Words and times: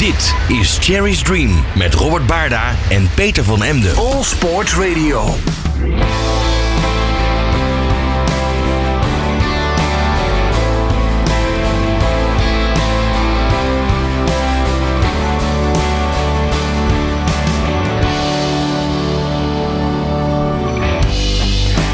Dit 0.00 0.34
is 0.48 0.78
Cherry's 0.78 1.22
Dream 1.22 1.64
met 1.76 1.94
Robert 1.94 2.26
Baarda 2.26 2.74
en 2.88 3.10
Peter 3.14 3.44
van 3.44 3.62
Emden. 3.62 3.96
All 3.96 4.22
Sports 4.22 4.74
Radio. 4.74 5.34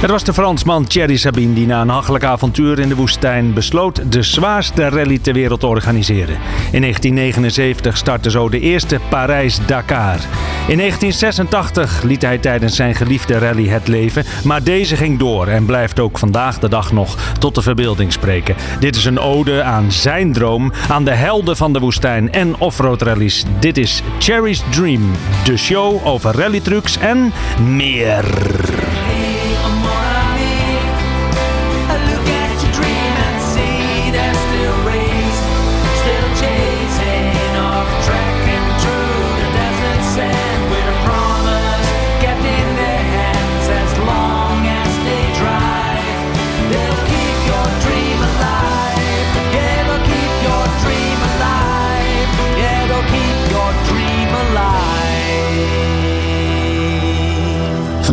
Het 0.07 0.15
was 0.15 0.25
de 0.25 0.35
Fransman 0.35 0.85
Thierry 0.85 1.17
Sabine 1.17 1.55
die 1.55 1.67
na 1.67 1.81
een 1.81 1.89
hachelijk 1.89 2.25
avontuur 2.25 2.79
in 2.79 2.89
de 2.89 2.95
woestijn 2.95 3.53
besloot 3.53 4.13
de 4.13 4.23
zwaarste 4.23 4.89
rally 4.89 5.19
ter 5.19 5.33
wereld 5.33 5.61
te 5.61 5.67
organiseren. 5.67 6.39
In 6.73 6.81
1979 6.81 7.97
startte 7.97 8.31
zo 8.31 8.49
de 8.49 8.61
eerste 8.61 9.01
Parijs-Dakar. 9.09 10.19
In 10.69 10.77
1986 10.77 12.03
liet 12.03 12.23
hij 12.23 12.39
tijdens 12.39 12.77
zijn 12.77 12.95
geliefde 12.95 13.39
rally 13.39 13.69
het 13.69 13.89
leven, 13.89 14.25
maar 14.45 14.63
deze 14.63 14.97
ging 14.97 15.19
door 15.19 15.47
en 15.47 15.67
blijft 15.67 16.01
ook 16.01 16.19
vandaag 16.19 16.59
de 16.59 16.69
dag 16.69 16.93
nog 16.93 17.33
tot 17.39 17.55
de 17.55 17.63
verbeelding 17.63 18.13
spreken. 18.13 18.57
Dit 18.81 18.97
is 18.97 19.05
een 19.05 19.19
ode 19.19 19.63
aan 19.63 19.93
zijn 19.93 20.33
droom, 20.33 20.73
aan 20.89 21.05
de 21.05 21.15
helden 21.15 21.57
van 21.57 21.73
de 21.73 21.79
woestijn 21.79 22.33
en 22.33 22.59
offroad 22.59 23.03
rallies. 23.03 23.45
Dit 23.59 23.79
is 23.79 24.03
Cherry's 24.19 24.63
Dream, 24.71 25.11
de 25.45 25.57
show 25.57 26.07
over 26.07 26.37
rallytrucs 26.37 26.99
en 26.99 27.33
meer. 27.61 28.25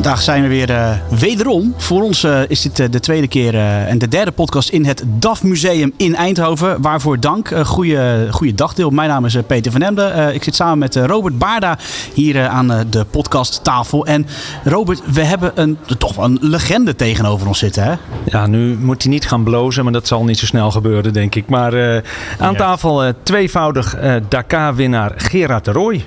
Vandaag 0.04 0.22
zijn 0.22 0.42
we 0.42 0.48
weer 0.48 0.70
eh, 0.70 0.92
wederom. 1.20 1.74
Voor 1.78 2.02
ons 2.02 2.24
eh, 2.24 2.40
is 2.48 2.62
dit 2.62 2.80
eh, 2.80 2.90
de 2.92 3.00
tweede 3.00 3.28
keer 3.28 3.54
eh, 3.54 3.90
en 3.90 3.98
de 3.98 4.08
derde 4.08 4.32
podcast 4.32 4.70
in 4.70 4.86
het 4.86 5.04
DAF 5.20 5.44
Museum 5.44 5.94
in 5.98 6.16
Eindhoven. 6.16 6.82
Waarvoor 6.82 7.20
dank. 7.20 7.50
Uh, 7.50 7.66
goeie, 7.66 8.32
goeie 8.32 8.54
dagdeel. 8.54 8.90
Mijn 8.90 9.10
naam 9.10 9.26
is 9.26 9.38
Peter 9.48 9.72
van 9.72 9.82
Emden. 9.82 10.14
Eh, 10.14 10.36
ik 10.36 10.44
zit 10.44 10.56
samen 10.56 10.78
met 10.78 10.96
Robert 10.96 11.38
Baarda 11.38 11.78
hier 12.14 12.48
aan 12.48 12.72
eh, 12.72 12.80
de 12.90 13.06
podcasttafel. 13.06 14.06
En 14.06 14.26
Robert, 14.64 15.02
we 15.14 15.24
hebben 15.24 15.52
een, 15.56 15.78
toch 15.98 16.16
wel 16.16 16.26
een 16.26 16.38
legende 16.42 16.96
tegenover 16.96 17.48
ons 17.48 17.60
zitten. 17.60 17.84
Hè? 17.84 17.94
Ja, 18.26 18.48
nu 18.48 18.78
moet 18.78 19.04
hij 19.04 19.12
niet 19.12 19.28
gaan 19.28 19.44
blozen, 19.44 19.84
maar 19.84 19.94
dat 19.94 20.08
zal 20.08 20.24
niet 20.24 20.40
zo 20.40 20.46
snel 20.46 20.72
gebeuren, 20.72 21.14
denk 21.14 21.36
ik. 21.36 21.50
Maar 21.50 21.74
eh, 21.74 22.02
aan 22.40 22.56
tafel 22.56 23.04
eh, 23.04 23.14
tweevoudig 23.24 23.96
eh, 23.96 24.16
Dakar-winnaar 24.30 25.14
Gerard 25.16 25.66
de 25.66 25.72
Rooij. 25.72 26.06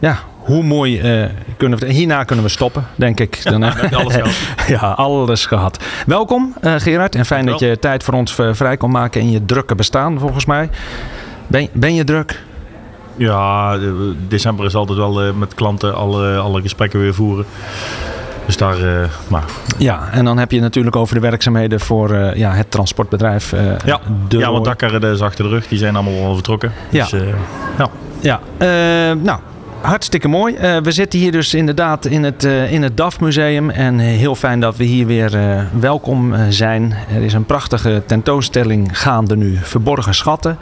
Ja, 0.00 0.18
hoe 0.44 0.62
mooi 0.62 1.00
eh, 1.00 1.28
kunnen 1.56 1.78
we... 1.78 1.92
Hierna 1.92 2.24
kunnen 2.24 2.44
we 2.44 2.50
stoppen, 2.50 2.86
denk 2.94 3.20
ik. 3.20 3.40
Dan, 3.44 3.62
eh, 3.64 3.92
alles 3.92 4.14
gehad. 4.14 4.34
ja, 4.80 4.88
alles 4.90 5.46
gehad. 5.46 5.84
Welkom 6.06 6.54
eh, 6.60 6.74
Gerard 6.78 7.14
en 7.14 7.26
fijn 7.26 7.46
dat 7.46 7.58
je 7.60 7.78
tijd 7.78 8.02
voor 8.02 8.14
ons 8.14 8.34
vrij 8.52 8.76
kon 8.76 8.90
maken 8.90 9.20
in 9.20 9.30
je 9.30 9.44
drukke 9.44 9.74
bestaan, 9.74 10.18
volgens 10.18 10.44
mij. 10.44 10.70
Ben, 11.46 11.68
ben 11.72 11.94
je 11.94 12.04
druk? 12.04 12.42
Ja, 13.16 13.76
de- 13.78 14.14
december 14.28 14.66
is 14.66 14.74
altijd 14.74 14.98
wel 14.98 15.34
met 15.34 15.54
klanten 15.54 15.94
alle, 15.94 16.36
alle 16.36 16.60
gesprekken 16.62 17.00
weer 17.00 17.14
voeren. 17.14 17.44
Dus 18.46 18.56
daar, 18.56 18.76
maar 19.28 19.44
Ja, 19.78 20.08
en 20.12 20.24
dan 20.24 20.38
heb 20.38 20.50
je 20.50 20.60
natuurlijk 20.60 20.96
over 20.96 21.14
de 21.14 21.20
werkzaamheden 21.20 21.80
voor 21.80 22.36
ja, 22.36 22.52
het 22.52 22.70
transportbedrijf. 22.70 23.52
eh, 23.52 23.60
ja, 23.84 24.00
de 24.28 24.38
ja 24.38 24.52
want 24.52 24.82
eh, 24.82 25.10
is 25.12 25.20
achter 25.20 25.44
de 25.44 25.50
rug. 25.50 25.68
Die 25.68 25.78
zijn 25.78 25.96
allemaal 25.96 26.24
al 26.26 26.34
vertrokken. 26.34 26.72
Ja. 26.90 27.06
Dus, 27.10 27.22
ja. 27.78 27.90
Ja, 28.20 28.40
eh, 28.56 29.16
nou, 29.22 29.38
hartstikke 29.84 30.28
mooi. 30.28 30.54
Eh, 30.54 30.76
we 30.76 30.92
zitten 30.92 31.18
hier 31.18 31.32
dus 31.32 31.54
inderdaad 31.54 32.04
in 32.04 32.22
het, 32.22 32.44
eh, 32.44 32.72
in 32.72 32.82
het 32.82 32.96
DAF 32.96 33.20
Museum. 33.20 33.70
En 33.70 34.00
eh, 34.00 34.06
heel 34.06 34.34
fijn 34.34 34.60
dat 34.60 34.76
we 34.76 34.84
hier 34.84 35.06
weer 35.06 35.32
welkom 35.80 36.34
zijn. 36.48 36.94
Er 37.14 37.22
is 37.22 37.32
een 37.32 37.44
prachtige 37.44 38.02
tentoonstelling 38.06 38.98
gaande 38.98 39.36
nu, 39.36 39.58
Verborgen 39.62 40.14
Schatten. 40.14 40.58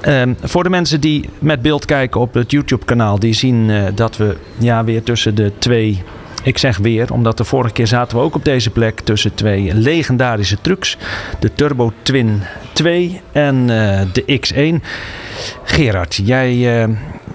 Ehm, 0.00 0.34
voor 0.42 0.62
de 0.62 0.70
mensen 0.70 1.00
die 1.00 1.28
met 1.38 1.62
beeld 1.62 1.84
kijken 1.84 2.20
op 2.20 2.34
het 2.34 2.50
YouTube-kanaal, 2.50 3.18
die 3.18 3.34
zien 3.34 3.72
dat 3.94 4.16
we 4.16 4.36
ja, 4.58 4.84
weer 4.84 5.02
tussen 5.02 5.34
de 5.34 5.52
twee. 5.58 6.02
Ik 6.42 6.58
zeg 6.58 6.76
weer, 6.76 7.12
omdat 7.12 7.36
de 7.36 7.44
vorige 7.44 7.72
keer 7.72 7.86
zaten 7.86 8.16
we 8.16 8.22
ook 8.22 8.34
op 8.34 8.44
deze 8.44 8.70
plek 8.70 9.00
tussen 9.00 9.34
twee 9.34 9.74
legendarische 9.74 10.60
trucks. 10.60 10.96
De 11.38 11.52
Turbo 11.52 11.92
Twin 12.02 12.42
2 12.72 13.20
en 13.32 13.66
de 14.12 14.40
X1. 14.40 14.82
Gerard, 15.64 16.20
jij, 16.24 16.82
eh, 16.82 16.88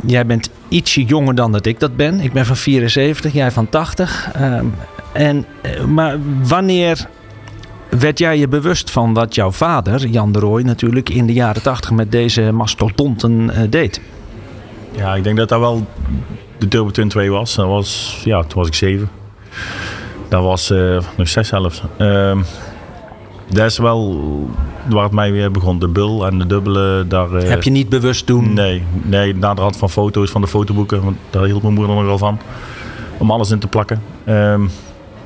jij 0.05 0.25
bent 0.25 0.49
ietsje 0.69 1.03
jonger 1.03 1.35
dan 1.35 1.51
dat 1.51 1.65
ik 1.65 1.79
dat 1.79 1.95
ben. 1.95 2.19
Ik 2.19 2.33
ben 2.33 2.45
van 2.45 2.55
74, 2.55 3.33
jij 3.33 3.51
van 3.51 3.69
80. 3.69 4.29
Ehm, 4.33 4.65
en, 5.11 5.45
eh, 5.61 5.83
maar 5.83 6.17
wanneer 6.43 7.07
werd 7.89 8.19
jij 8.19 8.37
je 8.37 8.47
bewust 8.47 8.91
van 8.91 9.13
wat 9.13 9.35
jouw 9.35 9.51
vader, 9.51 10.07
Jan 10.07 10.31
de 10.31 10.39
Rooij, 10.39 10.63
natuurlijk 10.63 11.09
in 11.09 11.25
de 11.25 11.33
jaren 11.33 11.61
80 11.61 11.91
met 11.91 12.11
deze 12.11 12.51
mastodonten 12.51 13.49
eh, 13.49 13.61
deed? 13.69 14.01
ja, 14.91 15.15
ik 15.15 15.23
denk 15.23 15.37
dat 15.37 15.49
dat 15.49 15.59
wel 15.59 15.87
de 16.57 16.67
Turbo 16.67 16.91
Twin 16.91 17.09
2 17.09 17.31
was. 17.31 17.55
Dat 17.55 17.67
was 17.67 18.21
ja, 18.23 18.41
toen 18.41 18.57
was 18.57 18.67
ik 18.67 18.73
zeven. 18.73 19.09
Dat 20.29 20.43
was 20.43 20.69
eh, 20.69 20.99
nog 21.17 21.27
zes 21.27 21.47
zelfs. 21.47 21.81
Ehm, 21.97 22.41
dat 23.49 23.65
is 23.65 23.77
wel 23.77 24.19
waar 24.89 25.03
het 25.03 25.11
mij 25.11 25.31
weer 25.31 25.51
begon. 25.51 25.79
De 25.79 25.87
bul 25.87 26.25
en 26.27 26.37
de 26.37 26.45
dubbele. 26.45 27.05
Daar, 27.07 27.33
eh, 27.35 27.49
Heb 27.49 27.63
je 27.63 27.69
niet 27.71 27.89
bewust 27.89 28.27
doen? 28.27 28.53
Nee, 28.53 28.83
nee, 29.01 29.35
na 29.35 29.53
de 29.53 29.61
hand 29.61 29.77
van 29.77 29.89
foto's 29.89 30.29
van 30.31 30.41
de 30.41 30.47
fotoboeken, 30.47 31.03
want 31.03 31.17
daar 31.29 31.43
hield 31.43 31.61
mijn 31.61 31.73
moeder 31.73 31.95
nogal 31.95 32.17
van. 32.17 32.39
Om 33.17 33.31
alles 33.31 33.51
in 33.51 33.59
te 33.59 33.67
plakken. 33.67 34.01
Ehm, 34.25 34.61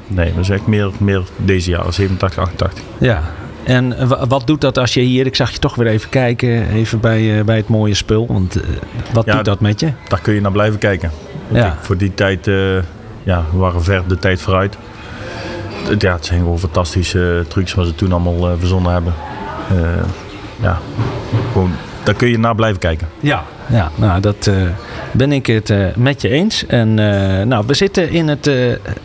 nee, 0.08 0.32
dat 0.34 0.44
is 0.44 0.50
echt 0.50 0.68
meer, 0.68 0.92
meer 0.98 1.22
deze 1.38 1.70
jaren, 1.70 1.94
87, 1.94 2.40
88. 2.44 2.84
Ja. 3.00 3.22
En 3.64 4.08
wa- 4.08 4.28
wat 4.28 4.48
doet 4.48 4.62
dat 4.62 4.78
als 4.78 4.94
je 4.94 5.00
hier, 5.02 5.26
ik 5.26 5.36
zag 5.36 5.52
je 5.52 5.60
toch 5.60 5.76
weer 5.76 5.88
even 5.88 6.10
kijken, 6.10 6.70
even 6.70 7.00
bij, 7.00 7.38
eh, 7.40 7.46
bij 7.46 7.58
het 7.58 7.68
mooie 7.68 7.94
spul. 7.94 8.26
Want 8.28 8.56
eh, 8.62 8.68
wat 9.14 9.26
Ja, 9.26 9.36
doet 9.36 9.46
dat 9.46 9.60
met 9.60 9.80
je? 9.80 9.92
Daar 10.08 10.22
kun 10.22 10.34
je 10.34 10.42
naar 10.42 10.52
blijven 10.52 10.80
kijken. 10.80 11.12
Ja. 11.52 11.68
ik- 11.68 11.74
voor 11.82 11.98
die 11.98 12.14
tijd, 12.14 12.48
eh, 12.48 12.56
ja, 13.24 13.44
we 13.52 13.58
waren 13.58 13.84
ver 13.84 14.04
de 14.08 14.18
tijd 14.20 14.42
vooruit. 14.42 14.78
Ja, 16.00 16.14
het 16.14 16.26
zijn 16.26 16.40
gewoon 16.40 16.60
fantastische 16.60 17.46
trucs 17.48 17.74
wat 17.74 17.86
ze 17.86 17.96
toen 17.96 18.12
allemaal 18.12 18.50
eh, 18.50 18.56
verzonnen 18.60 18.92
hebben. 18.92 19.14
Eh, 19.70 20.04
ja, 20.62 20.80
gewoon, 21.52 21.72
daar 22.04 22.16
kun 22.16 22.28
je 22.28 22.40
naar 22.40 22.56
blijven 22.56 22.80
kijken. 22.80 23.10
Ja. 23.20 23.44
Ja, 23.68 23.92
nou 23.96 24.20
dat 24.20 24.48
eh, 24.48 24.56
ben 25.12 25.32
ik 25.32 25.46
het 25.46 25.70
eh, 25.70 25.86
met 25.96 26.22
je 26.22 26.30
eens. 26.30 26.66
En 26.66 27.00
eh, 27.00 27.46
nou, 27.46 27.64
we 27.68 27.74
zitten 27.74 28.10
in 28.10 28.28
het, 28.28 28.50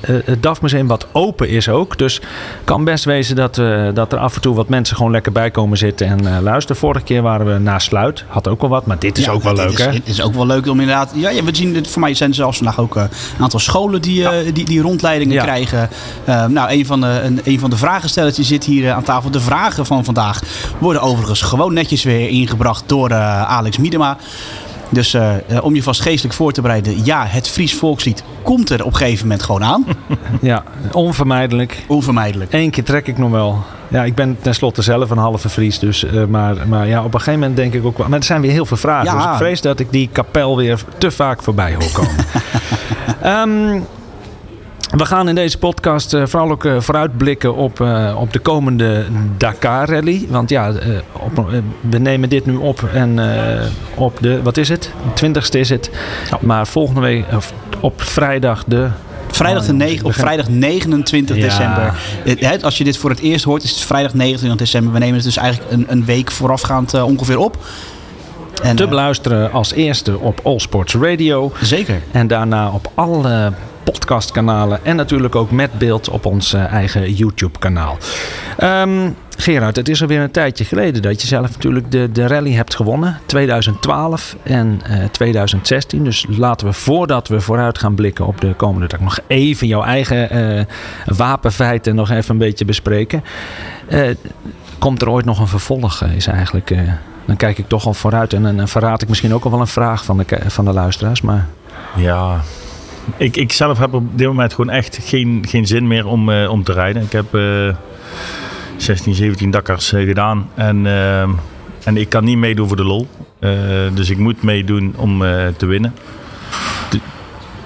het 0.01 0.43
DAF 0.43 0.63
Museum 0.63 0.87
wat 0.87 1.07
open 1.13 1.49
is 1.49 1.69
ook. 1.69 1.99
Dus 1.99 2.21
kan 2.65 2.85
best 2.85 3.05
wezen 3.05 3.37
dat, 3.37 3.55
dat 3.95 4.13
er 4.13 4.19
af 4.19 4.35
en 4.35 4.41
toe 4.41 4.55
wat 4.55 4.69
mensen 4.69 4.97
gewoon 4.97 5.13
lekker 5.13 5.33
bij 5.33 5.51
komen 5.51 5.79
zitten 5.79 6.07
en 6.07 6.43
luisteren. 6.43 6.77
Vorige 6.77 7.05
keer 7.05 7.23
waren 7.23 7.47
we 7.47 7.59
na 7.59 7.79
sluit. 7.79 8.25
Had 8.29 8.49
ook 8.49 8.61
wel 8.61 8.71
wat, 8.71 8.87
maar 8.87 8.99
dit 8.99 9.19
is 9.19 9.25
Ja, 9.25 9.31
ook 9.31 9.43
wel 9.43 9.55
dit 9.55 9.65
leuk 9.65 9.79
is, 9.79 9.85
hè? 9.85 9.91
Het 9.91 10.09
is 10.09 10.23
ook 10.23 10.35
wel 10.35 10.47
leuk 10.47 10.67
om 10.67 10.81
inderdaad. 10.81 11.11
Ja, 11.15 11.31
ja, 11.31 11.45
we 11.45 11.55
zien 11.55 11.73
dit, 11.73 11.89
voor 11.89 12.01
mij 12.01 12.15
zijn 12.15 12.31
er 12.31 12.37
zelfs 12.37 12.57
vandaag 12.57 12.81
ook 12.81 12.97
een 12.97 13.09
aantal 13.41 13.61
scholen 13.61 14.03
die, 14.03 14.53
die, 14.53 14.65
die 14.65 14.81
rondleidingen 14.81 15.43
krijgen. 15.43 15.89
nou, 16.25 16.71
een 16.71 16.87
van, 16.87 17.01
de, 17.01 17.21
een, 17.25 17.41
een 17.45 17.59
van 17.59 17.71
de 17.71 17.77
vragenstellers 17.77 18.37
die 18.37 18.45
zit 18.45 18.65
hier 18.65 18.93
aan 18.93 19.03
tafel. 19.03 19.31
De 19.31 19.41
vragen 19.41 19.87
van 19.87 20.05
vandaag 20.05 20.43
worden 20.79 21.03
overigens 21.03 21.41
gewoon 21.41 21.73
netjes 21.75 22.03
weer 22.03 22.29
ingebracht 22.29 22.83
door 22.87 23.15
Alex 23.15 23.79
Miedema. 23.79 24.17
Dus 24.89 25.15
eh, 25.15 25.57
eh, 25.57 25.65
om 25.65 25.75
je 25.75 25.83
vast 25.83 26.01
geestelijk 26.01 26.35
voor 26.35 26.53
te 26.53 26.61
bereiden. 26.61 27.05
Ja, 27.05 27.25
het 27.27 27.49
Fries 27.49 27.75
volkslied 27.75 28.23
komt 28.43 28.71
er 28.71 28.85
op 28.85 28.93
een 28.93 28.97
gegeven 28.97 29.23
moment 29.23 29.43
gewoon 29.43 29.65
aan. 29.65 29.85
Ja, 30.41 30.63
onvermijdelijk. 30.93 31.85
Onvermijdelijk. 31.87 32.53
Eén 32.53 32.71
keer 32.71 32.85
trek 32.85 33.07
ik 33.07 33.19
nog 33.19 33.31
wel. 33.31 33.65
Ja, 33.89 34.05
ik 34.05 34.15
ben 34.15 34.37
tenslotte 34.41 34.83
zelf 34.83 35.11
een 35.11 35.19
halve 35.19 35.49
Fries. 35.49 35.79
Dus, 35.79 36.05
eh, 36.05 36.25
maar, 36.25 36.69
maar 36.69 36.87
ja, 36.87 36.99
op 36.99 37.15
een 37.15 37.21
gegeven 37.21 37.41
moment 37.41 37.57
denk 37.57 37.75
ik 37.75 37.85
ook 37.85 37.99
wel. 37.99 38.09
Maar 38.09 38.19
er 38.19 38.25
zijn 38.25 38.41
weer 38.41 38.51
heel 38.51 38.67
veel 38.67 38.77
vragen. 38.77 39.05
Ja. 39.05 39.23
Dus 39.23 39.25
ik 39.25 39.37
vrees 39.37 39.61
dat 39.61 39.81
ik 39.81 39.91
die 39.91 40.09
kapel 40.13 40.57
weer 40.57 40.85
te 40.99 41.11
vaak 41.11 41.43
voorbij 41.43 41.75
hoor 41.75 41.91
komen. 41.93 42.25
Ehm, 43.23 43.81
we 44.97 45.05
gaan 45.07 45.29
in 45.29 45.35
deze 45.35 45.59
podcast 45.59 46.15
eh, 46.15 46.23
vooral 46.27 46.51
ook 46.51 46.65
eh, 46.65 46.81
vooruitblikken 46.81 47.55
op, 47.55 47.81
eh, 47.81 48.17
op 48.21 48.33
de 48.33 48.39
komende 48.39 49.05
Dakar 49.37 49.89
Rally. 49.91 50.27
Want 50.29 50.51
ja, 50.51 50.73
op, 51.13 51.51
we 51.91 51.99
nemen 51.99 52.29
dit 52.29 52.47
nu 52.47 52.55
op 52.57 52.89
en 52.95 53.19
op 53.95 54.19
de, 54.21 54.43
wat 54.43 54.57
is 54.57 54.69
het? 54.69 54.91
20ste 55.25 55.59
is 55.59 55.69
het. 55.69 55.91
Maar 56.41 56.67
volgende 56.67 57.01
week, 57.01 57.25
op 57.81 58.03
vrijdag 58.03 58.65
de 58.67 58.89
Vrijdag, 59.31 59.67
de 59.67 59.73
negen- 59.73 60.07
op 60.07 60.15
vrijdag 60.15 60.49
29 60.49 61.37
Ja. 61.37 61.43
december. 61.43 61.95
Het- 62.41 62.63
als 62.63 62.79
je 62.79 62.85
dit 62.85 62.97
voor 62.97 63.11
het 63.11 63.19
eerst 63.21 63.45
hoort, 63.45 63.63
is 63.63 63.71
het 63.71 63.81
vrijdag 63.81 64.15
29 64.15 64.59
december. 64.67 64.93
We 64.93 64.99
nemen 64.99 65.15
het 65.15 65.25
dus 65.25 65.37
eigenlijk 65.37 65.73
een, 65.73 65.87
een 65.89 66.05
week 66.05 66.31
voorafgaand 66.31 67.03
ongeveer 67.03 67.39
op. 67.39 67.57
En, 68.63 68.77
te 68.77 68.89
beluisteren 68.89 69.53
als 69.53 69.73
eerste 69.73 70.19
op 70.19 70.41
All 70.43 70.59
Sports 70.59 70.95
Radio. 70.95 71.53
Zeker. 71.61 72.03
En 72.11 72.27
daarna 72.27 72.71
op 72.71 72.91
alle 72.95 73.53
podcastkanalen. 73.93 74.85
En 74.85 74.97
natuurlijk 74.97 75.35
ook 75.37 75.51
met 75.51 75.79
beeld 75.79 76.09
op 76.09 76.27
ons 76.27 76.53
eh, 76.53 76.73
eigen 76.73 77.13
YouTube-kanaal. 77.13 77.97
Ehm, 78.59 79.11
Gerard, 79.41 79.77
het 79.77 79.89
is 79.89 80.03
alweer 80.03 80.21
een 80.21 80.31
tijdje 80.31 80.65
geleden 80.65 81.03
dat 81.03 81.21
je 81.21 81.27
zelf 81.27 81.51
natuurlijk 81.51 81.91
de, 81.91 82.13
de 82.13 82.27
rally 82.27 82.53
hebt 82.53 82.75
gewonnen. 82.75 83.19
2012 83.27 84.37
en 84.43 84.81
eh, 84.85 85.05
2016. 85.05 86.05
Dus 86.05 86.27
laten 86.29 86.67
we 86.67 86.73
voordat 86.73 87.29
we 87.29 87.41
vooruit 87.41 87.79
gaan 87.79 87.95
blikken 87.95 88.27
op 88.27 88.41
de 88.41 88.55
komende 88.55 88.87
dag 88.87 89.01
nog 89.01 89.19
even 89.27 89.67
jouw 89.67 89.83
eigen 89.83 90.31
eh, 90.31 90.65
wapenfeiten 91.17 91.95
nog 91.95 92.11
even 92.11 92.31
een 92.31 92.39
beetje 92.39 92.65
bespreken. 92.65 93.25
Eh, 93.89 94.01
komt 94.79 95.03
er 95.03 95.09
ooit 95.11 95.25
nog 95.25 95.39
een 95.39 95.49
vervolg? 95.49 96.03
eh, 96.03 96.13
Is 96.17 96.27
eigenlijk. 96.27 96.71
eh, 96.71 96.81
dan 97.25 97.37
kijk 97.37 97.59
ik 97.59 97.69
toch 97.69 97.87
al 97.87 97.95
vooruit 97.95 98.33
en 98.33 98.57
dan 98.57 98.69
verraad 98.69 99.03
ik 99.03 99.09
misschien 99.09 99.35
ook 99.35 99.45
al 99.45 99.51
wel 99.51 99.61
een 99.61 99.67
vraag 99.67 100.05
van 100.05 100.17
de, 100.17 100.25
van 100.47 100.65
de 100.65 100.73
luisteraars. 100.73 101.21
Maar 101.21 101.47
Ja, 101.97 102.41
ik, 103.17 103.37
ik 103.37 103.53
zelf 103.53 103.79
heb 103.79 103.95
op 103.95 104.19
dit 104.19 104.27
moment 104.27 104.55
gewoon 104.55 104.71
echt 104.71 104.99
geen, 105.03 105.45
geen 105.49 105.67
zin 105.67 105.87
meer 105.87 106.07
om, 106.07 106.31
eh, 106.31 106.51
om 106.51 106.65
te 106.65 106.73
rijden. 106.73 107.03
Ik 107.03 107.13
heb 107.13 107.35
eh 107.35 107.69
16, 108.79 109.15
17 109.15 109.51
Dakars 109.51 109.93
eh, 109.93 110.05
gedaan 110.05 110.51
en, 110.55 110.87
eh, 110.87 111.23
en 111.85 111.97
ik 111.97 112.09
kan 112.09 112.25
niet 112.25 112.39
meedoen 112.39 112.69
voor 112.69 112.77
de 112.77 112.85
lol. 112.85 113.09
Eh, 113.39 113.51
dus 113.95 114.11
ik 114.11 114.19
moet 114.19 114.43
meedoen 114.43 114.95
om 114.97 115.19
te 115.57 115.67
winnen. 115.67 115.95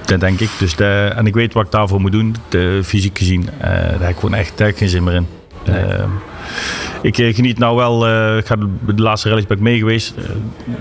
Dat 0.05 0.21
denk 0.21 0.41
ik. 0.41 0.51
Dus 0.59 0.77
de, 0.77 1.13
en 1.17 1.27
ik 1.27 1.35
weet 1.35 1.53
wat 1.53 1.65
ik 1.65 1.71
daarvoor 1.71 2.01
moet 2.01 2.13
doen, 2.13 2.37
de, 2.49 2.81
fysiek 2.85 3.19
gezien. 3.19 3.49
Daar 3.61 4.01
heb 4.01 4.09
ik 4.09 4.15
gewoon 4.15 4.35
echt, 4.35 4.59
daar 4.59 4.73
geen 4.73 4.89
zin 4.89 5.05
meer 5.05 5.15
in. 5.15 5.27
Ik 7.03 7.35
geniet 7.35 7.59
nou 7.59 7.77
wel, 7.77 8.09
ik 8.39 8.47
ga 8.47 8.57
de, 8.57 8.69
de 8.87 9.03
laatste 9.03 9.29
rallies 9.29 9.47
ben 9.47 9.57
ik 9.57 9.63
mee 9.63 9.79
geweest 9.79 10.15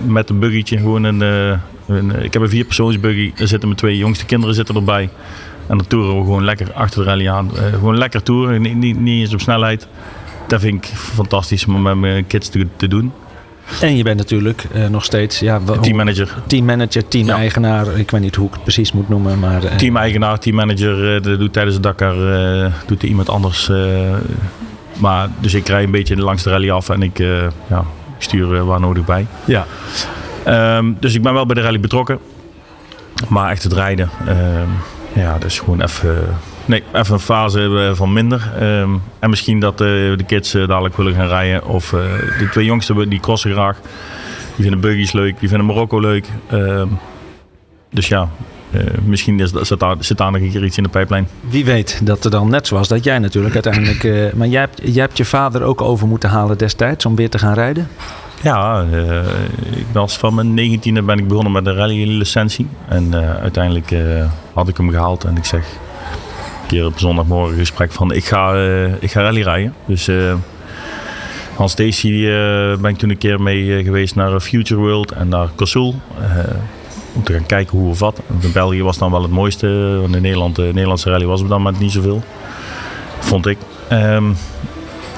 met 0.05 0.29
een 0.29 0.39
buggytje. 0.39 0.77
Gewoon 0.77 1.03
een, 1.03 1.59
een, 1.91 2.15
eh, 2.15 2.23
ik 2.23 2.33
heb 2.33 2.41
een 2.41 2.49
vierpersoonsbuggy, 2.49 3.31
er 3.35 3.47
zitten 3.47 3.67
mijn 3.67 3.79
twee 3.79 3.97
jongste 3.97 4.25
kinderen 4.25 4.55
zitten 4.55 4.75
erbij. 4.75 5.09
En 5.67 5.77
dan 5.77 5.87
toeren 5.87 6.17
we 6.17 6.23
gewoon 6.23 6.43
lekker 6.43 6.73
achter 6.73 7.03
de 7.03 7.09
rally 7.09 7.29
aan. 7.29 7.57
Eh, 7.57 7.63
gewoon 7.73 7.97
lekker 7.97 8.23
toeren, 8.23 8.61
niet, 8.61 8.75
niet, 8.75 8.99
niet 8.99 9.21
eens 9.21 9.33
op 9.33 9.41
snelheid. 9.41 9.87
Dat 10.47 10.61
vind 10.61 10.85
ik 10.85 10.91
fantastisch 10.95 11.65
om 11.65 11.81
met 11.81 11.95
mijn 11.95 12.27
kids 12.27 12.49
te, 12.49 12.67
te 12.75 12.87
doen. 12.87 13.11
En 13.81 13.97
je 13.97 14.03
bent 14.03 14.17
natuurlijk 14.17 14.65
eh, 14.73 14.87
nog 14.87 15.03
steeds 15.03 15.39
ja, 15.39 15.59
Teammanager. 15.81 16.33
teammanager, 16.47 17.07
team-eigenaar. 17.07 17.97
Ik 17.97 18.11
weet 18.11 18.21
niet 18.21 18.35
hoe 18.35 18.47
ik 18.47 18.53
het 18.53 18.63
precies 18.63 18.91
moet 18.91 19.09
noemen. 19.09 19.39
Maar, 19.39 19.75
Team-eigenaar, 19.75 20.39
teammanager, 20.39 21.21
dat 21.21 21.39
doet 21.39 21.53
tijdens 21.53 21.75
de 21.75 21.81
Dakar 21.81 22.15
doet 22.85 23.01
er 23.01 23.07
iemand 23.07 23.29
anders. 23.29 23.71
maar, 24.97 25.29
dus 25.39 25.53
ik 25.53 25.67
rij 25.67 25.83
een 25.83 25.91
beetje 25.91 26.17
langs 26.17 26.43
de 26.43 26.49
rally 26.49 26.69
af 26.69 26.89
en 26.89 27.01
ik 27.01 27.17
ja, 27.67 27.85
stuur 28.17 28.65
waar 28.65 28.79
nodig 28.79 29.05
bij. 29.05 29.25
Ja. 29.45 29.65
Ehm, 30.43 30.93
dus 30.99 31.15
ik 31.15 31.21
ben 31.21 31.33
wel 31.33 31.45
bij 31.45 31.55
de 31.55 31.61
rally 31.61 31.79
betrokken. 31.79 32.19
Maar 33.27 33.51
echt 33.51 33.63
het 33.63 33.73
rijden, 33.73 34.09
ehm, 34.27 34.69
ja, 35.13 35.33
dat 35.33 35.43
is 35.43 35.59
gewoon 35.59 35.81
even, 35.81 36.37
nee, 36.65 36.83
even 36.93 37.13
een 37.13 37.19
fase 37.19 37.87
eh, 37.89 37.95
van 37.95 38.13
minder. 38.13 38.51
Ehm, 38.59 38.89
en 39.19 39.29
misschien 39.29 39.59
dat 39.59 39.73
eh, 39.73 39.87
de 39.87 40.23
kids 40.27 40.53
eh, 40.53 40.67
dadelijk 40.67 40.97
willen 40.97 41.13
gaan 41.13 41.27
rijden. 41.27 41.65
Of 41.65 41.89
de 41.89 42.47
twee 42.51 42.65
jongsten 42.65 43.09
die 43.09 43.19
crossen 43.19 43.51
graag. 43.51 43.77
Die 44.55 44.69
vinden 44.69 44.79
buggies 44.79 45.11
leuk, 45.11 45.39
die 45.39 45.49
vinden 45.49 45.67
Marokko 45.67 45.99
leuk. 45.99 46.25
Dus 47.93 48.07
ja, 48.07 48.29
misschien 49.05 49.47
zit, 49.47 49.79
daar, 49.79 49.95
zit 49.99 50.17
nog 50.17 50.33
een 50.33 50.51
keer 50.51 50.63
iets 50.63 50.77
in 50.77 50.83
de 50.83 50.89
pijplijn. 50.89 51.27
Wie 51.49 51.65
weet 51.65 51.99
dat 52.03 52.25
er 52.25 52.31
dan 52.31 52.49
net 52.49 52.67
zoals 52.67 52.87
dat 52.87 53.03
jij 53.03 53.19
natuurlijk 53.19 53.53
uiteindelijk... 53.53 54.33
maar 54.35 54.47
jij 54.47 54.67
jij 54.83 55.03
hebt 55.03 55.17
je 55.17 55.25
vader 55.25 55.63
ook 55.63 55.81
over 55.81 56.07
moeten 56.07 56.29
halen 56.29 56.57
destijds 56.57 57.05
om 57.05 57.15
weer 57.15 57.29
te 57.29 57.39
gaan 57.39 57.53
rijden? 57.53 57.87
Ja, 58.43 58.85
eh, 58.91 59.77
ik 59.77 59.85
was 59.91 60.17
van 60.17 60.35
mijn 60.35 60.53
negentiende 60.53 61.01
ben 61.01 61.17
ik 61.17 61.27
begonnen 61.27 61.51
met 61.51 61.65
een 61.65 61.75
rally-licentie. 61.75 62.67
En 62.87 63.13
eh, 63.13 63.35
uiteindelijk 63.35 63.91
eh, 63.91 64.31
had 64.53 64.67
ik 64.67 64.77
hem 64.77 64.89
gehaald 64.89 65.23
en 65.23 65.37
ik 65.37 65.45
zeg 65.45 65.61
een 65.61 66.67
keer 66.67 66.85
op 66.85 66.99
zondagmorgen 66.99 67.57
gesprek 67.57 67.91
van 67.91 68.11
ik 68.11 68.25
ga, 68.25 68.55
ik 68.99 69.11
ga 69.11 69.21
rally 69.21 69.41
rijden. 69.41 69.73
Dus 69.85 70.09
Hans 71.61 71.75
eh, 71.75 72.77
ben 72.81 72.91
ik 72.91 72.97
toen 72.97 73.09
een 73.09 73.17
keer 73.17 73.41
mee 73.41 73.83
geweest 73.83 74.15
naar 74.15 74.39
Future 74.39 74.79
World 74.79 75.11
en 75.11 75.27
naar 75.27 75.47
Kosoel. 75.55 75.95
om 77.13 77.23
te 77.23 77.33
gaan 77.33 77.45
kijken 77.45 77.77
hoe 77.77 77.89
of 77.89 77.99
wat. 77.99 78.21
In 78.41 78.51
België 78.51 78.83
was 78.83 78.97
dan 78.97 79.11
wel 79.11 79.21
het 79.21 79.31
mooiste, 79.31 79.97
want 80.01 80.15
in 80.15 80.21
Nederland, 80.21 80.55
de 80.55 80.61
Nederlandse 80.61 81.09
rally 81.09 81.25
was 81.25 81.41
op 81.41 81.49
dat 81.49 81.57
moment 81.57 81.79
niet 81.79 81.91
zoveel. 81.91 82.23
Vond 83.19 83.45
ik. 83.45 83.57
Ehm, 83.87 84.23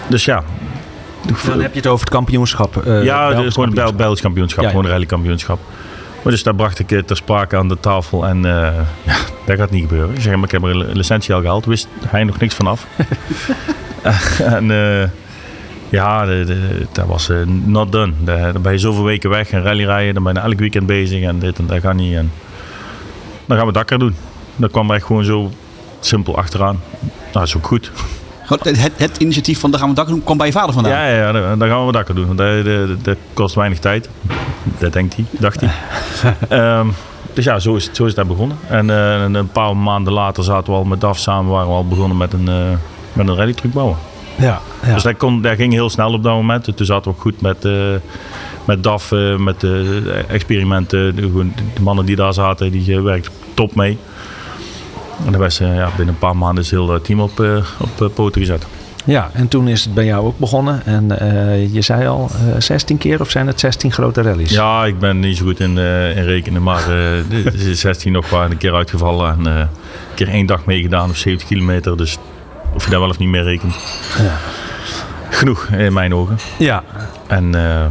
dus 0.09 0.25
ja, 0.25 0.43
Dan 1.47 1.61
heb 1.61 1.71
je 1.73 1.77
het 1.79 1.87
over 1.87 2.05
het 2.05 2.13
kampioenschap. 2.13 2.77
eh, 2.85 3.03
ja, 3.03 3.27
dus 3.29 3.53
gewoon 3.53 3.53
kampioenschap. 3.53 3.97
Belgisch 3.97 4.21
kampioenschap, 4.21 4.59
Ja, 4.63 4.65
ja. 4.69 4.69
gewoon 4.69 4.85
een 4.85 4.91
rallykampioenschap. 4.91 5.59
Maar 6.23 6.31
dus 6.31 6.43
daar 6.43 6.55
bracht 6.55 6.79
ik 6.79 6.89
het 6.89 7.07
ter 7.07 7.15
sprake 7.15 7.57
aan 7.57 7.67
de 7.67 7.79
tafel 7.79 8.25
en 8.27 8.45
eh, 8.45 8.51
ja, 9.05 9.15
dat 9.45 9.57
gaat 9.57 9.69
niet 9.71 9.81
gebeuren. 9.81 10.15
Ik 10.15 10.21
zeg, 10.21 10.35
maar 10.35 10.43
ik 10.43 10.51
heb 10.51 10.63
er 10.63 10.69
een 10.69 10.97
licentie 10.97 11.33
al 11.33 11.41
gehaald, 11.41 11.65
wist 11.65 11.87
hij 12.07 12.23
nog 12.23 12.39
niks 12.39 12.55
vanaf. 12.55 12.87
en 14.55 14.71
eh, 14.71 15.09
ja, 15.89 16.25
de, 16.25 16.43
de- 16.45 16.85
dat 16.91 17.05
was 17.05 17.29
eh, 17.29 17.37
not 17.45 17.91
done. 17.91 18.13
Daar- 18.19 18.53
Dan 18.53 18.61
ben 18.61 18.71
je 18.71 18.77
zoveel 18.77 19.03
weken 19.03 19.29
weg 19.29 19.49
en 19.51 19.61
rally 19.63 19.85
rijden, 19.85 20.13
dan 20.13 20.23
ben 20.23 20.33
je 20.33 20.39
elk 20.39 20.59
weekend 20.59 20.85
bezig 20.85 21.23
en 21.23 21.39
dit 21.39 21.59
en 21.59 21.67
dat 21.67 21.79
gaat 21.81 21.93
niet. 21.95 22.15
En 22.15 22.31
dan 23.45 23.57
gaan 23.57 23.67
we 23.67 23.73
Dakar 23.73 23.99
doen. 23.99 24.15
Dat 24.55 24.71
kwam 24.71 24.89
er 24.89 24.95
echt 24.95 25.05
gewoon 25.05 25.23
zo 25.23 25.51
simpel 25.99 26.37
achteraan. 26.37 26.79
Nou, 26.99 27.11
dat 27.31 27.43
is 27.43 27.55
ook 27.55 27.67
goed. 27.67 27.91
Het, 28.47 28.91
het 28.97 29.17
initiatief 29.17 29.59
van 29.59 29.71
de 29.71 29.77
gaan 29.77 29.89
we 29.89 29.95
dak 29.95 30.07
doen 30.07 30.23
kwam 30.23 30.37
bij 30.37 30.45
je 30.47 30.53
vader 30.53 30.73
vandaan. 30.73 30.91
Ja, 30.93 31.07
ja, 31.07 31.55
dan 31.55 31.67
gaan 31.69 31.85
we 31.85 31.91
Dakar 31.91 32.15
doen. 32.15 32.35
Dat, 32.35 32.65
dat, 32.65 33.03
dat 33.03 33.17
kost 33.33 33.55
weinig 33.55 33.79
tijd. 33.79 34.09
Dat 34.79 34.93
denkt 34.93 35.15
hij, 35.15 35.25
dacht 35.39 35.59
hij. 35.61 35.69
Ehm, 36.59 36.87
dus 37.33 37.45
ja, 37.45 37.59
zo 37.59 37.75
is, 37.75 37.89
zo 37.91 38.05
is 38.05 38.15
dat 38.15 38.27
begonnen. 38.27 38.57
En 38.67 38.89
eh, 38.89 39.21
een- 39.23 39.33
een 39.33 39.47
paar 39.51 39.77
maanden 39.77 40.13
later 40.13 40.43
zaten 40.43 40.73
we 40.73 40.79
al 40.79 40.83
met 40.83 41.01
DAF 41.01 41.17
samen, 41.17 41.51
waren 41.51 41.67
we 41.67 41.73
al 41.73 41.87
begonnen 41.87 42.17
met 42.17 42.33
een, 42.33 42.49
uh, 42.49 42.55
met 43.13 43.27
een 43.27 43.35
rallytruck 43.35 43.73
bouwen. 43.73 43.97
Ja, 44.35 44.61
ja. 44.85 44.93
Dus 44.93 45.03
dat, 45.03 45.17
kon, 45.17 45.41
dat 45.41 45.55
ging 45.55 45.73
heel 45.73 45.89
snel 45.89 46.13
op 46.13 46.23
dat 46.23 46.33
moment. 46.33 46.77
Toen 46.77 46.85
zaten 46.85 47.03
we 47.03 47.09
ook 47.17 47.21
goed 47.21 47.41
met, 47.41 47.65
eh, 47.65 47.73
met 48.65 48.83
DAF, 48.83 49.11
met 49.37 49.59
de 49.59 50.23
experimenten. 50.27 51.15
De, 51.15 51.21
de 51.75 51.81
mannen 51.81 52.05
die 52.05 52.15
daar 52.15 52.33
zaten, 52.33 52.71
die 52.71 53.01
werkten 53.01 53.31
top 53.53 53.75
mee. 53.75 53.97
En 55.25 55.31
dat 55.31 55.41
was, 55.41 55.59
eh, 55.59 55.75
ja, 55.75 55.87
binnen 55.95 56.07
een 56.13 56.19
paar 56.19 56.37
maanden 56.37 56.63
is 56.63 56.71
het 56.71 56.79
hele 56.79 57.01
team 57.01 57.19
op, 57.19 57.39
eh, 57.39 57.55
op 57.79 58.01
eh, 58.01 58.07
poten 58.13 58.41
gezet. 58.41 58.65
ja, 59.05 59.29
en 59.33 59.47
toen 59.47 59.67
is 59.67 59.83
het 59.83 59.93
bij 59.93 60.05
jou 60.05 60.25
ook 60.25 60.37
begonnen. 60.39 60.81
En 60.85 61.19
eh, 61.19 61.73
je 61.73 61.81
zei 61.81 62.07
al, 62.07 62.29
eh 62.55 62.61
16 62.61 62.97
keer 62.97 63.21
of 63.21 63.29
zijn 63.29 63.47
het 63.47 63.59
16 63.59 63.91
grote 63.91 64.21
rallies? 64.21 64.51
Ja, 64.51 64.85
ik 64.85 64.99
ben 64.99 65.19
niet 65.19 65.37
zo 65.37 65.45
goed 65.45 65.59
in, 65.59 65.77
eh, 65.77 66.17
in 66.17 66.23
rekenen, 66.23 66.63
maar 66.63 66.89
eh 66.89 67.23
dit 67.29 67.53
is 67.65 67.79
16 67.79 68.11
nog 68.11 68.29
waar 68.29 68.51
een 68.51 68.57
keer 68.57 68.73
uitgevallen 68.73 69.31
en 69.37 69.47
eh, 69.47 69.59
een 69.59 69.67
keer 70.15 70.27
één 70.27 70.45
dag 70.45 70.65
meegedaan 70.65 71.09
op 71.09 71.15
70 71.15 71.47
kilometer. 71.47 71.97
Dus 71.97 72.17
of 72.73 72.83
je 72.85 72.89
daar 72.91 72.99
wel 72.99 73.09
of 73.09 73.17
niet 73.17 73.29
meer 73.29 73.43
rekent. 73.43 73.75
Ja. 74.17 74.37
Genoeg 75.29 75.67
in 75.67 75.93
mijn 75.93 76.13
ogen. 76.15 76.37
Ja, 76.57 76.83
En 77.27 77.55
eh, 77.55 77.85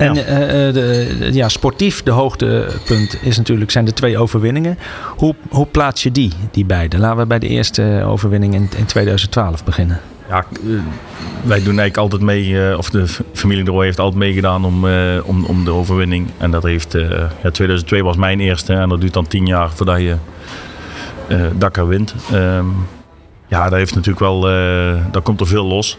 En 0.00 0.14
Ja. 0.14 0.22
eh, 0.22 0.68
eh, 0.68 0.74
de, 0.74 1.16
de- 1.18 1.32
ja, 1.32 1.48
sportief, 1.48 2.02
de 2.02 2.10
hoogtepunt 2.10 3.18
is 3.22 3.36
natuurlijk, 3.36 3.70
zijn 3.70 3.84
de 3.84 3.92
twee 3.92 4.18
overwinningen. 4.18 4.78
Hoe, 5.16 5.34
hoe 5.48 5.66
plaats 5.66 6.02
je 6.02 6.12
die, 6.12 6.32
die 6.50 6.64
beide? 6.64 6.98
Laten 6.98 7.18
we 7.18 7.26
bij 7.26 7.38
de 7.38 7.48
eerste 7.48 8.02
overwinning 8.06 8.54
in, 8.54 8.68
in 8.76 8.84
2012 8.86 9.64
beginnen. 9.64 10.00
ja, 10.28 10.38
eh, 10.38 10.68
wij 11.42 11.58
doen 11.58 11.78
eigenlijk 11.78 11.96
altijd 11.96 12.22
mee, 12.22 12.78
of 12.78 12.90
de 12.90 13.06
familie 13.32 13.64
de 13.64 13.70
Rooij 13.70 13.86
heeft 13.86 13.98
altijd 13.98 14.18
meegedaan 14.18 14.64
om, 14.64 14.88
eh, 14.88 14.94
om, 15.24 15.44
om 15.44 15.64
de 15.64 15.70
overwinning. 15.72 16.28
En 16.38 16.50
dat 16.50 16.62
heeft, 16.62 16.94
eh, 16.94 17.08
ja, 17.42 17.50
2002 17.50 18.04
was 18.04 18.16
mijn 18.16 18.40
eerste 18.40 18.72
en 18.72 18.88
dat 18.88 19.00
duurt 19.00 19.12
dan 19.14 19.26
10 19.26 19.46
jaar 19.46 19.70
voordat 19.70 19.98
je 20.00 20.16
eh 21.28 21.40
Dakar 21.58 21.86
wint. 21.88 22.14
Ehm, 22.32 22.64
ja, 23.48 23.62
dat 23.68 23.78
heeft 23.78 23.94
natuurlijk 23.94 24.20
wel, 24.20 24.48
eh 24.48 24.96
daar 25.12 25.22
komt 25.22 25.40
er 25.40 25.46
veel 25.46 25.64
los. 25.66 25.98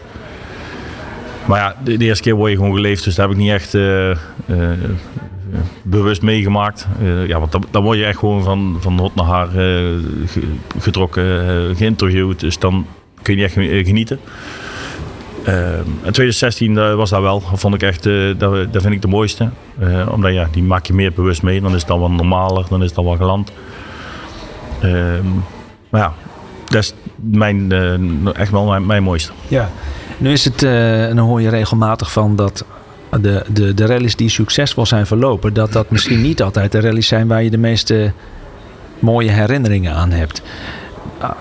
Maar 1.46 1.58
ja, 1.60 1.76
de, 1.84 1.98
eerste 2.04 2.22
keer 2.22 2.34
word 2.34 2.50
je 2.50 2.56
gewoon 2.56 2.74
geleefd, 2.74 3.04
dus 3.04 3.14
dat 3.14 3.26
heb 3.28 3.36
ik 3.36 3.42
niet 3.42 3.50
echt 3.52 3.74
eh, 3.74 4.10
eh, 4.10 4.16
bewust 5.82 6.22
meegemaakt. 6.22 6.86
Eh, 7.02 7.26
ja, 7.26 7.38
want 7.38 7.52
dan, 7.52 7.64
dan 7.70 7.82
word 7.82 7.98
je 7.98 8.04
echt 8.04 8.18
gewoon 8.18 8.42
van, 8.42 8.76
van 8.80 8.98
hot 8.98 9.14
naar 9.14 9.24
haar 9.26 9.46
ge- 9.48 10.42
getrokken, 10.78 11.76
geïnterviewd. 11.76 12.40
Dus 12.40 12.58
dan 12.58 12.86
kun 13.22 13.36
je 13.36 13.44
echt 13.44 13.52
genieten. 13.86 14.18
Ehm, 15.44 15.78
in 15.78 16.12
2016 16.12 16.78
eh, 16.78 16.94
was 16.94 17.10
dat 17.10 17.20
wel, 17.20 17.40
vond 17.40 17.74
ik 17.74 17.82
echt, 17.82 18.06
eh, 18.06 18.14
dat, 18.38 18.72
dat 18.72 18.82
vind 18.82 18.94
ik 18.94 19.02
de 19.02 19.08
mooiste. 19.08 19.48
Omdat 20.10 20.32
ja, 20.32 20.48
die 20.52 20.62
maak 20.62 20.86
je 20.86 20.92
meer 20.94 21.12
bewust 21.12 21.42
mee, 21.42 21.60
dan 21.60 21.70
is 21.74 21.78
het 21.78 21.88
dan 21.88 22.00
wat 22.00 22.10
normaler, 22.10 22.64
dan 22.68 22.80
is 22.80 22.86
het 22.86 22.94
dan 22.94 23.04
wat 23.04 23.16
geland. 23.16 23.52
Ehm, 24.80 25.26
maar 25.90 26.00
ja, 26.00 26.14
dat 26.64 26.82
is 26.82 26.94
mijn, 27.16 27.72
echt 28.34 28.50
wel 28.50 28.66
mijn, 28.66 28.86
mijn 28.86 29.02
mooiste. 29.02 29.32
Ja. 29.48 29.70
Nu 30.18 30.32
is 30.32 30.44
het, 30.44 30.62
en 30.62 31.16
dan 31.16 31.26
hoor 31.26 31.40
je 31.40 31.48
regelmatig 31.48 32.12
van 32.12 32.36
dat 32.36 32.64
de, 33.20 33.44
de, 33.52 33.74
de 33.74 33.86
rallies 33.86 34.16
die 34.16 34.28
succesvol 34.28 34.86
zijn 34.86 35.06
verlopen, 35.06 35.54
dat 35.54 35.72
dat 35.72 35.90
misschien 35.90 36.22
niet 36.22 36.42
altijd 36.42 36.72
de 36.72 36.80
rallies 36.80 37.06
zijn 37.06 37.28
waar 37.28 37.42
je 37.42 37.50
de 37.50 37.58
meeste 37.58 38.12
mooie 38.98 39.30
herinneringen 39.30 39.94
aan 39.94 40.10
hebt. 40.10 40.42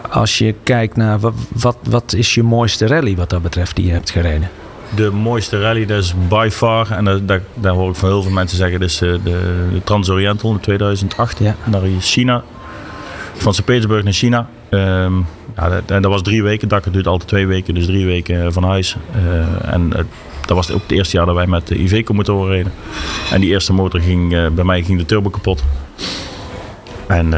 Als 0.10 0.38
je 0.38 0.56
kijkt 0.64 0.96
naar 0.96 1.20
wat, 1.20 1.34
wat, 1.54 1.78
wat 1.84 2.14
is 2.14 2.34
je 2.34 2.44
mooiste 2.44 2.88
rally 2.88 3.16
wat 3.16 3.30
dat 3.30 3.42
betreft 3.42 3.76
die 3.76 3.86
je 3.86 3.92
hebt 3.92 4.10
gereden? 4.10 4.50
de 4.96 5.12
mooiste 5.12 5.60
rally, 5.60 5.86
dat 5.86 6.04
is 6.04 6.14
by 6.28 6.50
far, 6.52 6.92
en 6.92 7.06
dat, 7.06 7.28
dat, 7.28 7.42
daar 7.54 7.74
hoor 7.74 7.90
ik 7.90 7.96
van 7.96 8.10
heel 8.10 8.22
veel 8.22 8.32
mensen 8.32 8.58
zeggen, 8.58 8.80
dat 8.80 8.90
is 8.90 9.02
eh, 9.02 9.10
de, 9.10 9.20
de 9.74 9.84
Transoriental 9.84 10.52
in 10.52 10.60
2008 10.60 11.40
Ja. 11.40 11.56
naar 11.64 11.82
China. 12.00 12.44
Van 13.38 13.54
Sint-Petersburg 13.54 14.04
naar 14.04 14.14
China. 14.14 14.50
Ehm, 14.72 15.18
ja, 15.56 15.70
dat, 15.70 15.92
en 15.92 16.02
dat 16.02 16.12
was 16.12 16.22
drie 16.22 16.44
weken. 16.44 16.68
Dakar 16.68 16.92
duurt 16.92 17.08
altijd 17.08 17.30
twee 17.30 17.48
weken, 17.48 17.74
dus 17.74 17.86
drie 17.86 18.06
weken 18.06 18.46
eh, 18.46 18.52
van 18.52 18.64
huis. 18.64 18.96
Eh, 19.14 19.74
en 19.74 19.94
eh, 19.94 20.04
dat 20.46 20.58
was 20.58 20.72
ook 20.72 20.82
het 20.82 20.92
eerste 20.92 21.18
jaar 21.18 21.26
dat 21.26 21.36
wij 21.36 21.48
met 21.48 21.68
de 21.68 21.76
Iveco-motoren 21.76 22.52
reden. 22.52 22.74
En 23.32 23.42
die 23.42 23.50
eerste 23.50 23.74
motor 23.74 24.00
ging, 24.00 24.54
bij 24.54 24.64
mij 24.64 24.84
ging 24.84 25.00
de 25.00 25.06
turbo 25.06 25.30
kapot. 25.30 25.64
En 27.08 27.30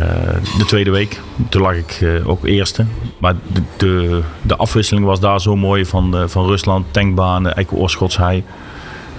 de 0.57 0.65
tweede 0.67 0.91
week, 0.91 1.21
toen 1.49 1.61
lag 1.61 1.75
ik 1.75 2.05
ook 2.25 2.45
eerste. 2.45 2.85
Maar 3.17 3.35
de, 3.53 3.61
de, 3.77 4.21
de 4.41 4.55
afwisseling 4.55 5.05
was 5.05 5.19
daar 5.19 5.41
zo 5.41 5.55
mooi 5.55 5.85
van, 5.85 6.29
van 6.29 6.45
Rusland, 6.45 6.85
tankbanen, 6.91 7.53
eigenlijk 7.53 7.83
Oorschotshei. 7.83 8.43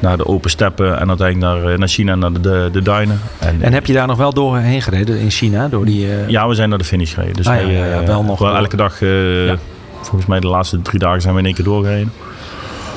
Naar 0.04 0.16
de 0.16 0.26
open 0.26 0.50
steppen 0.50 0.98
en 1.00 1.08
uiteindelijk 1.08 1.38
naar, 1.62 1.72
eh, 1.72 1.78
naar 1.78 1.88
China, 1.88 2.14
naar 2.14 2.32
de, 2.32 2.40
de, 2.40 2.68
de 2.72 2.82
duinen. 2.82 3.20
En, 3.38 3.56
En 3.60 3.72
heb 3.72 3.86
je 3.86 3.92
daar 3.92 4.06
nog 4.06 4.16
wel 4.16 4.32
doorheen 4.32 4.82
gereden 4.82 5.18
in 5.18 5.30
China? 5.30 5.68
Door 5.68 5.84
die, 5.84 6.10
eh, 6.10 6.28
ja, 6.28 6.48
we 6.48 6.54
zijn 6.54 6.68
naar 6.68 6.78
de 6.78 6.84
finish 6.84 7.14
gereden. 7.14 7.36
Dus 7.36 7.46
Ah, 7.46 7.54
wij, 7.54 7.66
ja, 7.72 7.84
ja, 7.86 8.00
eh, 8.00 8.06
wel 8.06 8.22
nog 8.22 8.38
door. 8.38 8.54
elke 8.54 8.76
dag, 8.76 9.00
Ja. 9.00 9.56
volgens 10.00 10.26
mij 10.26 10.40
de 10.40 10.46
laatste 10.46 10.82
drie 10.82 10.98
dagen 10.98 11.20
zijn 11.20 11.34
we 11.34 11.40
in 11.40 11.46
één 11.46 11.54
keer 11.54 11.64
doorgereden. 11.64 12.12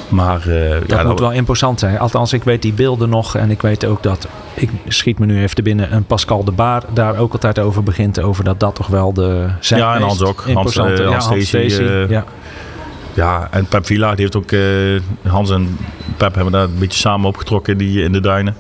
Maar 0.10 0.40
Dat 0.88 1.00
ja, 1.00 1.04
moet 1.04 1.20
wel 1.20 1.32
imposant 1.32 1.80
zijn. 1.80 2.00
Althans, 2.00 2.34
ik 2.34 2.44
weet 2.44 2.62
die 2.62 2.74
beelden 2.74 3.10
nog. 3.10 3.36
En 3.36 3.52
ik 3.52 3.62
weet 3.62 3.86
ook 3.86 4.04
dat, 4.04 4.28
ik 4.54 4.70
schiet 4.88 5.20
me 5.20 5.26
nu 5.26 5.42
even 5.42 5.56
te 5.56 5.62
binnen, 5.62 5.94
een 5.94 6.04
Pascal 6.06 6.44
de 6.44 6.52
Baar 6.52 6.84
daar 6.94 7.18
ook 7.18 7.34
altijd 7.34 7.60
over 7.60 7.84
begint. 7.84 8.22
Over 8.22 8.44
dat 8.44 8.60
dat 8.60 8.76
toch 8.76 8.88
wel 8.88 9.14
de 9.14 9.46
zijn 9.60 9.80
Ja, 9.80 9.96
en 9.96 10.02
Hans 10.02 10.22
ook. 10.22 10.44
Hans, 10.54 10.76
eh, 10.76 10.84
Hans 10.84 11.00
ja, 11.00 11.06
Hans 11.06 11.24
Stacey, 11.26 11.70
Stacey, 11.70 12.08
ja. 12.10 12.24
Ja, 13.18 13.48
en 13.52 13.66
Pep 13.66 13.86
Villa, 13.86 14.10
die 14.16 14.22
heeft 14.22 14.36
ook, 14.36 14.52
eh, 14.52 15.32
Hans 15.32 15.50
en 15.50 15.78
Pep 16.18 16.36
hebben 16.36 16.54
daar 16.54 16.64
een 16.64 16.80
beetje 16.80 17.00
samen 17.00 17.28
opgetrokken 17.28 17.78
die, 17.78 18.02
in 18.04 18.12
de 18.12 18.20
duinen. 18.20 18.56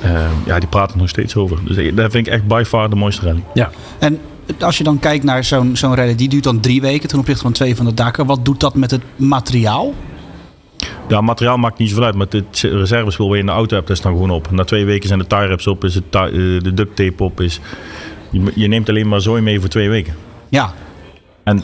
Eh, 0.00 0.30
ja, 0.46 0.58
die 0.58 0.68
praten 0.68 0.94
er 0.94 1.00
nog 1.00 1.08
steeds 1.08 1.36
over. 1.36 1.58
Dus 1.64 1.94
dat 1.94 2.10
vind 2.10 2.26
ik 2.26 2.32
echt 2.32 2.46
by 2.46 2.62
far 2.66 2.90
de 2.90 2.96
mooiste 2.96 3.26
rally. 3.26 3.42
ja. 3.54 3.70
En 3.98 4.20
als 4.60 4.78
je 4.78 4.84
dan 4.84 4.98
kijkt 4.98 5.24
naar 5.24 5.44
zo'n 5.44 5.76
zo'n 5.76 5.94
rally, 5.94 6.14
die 6.14 6.28
duurt 6.28 6.44
dan 6.44 6.60
drie 6.60 6.80
weken 6.80 7.08
ten 7.08 7.18
opzichte 7.18 7.42
van 7.42 7.52
twee 7.52 7.76
van 7.76 7.84
de 7.84 7.94
Dakar. 7.94 8.26
Wat 8.26 8.44
doet 8.44 8.60
dat 8.60 8.74
met 8.74 8.90
het 8.90 9.02
materiaal? 9.16 9.94
Ja, 11.08 11.20
materiaal 11.20 11.56
maakt 11.56 11.78
niet 11.78 11.88
zoveel 11.88 12.04
uit, 12.04 12.14
maar 12.14 12.26
het 12.30 12.60
reservespul 12.60 13.26
waar 13.26 13.34
je 13.34 13.40
in 13.40 13.48
de 13.48 13.52
auto 13.52 13.74
hebt, 13.74 13.88
dat 13.88 13.96
is 13.96 14.02
dan 14.02 14.12
gewoon 14.12 14.30
op. 14.30 14.50
Na 14.50 14.64
twee 14.64 14.84
weken 14.84 15.08
zijn 15.08 15.20
de 15.20 15.26
tire 15.26 15.46
wraps 15.46 15.66
op, 15.66 15.84
is 15.84 15.94
het 15.94 16.04
eh, 16.10 16.22
de 16.62 16.74
duct 16.74 16.96
tape 16.96 17.24
op. 17.24 17.40
Is, 17.40 17.60
je, 18.30 18.52
je 18.54 18.68
neemt 18.68 18.88
alleen 18.88 19.08
maar 19.08 19.20
zooi 19.20 19.42
mee 19.42 19.60
voor 19.60 19.68
twee 19.68 19.88
weken. 19.88 20.14
Ja. 20.48 20.72
En 21.42 21.62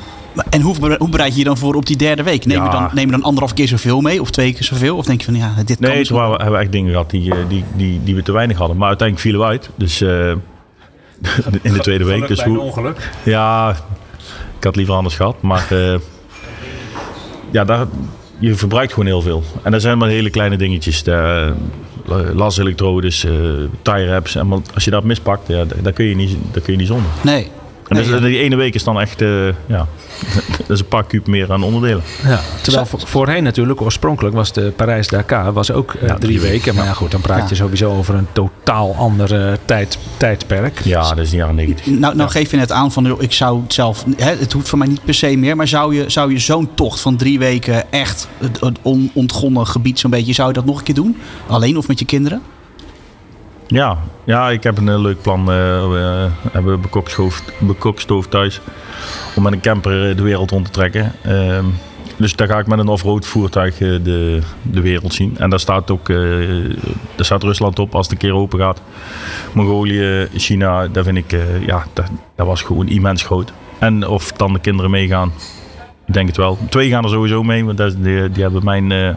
En 0.50 0.60
hoe, 0.60 0.96
hoe 0.98 1.08
bereid 1.08 1.32
je 1.32 1.38
je 1.38 1.44
dan 1.44 1.56
voor 1.58 1.74
op 1.74 1.86
die 1.86 1.96
derde 1.96 2.22
week? 2.22 2.46
Neem, 2.46 2.64
je, 2.64 2.70
dan, 2.70 2.90
neem 2.92 3.06
je 3.06 3.10
dan 3.12 3.22
anderhalf 3.22 3.54
keer 3.54 3.68
zoveel 3.68 4.00
mee 4.00 4.20
of 4.20 4.30
twee 4.30 4.52
keer 4.52 4.64
zoveel? 4.64 4.96
Of 4.96 5.06
denk 5.06 5.18
je 5.20 5.24
van 5.26 5.34
ja, 5.34 5.52
dit 5.64 5.78
kan 5.80 5.90
nee, 5.90 6.04
toen 6.04 6.16
we- 6.18 6.22
hebben 6.36 6.52
we 6.52 6.58
echt 6.58 6.72
dingen 6.72 6.90
gehad 6.90 7.10
die, 7.10 7.32
eh, 7.32 7.38
die, 7.48 7.64
die, 7.76 8.00
die 8.04 8.14
we 8.14 8.22
te 8.22 8.32
weinig 8.32 8.56
hadden. 8.58 8.76
Maar 8.76 8.88
uiteindelijk 8.88 9.28
vielen 9.28 9.46
we 9.46 9.52
uit. 9.52 9.70
Dus 9.74 10.00
eh, 10.00 10.30
in 11.62 11.72
de 11.72 11.78
tweede 11.80 12.04
week. 12.04 12.28
Dus 12.28 12.42
hoe, 12.42 12.58
ongeluk. 12.60 13.10
Ja, 13.24 13.76
ik 14.58 14.64
had 14.64 14.76
liever 14.76 14.94
anders 14.94 15.14
gehad. 15.14 15.42
Maar 15.42 15.66
eh, 15.70 15.94
ja, 17.50 17.64
daar, 17.64 17.86
je 18.38 18.54
verbruikt 18.54 18.92
gewoon 18.92 19.08
heel 19.08 19.22
veel. 19.22 19.42
En 19.62 19.70
dat 19.72 19.82
zijn 19.82 19.98
maar 19.98 20.08
hele 20.08 20.30
kleine 20.30 20.56
dingetjes. 20.56 21.02
De, 21.02 21.52
uh, 22.08 22.16
laselektrodes, 22.34 23.24
eh 23.24 23.32
tire 23.82 24.06
wraps. 24.06 24.34
En 24.34 24.62
als 24.74 24.84
je 24.84 24.90
dat 24.90 25.04
mispakt, 25.04 25.48
ja, 25.48 25.64
daar 25.82 25.92
kun 25.92 26.04
je 26.04 26.14
niet, 26.16 26.36
daar 26.52 26.62
kun 26.62 26.72
je 26.72 26.78
niet 26.78 26.88
zonder. 26.88 27.10
Nee. 27.22 27.48
En 27.88 27.96
dus, 27.96 28.08
Nee, 28.08 28.20
die 28.20 28.38
ene 28.38 28.56
week 28.56 28.74
is 28.74 28.84
dan 28.84 29.00
echt, 29.00 29.22
eh, 29.22 29.46
ja, 29.66 29.86
dat 30.58 30.70
is 30.70 30.80
een 30.80 30.88
paar 30.88 31.04
kuub 31.04 31.26
meer 31.26 31.52
aan 31.52 31.62
onderdelen. 31.62 32.02
Ja, 32.24 32.40
terwijl 32.62 32.86
vo- 32.86 32.98
voorheen 33.04 33.42
natuurlijk, 33.42 33.80
oorspronkelijk 33.80 34.34
was 34.34 34.52
de 34.52 34.72
Parijs-Dakar 34.76 35.52
was 35.52 35.70
ook 35.72 35.94
eh, 35.94 36.08
Ja, 36.08 36.14
drie 36.14 36.38
drie 36.38 36.40
weken. 36.50 36.74
Maar 36.74 36.84
ja 36.84 36.92
goed, 36.92 37.10
dan 37.10 37.20
praat 37.20 37.48
je 37.48 37.54
sowieso 37.54 37.90
over 37.96 38.14
een 38.14 38.26
totaal 38.32 38.94
ander 38.94 39.58
tijd, 39.64 39.98
tijdperk. 40.16 40.80
Ja, 40.84 41.08
dat 41.08 41.18
is 41.18 41.30
niet 41.30 41.40
jaren 41.40 41.54
90. 41.54 41.86
Nou, 41.86 42.16
nou 42.16 42.30
geef 42.30 42.50
je 42.50 42.56
net 42.56 42.72
aan 42.72 42.92
van 42.92 43.20
ik 43.20 43.32
zou 43.32 43.62
het 43.62 43.72
zelf, 43.72 44.04
hè, 44.16 44.34
het 44.36 44.52
hoeft 44.52 44.68
voor 44.68 44.78
mij 44.78 44.88
niet 44.88 45.04
per 45.04 45.14
se 45.14 45.36
meer, 45.36 45.56
maar 45.56 45.68
zou 45.68 45.94
je, 45.94 46.04
zou 46.10 46.32
je 46.32 46.38
zo'n 46.38 46.68
tocht 46.74 47.00
van 47.00 47.16
drie 47.16 47.38
weken 47.38 47.92
echt 47.92 48.28
het, 48.38 48.60
het 48.60 48.78
onontgonnen 48.82 49.66
gebied 49.66 49.98
zo'n 49.98 50.10
beetje, 50.10 50.32
zou 50.32 50.48
je 50.48 50.54
dat 50.54 50.64
nog 50.64 50.78
een 50.78 50.84
keer 50.84 50.94
doen? 50.94 51.16
Alleen 51.46 51.76
of 51.76 51.88
met 51.88 51.98
je 51.98 52.04
kinderen? 52.04 52.42
Ja, 53.66 53.98
ja, 54.24 54.50
ik 54.50 54.62
heb 54.62 54.78
een 54.78 54.88
eh, 54.88 54.98
leuk 55.00 55.22
plan. 55.22 55.40
eh, 55.40 55.46
we 55.88 56.30
hebben 56.52 56.72
een 56.74 56.80
bekokstoof, 56.80 57.42
bekokstoof 57.58 58.26
thuis. 58.26 58.60
Om 59.36 59.42
met 59.42 59.52
een 59.52 59.60
camper 59.60 60.08
eh, 60.10 60.16
de 60.16 60.22
wereld 60.22 60.50
rond 60.50 60.64
te 60.64 60.70
trekken. 60.70 61.12
Ehm, 61.22 61.64
dus 62.16 62.36
daar 62.36 62.48
ga 62.48 62.58
ik 62.58 62.66
met 62.66 62.78
een 62.78 62.88
offroad 62.88 63.26
voertuig 63.26 63.80
eh, 63.80 63.88
de, 64.02 64.38
de 64.62 64.80
wereld 64.80 65.14
zien. 65.14 65.36
En 65.38 65.50
daar 65.50 65.60
staat 65.60 65.90
ook 65.90 66.08
eh, 66.08 66.16
daar 67.14 67.24
staat 67.24 67.42
Rusland 67.42 67.78
op 67.78 67.94
als 67.94 68.06
het 68.08 68.12
een 68.14 68.28
keer 68.28 68.34
open 68.36 68.58
gaat. 68.58 68.80
Mongolië, 69.52 70.28
China, 70.36 70.88
daar 70.88 71.04
vind 71.04 71.16
ik, 71.16 71.32
eh, 71.32 71.66
ja, 71.66 71.84
dat, 71.92 72.06
dat 72.36 72.46
was 72.46 72.62
gewoon 72.62 72.88
immens 72.88 73.22
groot. 73.22 73.52
En 73.78 74.06
of 74.08 74.32
dan 74.32 74.52
de 74.52 74.58
kinderen 74.60 74.90
meegaan, 74.90 75.32
ik 76.06 76.12
denk 76.14 76.26
het 76.26 76.36
wel. 76.36 76.58
Twee 76.68 76.90
gaan 76.90 77.04
er 77.04 77.10
sowieso 77.10 77.42
mee, 77.42 77.64
want 77.64 77.78
die, 78.02 78.42
hebben 78.42 78.64
mijn, 78.64 78.92
eh, 78.92 79.08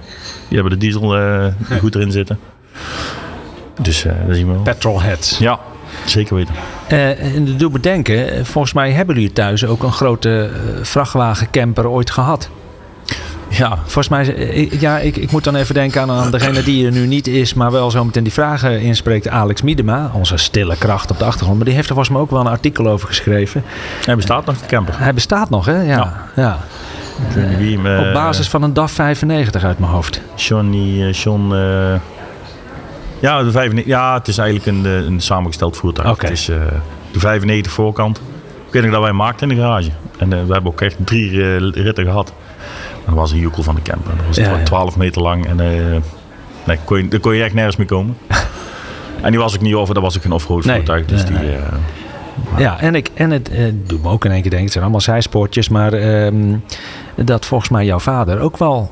die 0.48 0.58
hebben 0.60 0.70
de 0.72 0.78
diesel 0.86 1.18
eh, 1.18 1.46
goed 1.80 1.96
erin 1.96 2.12
zitten. 2.12 2.40
Dus 3.78 4.06
eh 4.06 4.12
dat 4.28 4.36
zien 4.36 4.48
we 4.48 4.54
wel. 4.54 4.62
Petrolheads. 4.62 5.38
Ja, 5.38 5.60
zeker 6.06 6.36
weten. 6.36 6.54
Eh, 6.88 7.36
en 7.36 7.46
dat 7.46 7.60
doet 7.60 7.74
me 7.74 7.80
denken, 7.80 8.32
eh, 8.32 8.44
volgens 8.44 8.74
mij 8.74 8.92
hebben 8.92 9.16
jullie 9.16 9.34
thuis 9.34 9.66
ook 9.66 9.84
een 9.84 9.92
grote 9.92 10.50
vrachtwagencamper 10.82 11.88
ooit 11.90 12.12
gehad. 12.12 12.50
Ja, 13.50 13.78
Volgens 13.82 14.08
mij, 14.10 14.26
ik- 14.28 14.80
ja, 14.82 14.98
ik, 15.00 15.18
ik 15.18 15.32
moet 15.32 15.44
dan 15.44 15.56
even 15.56 15.74
denken 15.74 16.02
aan, 16.02 16.12
aan 16.12 16.32
degene 16.32 16.64
die 16.64 16.86
er 16.86 16.92
nu 16.92 17.06
niet 17.08 17.28
is, 17.28 17.54
maar 17.54 17.72
wel 17.72 17.92
zo 17.92 18.06
meteen 18.06 18.24
die 18.24 18.34
vragen 18.34 18.82
inspreekt. 18.82 19.28
Alex 19.28 19.62
Miedema, 19.62 20.12
onze 20.14 20.38
stille 20.38 20.76
kracht 20.78 21.12
op 21.12 21.18
de 21.20 21.26
achtergrond. 21.26 21.56
Maar 21.58 21.66
die 21.66 21.76
heeft 21.76 21.88
er 21.88 21.94
volgens 21.96 22.14
mij 22.16 22.24
ook 22.24 22.32
wel 22.32 22.40
een 22.40 22.48
artikel 22.48 22.88
over 22.88 23.08
geschreven. 23.08 23.64
hij 24.06 24.16
bestaat 24.16 24.46
nog, 24.46 24.58
de 24.58 24.66
camper. 24.66 24.94
Hij 25.00 25.14
bestaat 25.14 25.50
nog, 25.50 25.66
hè? 25.66 25.82
Ja. 25.82 25.84
Ja. 25.86 26.14
ja. 26.36 26.58
Ik 27.30 27.36
weet 27.36 27.50
niet 27.50 27.58
wie 27.58 27.80
hem, 27.80 28.08
Op 28.08 28.14
basis 28.14 28.48
van 28.50 28.64
een 28.64 28.74
DAF 28.74 28.92
95 28.92 29.64
uit 29.64 29.80
mijn 29.80 29.92
hoofd. 29.92 30.22
Johnny, 30.36 31.04
eh, 31.04 31.12
John... 31.14 31.54
ja, 33.20 33.44
de 33.44 33.52
95, 33.52 33.86
ja, 33.86 34.14
het 34.14 34.28
is 34.28 34.38
eigenlijk 34.38 34.78
een, 34.78 34.86
eh, 34.86 35.06
een 35.06 35.22
samengesteld 35.22 35.78
voertuig. 35.78 36.22
Het 36.22 36.30
is 36.30 36.50
eh, 36.50 36.58
de 37.12 37.20
95 37.20 37.72
voorkant. 37.72 38.18
Ik 38.68 38.74
weet 38.74 38.84
nog 38.84 38.92
dat 38.92 39.02
wij 39.02 39.12
maakten 39.14 39.50
in 39.50 39.56
de 39.56 39.62
garage. 39.62 39.90
En 40.18 40.34
eh, 40.34 40.46
we 40.46 40.54
hebben 40.54 40.72
ook 40.72 40.82
echt 40.82 40.96
drie 41.00 41.58
ritten 41.72 42.06
gehad. 42.06 42.34
En 42.92 43.14
dat 43.14 43.16
was 43.16 43.32
een 43.32 43.40
joekel 43.40 43.64
van 43.64 43.76
de 43.76 43.82
camper. 43.82 44.16
Dat 44.18 44.26
was 44.26 44.36
Ja, 44.36 44.58
ja. 44.58 44.64
12 44.64 44.98
meter 44.98 45.22
lang. 45.22 45.48
En 45.48 45.56
nee, 46.66 46.80
kon 46.84 46.98
je, 46.98 47.08
daar 47.08 47.20
kon 47.20 47.36
je 47.36 47.44
echt 47.44 47.54
nergens 47.54 47.76
mee 47.76 47.88
komen. 47.88 48.18
en 49.22 49.32
die 49.32 49.40
was 49.40 49.56
ook 49.56 49.62
niet 49.62 49.74
over, 49.74 49.94
dat 49.94 50.04
was 50.04 50.18
ook 50.18 50.24
een 50.24 50.32
offroad 50.32 50.66
Nee, 50.66 50.76
voertuig. 50.76 51.06
Dus 51.06 51.26
die, 51.26 51.38
Ja, 52.58 52.80
en, 52.80 52.96
ik, 52.96 53.10
en 53.14 53.32
het 53.32 53.50
eh, 53.50 53.66
doet 53.84 54.04
me 54.04 54.10
ook 54.10 54.26
in 54.26 54.32
één 54.32 54.42
keer 54.42 54.50
denken, 54.50 54.62
het 54.62 54.72
zijn 54.72 54.84
allemaal 54.84 55.02
zijspoortjes, 55.02 55.70
maar 55.70 55.94
ehm, 55.94 56.56
dat 57.16 57.46
volgens 57.46 57.70
mij 57.70 57.86
jouw 57.86 58.00
vader 58.00 58.40
ook 58.40 58.58
wel 58.58 58.92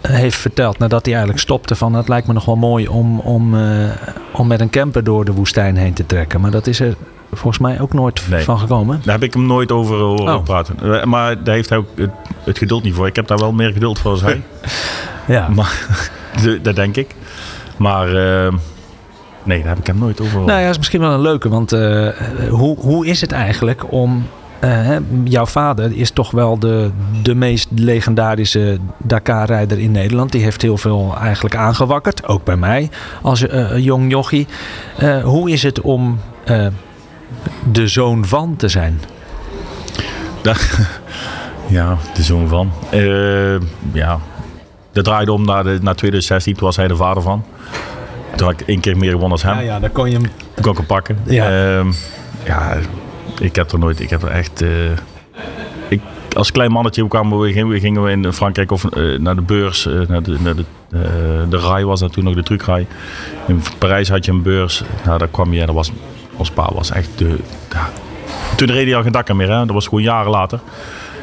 heeft 0.00 0.36
verteld 0.36 0.78
nadat 0.78 1.04
hij 1.04 1.14
eigenlijk 1.14 1.42
stopte 1.44 1.74
van 1.74 1.94
het 1.94 2.08
lijkt 2.08 2.26
me 2.26 2.32
nog 2.32 2.44
wel 2.44 2.56
mooi 2.56 2.88
om, 2.88 3.18
om, 3.20 3.54
eh, 3.54 3.88
om 4.32 4.46
met 4.46 4.60
een 4.60 4.70
camper 4.70 5.04
door 5.04 5.24
de 5.24 5.32
woestijn 5.32 5.76
heen 5.76 5.92
te 5.94 6.06
trekken. 6.06 6.40
Maar 6.40 6.50
dat 6.50 6.66
is 6.66 6.80
er 6.80 6.96
volgens 7.32 7.58
mij 7.58 7.80
ook 7.80 7.92
nooit 7.92 8.22
Nee. 8.30 8.44
van 8.44 8.58
gekomen. 8.58 9.00
Daar 9.04 9.14
heb 9.14 9.22
ik 9.22 9.34
hem 9.34 9.46
nooit 9.46 9.72
over 9.72 9.96
horen 9.96 10.34
Oh. 10.36 10.42
praten. 10.44 10.76
Eh, 11.00 11.04
Maar 11.04 11.44
daar 11.44 11.54
heeft 11.54 11.68
hij 11.68 11.78
ook 11.78 11.86
het, 11.94 12.10
het 12.44 12.58
geduld 12.58 12.82
niet 12.82 12.94
voor. 12.94 13.06
Ik 13.06 13.16
heb 13.16 13.26
daar 13.26 13.38
wel 13.38 13.52
meer 13.52 13.72
geduld 13.72 13.98
voor 13.98 14.10
als 14.10 14.20
hij. 14.20 14.42
Ja. 15.26 15.48
maar, 15.48 15.86
dat 16.62 16.76
denk 16.76 16.96
ik. 16.96 17.14
Maar 17.76 18.06
eh, 18.08 18.52
nee, 19.42 19.58
daar 19.58 19.68
heb 19.68 19.78
ik 19.78 19.86
hem 19.86 19.98
nooit 19.98 20.20
over. 20.20 20.38
Nou 20.40 20.50
ja, 20.50 20.60
dat 20.60 20.70
is 20.70 20.76
misschien 20.78 21.00
wel 21.00 21.12
een 21.12 21.20
leuke, 21.20 21.48
want 21.48 21.72
eh, 21.72 22.08
hoe, 22.50 22.78
hoe 22.78 23.06
is 23.06 23.20
het 23.20 23.32
eigenlijk 23.32 23.92
om... 23.92 24.26
eh, 24.66 24.96
jouw 25.24 25.46
vader 25.46 25.96
is 25.96 26.10
toch 26.10 26.30
wel 26.30 26.58
de, 26.58 26.90
de 27.22 27.34
meest 27.34 27.68
legendarische 27.74 28.78
Dakar-rijder 28.98 29.78
in 29.78 29.90
Nederland. 29.90 30.32
Die 30.32 30.42
heeft 30.42 30.62
heel 30.62 30.76
veel 30.76 31.14
eigenlijk 31.20 31.56
aangewakkerd, 31.56 32.28
ook 32.28 32.44
bij 32.44 32.56
mij 32.56 32.90
als 33.22 33.46
eh, 33.46 33.78
jong 33.78 34.10
jochie. 34.10 34.46
Eh, 34.96 35.22
hoe 35.22 35.50
is 35.50 35.62
het 35.62 35.80
om 35.80 36.20
de 37.72 37.88
zoon 37.88 38.24
van 38.24 38.56
te 38.56 38.68
zijn? 38.68 39.00
Ja, 41.68 41.96
de 42.14 42.22
zoon 42.22 42.48
van. 42.48 42.72
Ja, 43.92 44.18
dat 44.92 45.04
draaide 45.04 45.32
om 45.32 45.44
naar, 45.44 45.64
de, 45.64 45.78
naar 45.82 45.94
2016. 45.94 46.54
Toen 46.54 46.64
was 46.64 46.76
hij 46.76 46.88
de 46.88 46.96
vader 46.96 47.22
van. 47.22 47.44
Toen 48.36 48.46
had 48.46 48.60
ik 48.60 48.66
één 48.66 48.80
keer 48.80 48.96
meer 48.96 49.10
gewonnen 49.10 49.32
als 49.32 49.42
hem. 49.42 49.60
ja, 49.60 49.80
dan 49.80 49.92
kon 49.92 50.10
je 50.10 50.16
hem... 50.16 50.30
Kon 50.60 50.70
ik 50.70 50.76
hem 50.76 50.86
pakken. 50.86 51.18
Ja. 51.24 51.76
Ehm, 51.76 51.92
ja, 52.44 52.76
ik 53.40 53.54
heb 53.56 53.72
er 53.72 53.78
nooit... 53.78 54.00
Ik 54.00 54.10
heb 54.10 54.22
er 54.22 54.30
echt... 54.30 54.62
eh, 54.62 54.68
ik, 55.88 56.00
als 56.36 56.52
klein 56.52 56.70
mannetje 56.72 57.08
kwamen 57.08 57.38
we, 57.38 57.52
gingen 57.52 57.68
we- 57.68 57.80
gingen 57.80 58.02
we 58.02 58.10
in 58.10 58.32
Frankrijk 58.32 58.70
of, 58.72 58.84
eh, 58.84 59.18
naar 59.18 59.34
de 59.34 59.42
beurs. 59.42 59.86
eh, 59.86 59.94
naar 60.08 60.22
de, 60.22 60.36
naar 60.40 60.54
de, 60.56 60.64
de 61.48 61.56
RAI 61.58 61.84
was 61.84 62.00
dat 62.00 62.12
toen 62.12 62.24
nog, 62.24 62.34
de 62.34 62.42
truckrij. 62.42 62.86
In 63.46 63.62
Parijs 63.78 64.08
had 64.08 64.24
je 64.24 64.32
een 64.32 64.42
beurs. 64.42 64.82
Nou, 65.04 65.18
daar 65.18 65.28
kwam 65.28 65.52
je 65.52 65.60
en 65.60 65.66
dat 65.66 65.74
was... 65.74 65.90
Ons 66.36 66.50
pa 66.50 66.70
was 66.74 66.90
echt 66.90 67.08
de... 67.16 67.36
ja. 67.72 67.88
Toen 68.56 68.70
reed 68.70 68.86
hij 68.86 68.96
al 68.96 69.02
geen 69.02 69.12
Dakar 69.12 69.36
meer, 69.36 69.50
hè. 69.50 69.58
Dat 69.58 69.70
was 69.74 69.84
gewoon 69.84 70.02
jaren 70.02 70.30
later. 70.30 70.60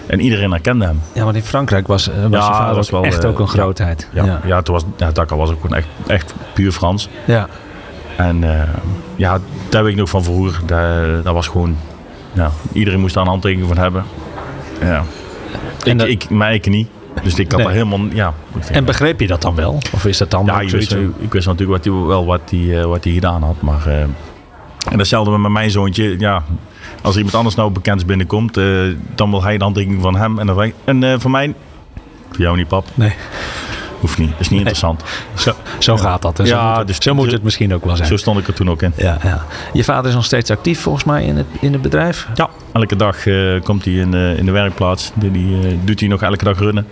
En 0.05 0.19
iedereen 0.19 0.51
herkende 0.51 0.85
hem. 0.85 1.01
Ja, 1.13 1.23
want 1.23 1.35
in 1.35 1.43
Frankrijk 1.43 1.87
was, 1.87 2.05
was 2.05 2.15
Ja, 2.15 2.27
je 2.29 2.53
vader 2.53 2.75
was 2.75 2.89
wel, 2.89 3.03
echt 3.03 3.25
ook 3.25 3.39
een 3.39 3.47
grootheid. 3.47 4.07
Ja, 4.13 4.25
ja. 4.25 4.39
ja. 4.45 4.61
toen 4.61 4.73
was, 4.73 4.83
ja 4.97 5.11
Dakar 5.11 5.37
was 5.37 5.49
ook 5.49 5.61
gewoon 5.61 5.77
echt, 5.77 5.87
echt 6.07 6.33
puur 6.53 6.71
Frans. 6.71 7.09
ja. 7.25 7.47
En 8.17 8.43
ja, 9.15 9.39
daar 9.69 9.83
weet 9.83 9.91
ik 9.93 9.97
nog 9.99 10.09
van 10.09 10.23
vroeger. 10.23 10.61
Dat, 10.65 11.23
dat 11.23 11.33
was 11.33 11.47
gewoon... 11.47 11.77
Ja, 12.33 12.51
iedereen 12.73 12.99
moest 12.99 13.13
daar 13.13 13.23
een 13.23 13.29
handtekening 13.29 13.67
van 13.67 13.77
hebben. 13.77 14.03
Ja. 14.81 15.03
En 15.85 15.99
Ik, 15.99 16.07
ik, 16.07 16.29
maar 16.29 16.53
ik 16.53 16.69
niet. 16.69 16.87
Dus 17.23 17.39
ik 17.39 17.47
had 17.51 17.55
Nee. 17.57 17.65
daar 17.67 17.75
helemaal... 17.75 17.99
Ja, 18.13 18.33
En 18.71 18.85
begreep 18.85 19.19
je 19.19 19.27
dat 19.27 19.41
dan 19.41 19.55
wel? 19.55 19.77
Of 19.93 20.05
is 20.05 20.17
dat 20.17 20.31
dan 20.31 20.45
ja, 20.45 20.59
ik 20.59 20.69
wist, 20.69 20.91
ik 21.19 21.33
wist 21.33 21.47
natuurlijk 21.47 21.83
wat 21.85 21.93
hij, 21.93 22.05
wel 22.05 22.25
wat 22.25 22.41
hij, 22.49 22.79
eh, 22.79 22.85
wat 22.85 23.03
hij 23.03 23.13
gedaan 23.13 23.43
had. 23.43 23.61
Maar, 23.61 23.87
eh, 23.87 24.01
en 24.91 24.97
datzelfde 24.97 25.37
met 25.37 25.51
mijn 25.51 25.71
zoontje. 25.71 26.19
Ja, 26.19 26.43
als 27.01 27.15
iemand 27.17 27.35
anders 27.35 27.55
nou 27.55 27.71
bekend 27.71 28.05
binnenkomt, 28.05 28.57
eh, 28.57 28.65
dan 29.15 29.29
wil 29.29 29.43
hij 29.43 29.57
de 29.57 29.63
handtekening 29.63 30.01
van 30.01 30.15
hem. 30.15 30.39
En, 30.39 30.47
dan, 30.47 30.71
en 30.85 31.21
van 31.21 31.31
mij, 31.31 31.53
voor 32.29 32.39
jou 32.41 32.57
niet 32.57 32.67
pap, 32.67 32.85
Nee, 32.93 33.13
hoeft 34.03 34.17
niet. 34.17 34.31
Is 34.37 34.49
niet 34.49 34.59
interessant. 34.59 35.03
zo, 35.33 35.53
zo 35.79 35.97
gaat 35.97 36.21
dat. 36.21 36.39
En 36.39 36.47
zo 36.47 36.55
Ja, 36.55 36.67
moet, 36.69 36.77
het, 36.77 36.87
dus- 36.87 36.97
zo 37.03 37.13
moet 37.13 37.31
het 37.31 37.43
misschien 37.43 37.73
ook 37.73 37.85
wel 37.85 37.95
zijn. 37.95 38.07
Zo 38.07 38.17
stond 38.17 38.39
ik 38.39 38.47
er 38.47 38.53
toen 38.53 38.69
ook 38.69 38.81
in. 38.81 38.93
Ja, 38.95 39.17
ja. 39.23 39.45
Je 39.73 39.83
vader 39.83 40.09
is 40.09 40.15
nog 40.15 40.25
steeds 40.25 40.49
actief 40.51 40.81
volgens 40.81 41.03
mij 41.03 41.23
in 41.25 41.37
het, 41.37 41.45
in 41.59 41.73
het 41.73 41.81
bedrijf. 41.81 42.27
Ja, 42.33 42.49
elke 42.73 42.95
dag 42.95 43.27
eh, 43.27 43.61
komt 43.63 43.85
hij 43.85 43.93
in, 43.93 44.11
de- 44.11 44.33
in 44.37 44.45
de 44.45 44.51
werkplaats. 44.51 45.11
Die, 45.13 45.31
die, 45.31 45.67
eh, 45.67 45.73
doet 45.83 45.99
hij 45.99 46.09
nog 46.09 46.21
elke 46.21 46.43
dag 46.43 46.59
runnen. 46.59 46.87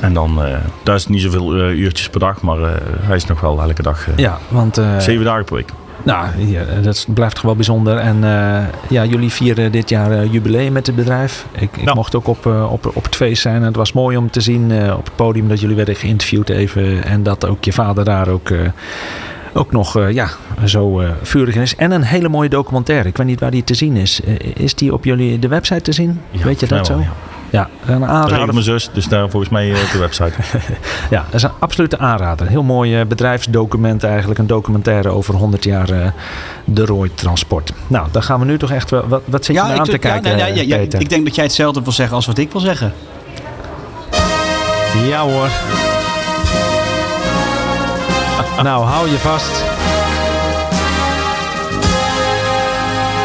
En 0.00 0.12
dan, 0.14 0.44
eh 0.44 0.54
daar 0.82 0.94
is 0.94 1.06
niet 1.06 1.22
zoveel 1.22 1.54
eh, 1.54 1.68
uurtjes 1.78 2.08
per 2.08 2.20
dag, 2.20 2.40
maar 2.40 2.62
eh, 2.62 2.70
hij 3.00 3.16
is 3.16 3.24
nog 3.26 3.40
wel 3.40 3.62
elke 3.62 3.82
dag 3.82 4.08
eh, 4.08 4.16
Ja, 4.16 4.38
want 4.48 4.78
eh, 4.78 4.98
zeven 4.98 5.24
dagen 5.24 5.44
per 5.44 5.54
week. 5.54 5.70
Nou, 6.02 6.26
ja, 6.46 6.62
dat 6.82 7.06
blijft 7.14 7.42
wel 7.42 7.54
bijzonder. 7.54 7.96
En 7.96 8.16
eh, 8.24 8.64
ja, 8.88 9.04
jullie 9.04 9.30
vieren 9.30 9.72
dit 9.72 9.88
jaar 9.88 10.10
eh, 10.12 10.32
jubileum 10.32 10.72
met 10.72 10.86
het 10.86 10.96
bedrijf. 10.96 11.46
Ik, 11.52 11.76
ik 11.76 11.84
Ja. 11.84 11.94
mocht 11.94 12.14
ook 12.14 12.26
op, 12.26 12.46
eh, 12.46 12.72
op, 12.72 12.90
op 12.94 13.04
het 13.04 13.16
feest 13.16 13.42
zijn. 13.42 13.56
En 13.56 13.62
het 13.62 13.76
was 13.76 13.92
mooi 13.92 14.16
om 14.16 14.30
te 14.30 14.40
zien 14.40 14.92
op 14.94 15.04
het 15.04 15.16
podium 15.16 15.48
dat 15.48 15.60
jullie 15.60 15.76
werden 15.76 15.96
geïnterviewd 15.96 16.48
even. 16.48 17.04
En 17.04 17.22
dat 17.22 17.46
ook 17.46 17.64
je 17.64 17.72
vader 17.72 18.04
daar 18.04 18.28
ook, 18.28 18.50
ook 19.52 19.72
nog 19.72 20.10
ja, 20.10 20.28
zo 20.64 21.00
eh, 21.00 21.08
vurig 21.22 21.54
is. 21.54 21.76
En 21.76 21.90
een 21.90 22.02
hele 22.02 22.28
mooie 22.28 22.48
documentaire. 22.48 23.08
Ik 23.08 23.16
weet 23.16 23.26
niet 23.26 23.40
waar 23.40 23.50
die 23.50 23.64
te 23.64 23.74
zien 23.74 23.96
is. 23.96 24.20
Is 24.54 24.74
die 24.74 24.92
op 24.92 25.04
jullie 25.04 25.38
de 25.38 25.48
website 25.48 25.80
te 25.82 25.92
zien? 25.92 26.20
Ja, 26.30 26.44
weet 26.44 26.60
je 26.60 26.66
dat 26.66 26.86
zo? 26.86 26.96
mij 26.96 27.08
Ja, 27.52 27.68
een 27.86 28.06
aanrader. 28.06 28.52
mijn 28.52 28.64
zus, 28.64 28.90
dus 28.92 29.06
daar 29.08 29.30
volgens 29.30 29.52
mij 29.52 29.72
eh, 29.72 29.82
op 29.82 29.90
de 29.92 29.98
website. 29.98 30.32
Ja, 31.10 31.24
dat 31.24 31.34
is 31.34 31.42
een 31.42 31.50
absolute 31.58 31.98
aanrader. 31.98 32.46
Heel 32.46 32.62
mooi 32.62 33.00
eh, 33.00 33.06
bedrijfsdocument 33.06 34.04
eigenlijk. 34.04 34.38
Een 34.38 34.46
documentaire 34.46 35.08
over 35.08 35.34
100 35.34 35.64
jaar 35.64 35.90
eh, 35.90 36.06
de 36.64 36.84
Roy 36.84 37.10
Transport. 37.14 37.72
Nou, 37.86 38.06
dan 38.10 38.22
gaan 38.22 38.38
we 38.40 38.44
nu 38.44 38.58
toch 38.58 38.70
echt... 38.70 38.90
wel- 38.90 39.08
Wat, 39.08 39.22
wat 39.24 39.44
zit 39.44 39.56
je 39.56 39.62
nou 39.62 39.78
aan 39.78 39.84
te 39.84 39.90
ja, 39.90 39.96
kijken, 39.98 40.36
nee, 40.36 40.52
nee, 40.52 40.66
ja, 40.66 40.76
ja, 40.76 40.98
ik 40.98 41.08
denk 41.08 41.24
dat 41.24 41.34
jij 41.34 41.44
hetzelfde 41.44 41.82
wil 41.82 41.92
zeggen 41.92 42.16
als 42.16 42.26
wat 42.26 42.38
ik 42.38 42.52
wil 42.52 42.60
zeggen. 42.60 42.92
Ja 45.08 45.20
hoor. 45.22 45.48
nou, 48.68 48.84
hou 48.84 49.10
je 49.10 49.16
vast. 49.18 49.64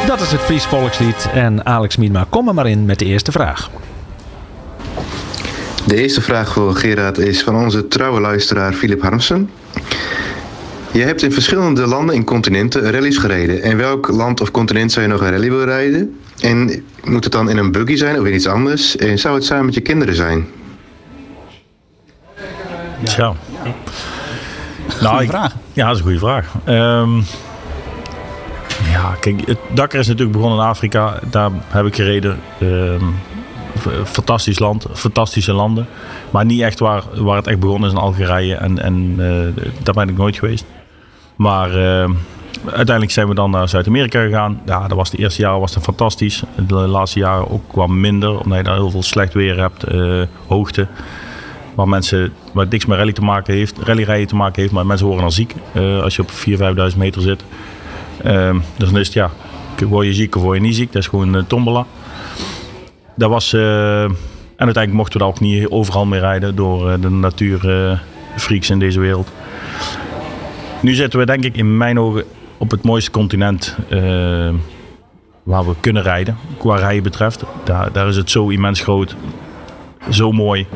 Dat 0.07 0.21
is 0.21 0.31
het 0.31 0.41
Fries 0.41 0.65
volkslied. 0.65 1.29
En 1.33 1.65
Alex 1.65 1.97
Miedma, 1.97 2.25
kom 2.29 2.47
er 2.47 2.53
maar 2.53 2.67
in 2.67 2.85
met 2.85 2.99
de 2.99 3.05
eerste 3.05 3.31
vraag. 3.31 3.69
De 5.87 5.95
eerste 6.01 6.21
vraag 6.21 6.53
voor 6.53 6.75
Gerard 6.75 7.17
is 7.17 7.43
van 7.43 7.55
onze 7.55 7.87
trouwe 7.87 8.19
luisteraar 8.19 8.73
Philip 8.73 9.01
Harmsen. 9.01 9.49
Je 10.91 11.01
hebt 11.03 11.21
in 11.21 11.31
verschillende 11.31 11.87
landen 11.87 12.15
en 12.15 12.23
continenten 12.23 12.91
rallies 12.91 13.17
gereden. 13.17 13.63
In 13.63 13.77
welk 13.77 14.07
land 14.07 14.41
of 14.41 14.51
continent 14.51 14.91
zou 14.91 15.05
je 15.05 15.11
nog 15.11 15.21
een 15.21 15.29
rally 15.31 15.49
willen 15.49 15.65
rijden? 15.65 16.19
En 16.39 16.83
moet 17.03 17.23
het 17.23 17.33
dan 17.33 17.49
in 17.49 17.57
een 17.57 17.71
buggy 17.71 17.95
zijn 17.95 18.19
of 18.19 18.25
in 18.25 18.33
iets 18.33 18.47
anders? 18.47 18.95
En 18.97 19.19
zou 19.19 19.35
het 19.35 19.45
samen 19.45 19.65
met 19.65 19.73
je 19.73 19.81
kinderen 19.81 20.15
zijn? 20.15 20.47
Tja. 23.03 23.33
Nou, 25.01 25.07
Goeie 25.07 25.23
ik- 25.23 25.29
vraag. 25.29 25.55
Ja, 25.73 25.85
dat 25.85 25.91
is 25.93 25.97
een 25.97 26.03
goede 26.05 26.19
vraag. 26.19 26.53
Ehm, 26.65 27.17
ja, 28.91 29.15
kijk, 29.19 29.47
het 29.47 29.57
Dakar 29.73 29.99
is 29.99 30.07
natuurlijk 30.07 30.37
begonnen 30.37 30.59
in 30.59 30.65
Afrika. 30.65 31.19
Daar 31.29 31.51
heb 31.67 31.85
ik 31.85 31.95
gereden. 31.95 32.39
Ehm, 32.59 33.03
fantastisch 34.03 34.59
land, 34.59 34.85
fantastische 34.93 35.53
landen. 35.53 35.87
Maar 36.31 36.45
niet 36.45 36.61
echt 36.61 36.79
waar, 36.79 37.03
waar 37.15 37.35
het 37.35 37.47
echt 37.47 37.59
begonnen 37.59 37.89
is 37.89 37.95
in 37.95 38.01
Algerije. 38.01 38.55
En, 38.55 38.81
en 38.83 39.15
eh, 39.17 39.63
daar 39.83 39.93
ben 39.93 40.09
ik 40.09 40.17
nooit 40.17 40.37
geweest. 40.37 40.65
Maar 41.35 41.69
ehm, 41.69 42.11
uiteindelijk 42.65 43.11
zijn 43.11 43.27
we 43.27 43.35
dan 43.35 43.51
naar 43.51 43.69
Zuid-Amerika 43.69 44.21
gegaan. 44.21 44.61
Ja, 44.65 44.87
dat 44.87 44.97
was 44.97 45.09
de 45.09 45.17
eerste 45.17 45.41
jaren 45.41 45.59
was 45.59 45.75
het 45.75 45.83
fantastisch. 45.83 46.43
De 46.67 46.75
laatste 46.75 47.19
jaren 47.19 47.51
ook 47.51 47.71
wat 47.73 47.87
minder. 47.87 48.39
Omdat 48.39 48.57
je 48.57 48.63
daar 48.63 48.75
heel 48.75 48.91
veel 48.91 49.03
slecht 49.03 49.33
weer 49.33 49.59
hebt. 49.59 49.83
eh, 49.83 50.21
hoogte. 50.47 50.87
Waar 51.75 51.87
mensen, 51.87 52.33
waar 52.53 52.67
niks 52.69 52.85
met 52.85 52.97
rally 52.97 53.13
te 53.13 53.21
maken 53.21 53.53
heeft, 53.53 53.77
rallyrijden 53.77 54.27
te 54.27 54.35
maken 54.35 54.61
heeft, 54.61 54.73
maar 54.73 54.85
mensen 54.85 55.05
worden 55.05 55.23
dan 55.23 55.33
ziek 55.33 55.55
eh, 55.71 56.01
als 56.01 56.15
je 56.15 56.21
op 56.21 56.31
4.000, 56.31 56.91
5.000 56.91 56.97
meter 56.97 57.21
zit. 57.21 57.43
Ehm, 58.23 58.59
dus 58.77 58.89
dan 58.89 58.99
is 58.99 59.05
het 59.05 59.15
ja, 59.15 59.31
word 59.87 60.05
je 60.05 60.13
ziek 60.13 60.35
of 60.35 60.41
word 60.41 60.57
je 60.57 60.63
niet 60.63 60.75
ziek, 60.75 60.91
dat 60.91 61.01
is 61.01 61.07
gewoon 61.07 61.33
een 61.33 61.47
tombola. 61.47 61.85
Dat 63.17 63.29
was, 63.29 63.53
eh, 63.53 64.03
en 64.03 64.15
uiteindelijk 64.65 64.93
mochten 64.93 65.13
we 65.13 65.19
daar 65.19 65.27
ook 65.27 65.39
niet 65.39 65.67
overal 65.67 66.05
mee 66.05 66.19
rijden 66.19 66.55
door 66.55 66.89
eh, 66.89 67.01
de 67.01 67.09
natuurfreaks 67.09 68.69
in 68.69 68.79
deze 68.79 68.99
wereld. 68.99 69.31
Nu 70.81 70.93
zitten 70.93 71.19
we 71.19 71.25
denk 71.25 71.43
ik 71.43 71.57
in 71.57 71.77
mijn 71.77 71.99
ogen 71.99 72.23
op 72.57 72.71
het 72.71 72.83
mooiste 72.83 73.11
continent 73.11 73.77
eh, 73.89 73.99
waar 75.43 75.65
we 75.65 75.73
kunnen 75.79 76.03
rijden, 76.03 76.37
qua 76.57 76.75
rijden 76.75 77.03
betreft. 77.03 77.43
Daar, 77.63 77.91
daar 77.91 78.07
is 78.07 78.15
het 78.15 78.29
zo 78.29 78.49
immens 78.49 78.81
groot, 78.81 79.15
zo 80.09 80.31
mooi 80.31 80.67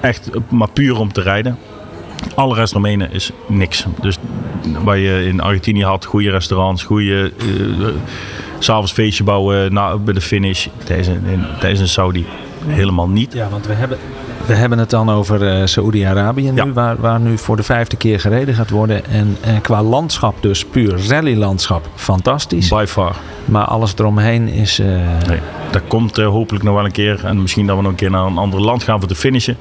echt 0.00 0.30
maar 0.48 0.70
puur 0.70 0.98
om 0.98 1.12
te 1.12 1.20
rijden. 1.20 1.58
Alle 2.34 2.54
rest 2.54 2.72
eromheen 2.72 3.10
is 3.12 3.30
niks. 3.46 3.84
Dus 4.00 4.16
waar 4.84 4.98
je 4.98 5.24
in 5.26 5.40
Argentinië 5.40 5.84
had, 5.84 6.04
goede 6.04 6.30
restaurants, 6.30 6.82
goede. 6.82 7.32
eh, 7.38 7.86
S'avonds 8.58 8.92
feestje 8.92 9.24
bouwen 9.24 9.72
na, 9.72 9.96
bij 9.96 10.14
de 10.14 10.20
finish. 10.20 10.66
Tijdens 10.84 11.80
in 11.80 11.88
Saudi 11.88 12.26
helemaal 12.66 13.08
niet. 13.08 13.32
Ja, 13.32 13.48
want 13.48 13.66
we 13.66 13.72
hebben, 13.72 13.98
we 14.46 14.54
hebben 14.54 14.78
het 14.78 14.90
dan 14.90 15.10
over 15.10 15.48
eh 15.48 15.66
Saoedi-Arabië 15.66 16.50
nu, 16.50 16.56
Ja. 16.56 16.72
waar, 16.72 16.96
waar 17.00 17.20
nu 17.20 17.38
voor 17.38 17.56
de 17.56 17.62
vijfde 17.62 17.96
keer 17.96 18.20
gereden 18.20 18.54
gaat 18.54 18.70
worden. 18.70 19.06
En, 19.06 19.36
en 19.40 19.60
qua 19.60 19.82
landschap 19.82 20.34
dus, 20.42 20.64
puur 20.64 21.06
rallylandschap, 21.08 21.88
fantastisch. 21.94 22.68
By 22.68 22.84
far. 22.88 23.16
Maar 23.44 23.64
alles 23.64 23.94
eromheen 23.98 24.48
is... 24.48 24.78
eh, 24.78 24.86
Nee. 25.26 25.38
Dat 25.70 25.82
komt 25.88 26.18
eh, 26.18 26.26
hopelijk 26.26 26.64
nog 26.64 26.74
wel 26.74 26.84
een 26.84 26.90
keer. 26.92 27.24
En 27.24 27.42
misschien 27.42 27.66
dat 27.66 27.76
we 27.76 27.82
nog 27.82 27.90
een 27.90 27.96
keer 27.96 28.10
naar 28.10 28.24
een 28.26 28.38
ander 28.38 28.60
land 28.60 28.82
gaan 28.82 28.98
voor 28.98 29.08
te 29.08 29.14
finishen. 29.14 29.56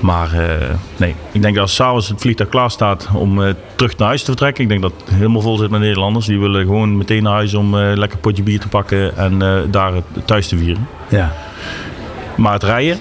Maar 0.00 0.32
eh, 0.32 0.68
nee, 0.96 1.14
ik 1.32 1.42
denk 1.42 1.54
dat 1.54 1.62
als 1.62 1.74
s'avonds 1.74 2.08
het 2.08 2.20
vliegtuig 2.20 2.50
klaar 2.50 2.70
staat 2.70 3.08
om 3.14 3.42
eh, 3.42 3.54
terug 3.74 3.96
naar 3.96 4.08
huis 4.08 4.20
te 4.20 4.26
vertrekken. 4.26 4.62
Ik 4.62 4.68
denk 4.68 4.82
dat 4.82 4.92
het 5.04 5.14
helemaal 5.14 5.42
vol 5.42 5.56
zit 5.56 5.70
met 5.70 5.80
Nederlanders. 5.80 6.26
Die 6.26 6.38
willen 6.38 6.66
gewoon 6.66 6.96
meteen 6.96 7.22
naar 7.22 7.32
huis 7.32 7.54
om 7.54 7.78
eh, 7.78 7.96
lekker 7.96 8.18
potje 8.18 8.42
bier 8.42 8.60
te 8.60 8.68
pakken 8.68 9.16
en 9.16 9.38
daar 9.70 9.92
thuis 10.24 10.48
te 10.48 10.56
vieren. 10.56 10.88
ja. 11.08 11.32
Maar 12.36 12.52
het 12.52 12.62
rijden, 12.62 12.98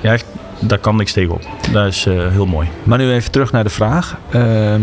ja, 0.00 0.12
echt, 0.12 0.26
daar 0.58 0.78
kan 0.78 0.96
niks 0.96 1.12
tegenop. 1.12 1.42
Dat 1.72 1.86
is 1.86 2.04
heel 2.04 2.46
mooi. 2.46 2.68
Maar 2.82 2.98
nu 2.98 3.12
even 3.12 3.30
terug 3.30 3.52
naar 3.52 3.64
de 3.64 3.70
vraag. 3.70 4.16
Ehm, 4.30 4.82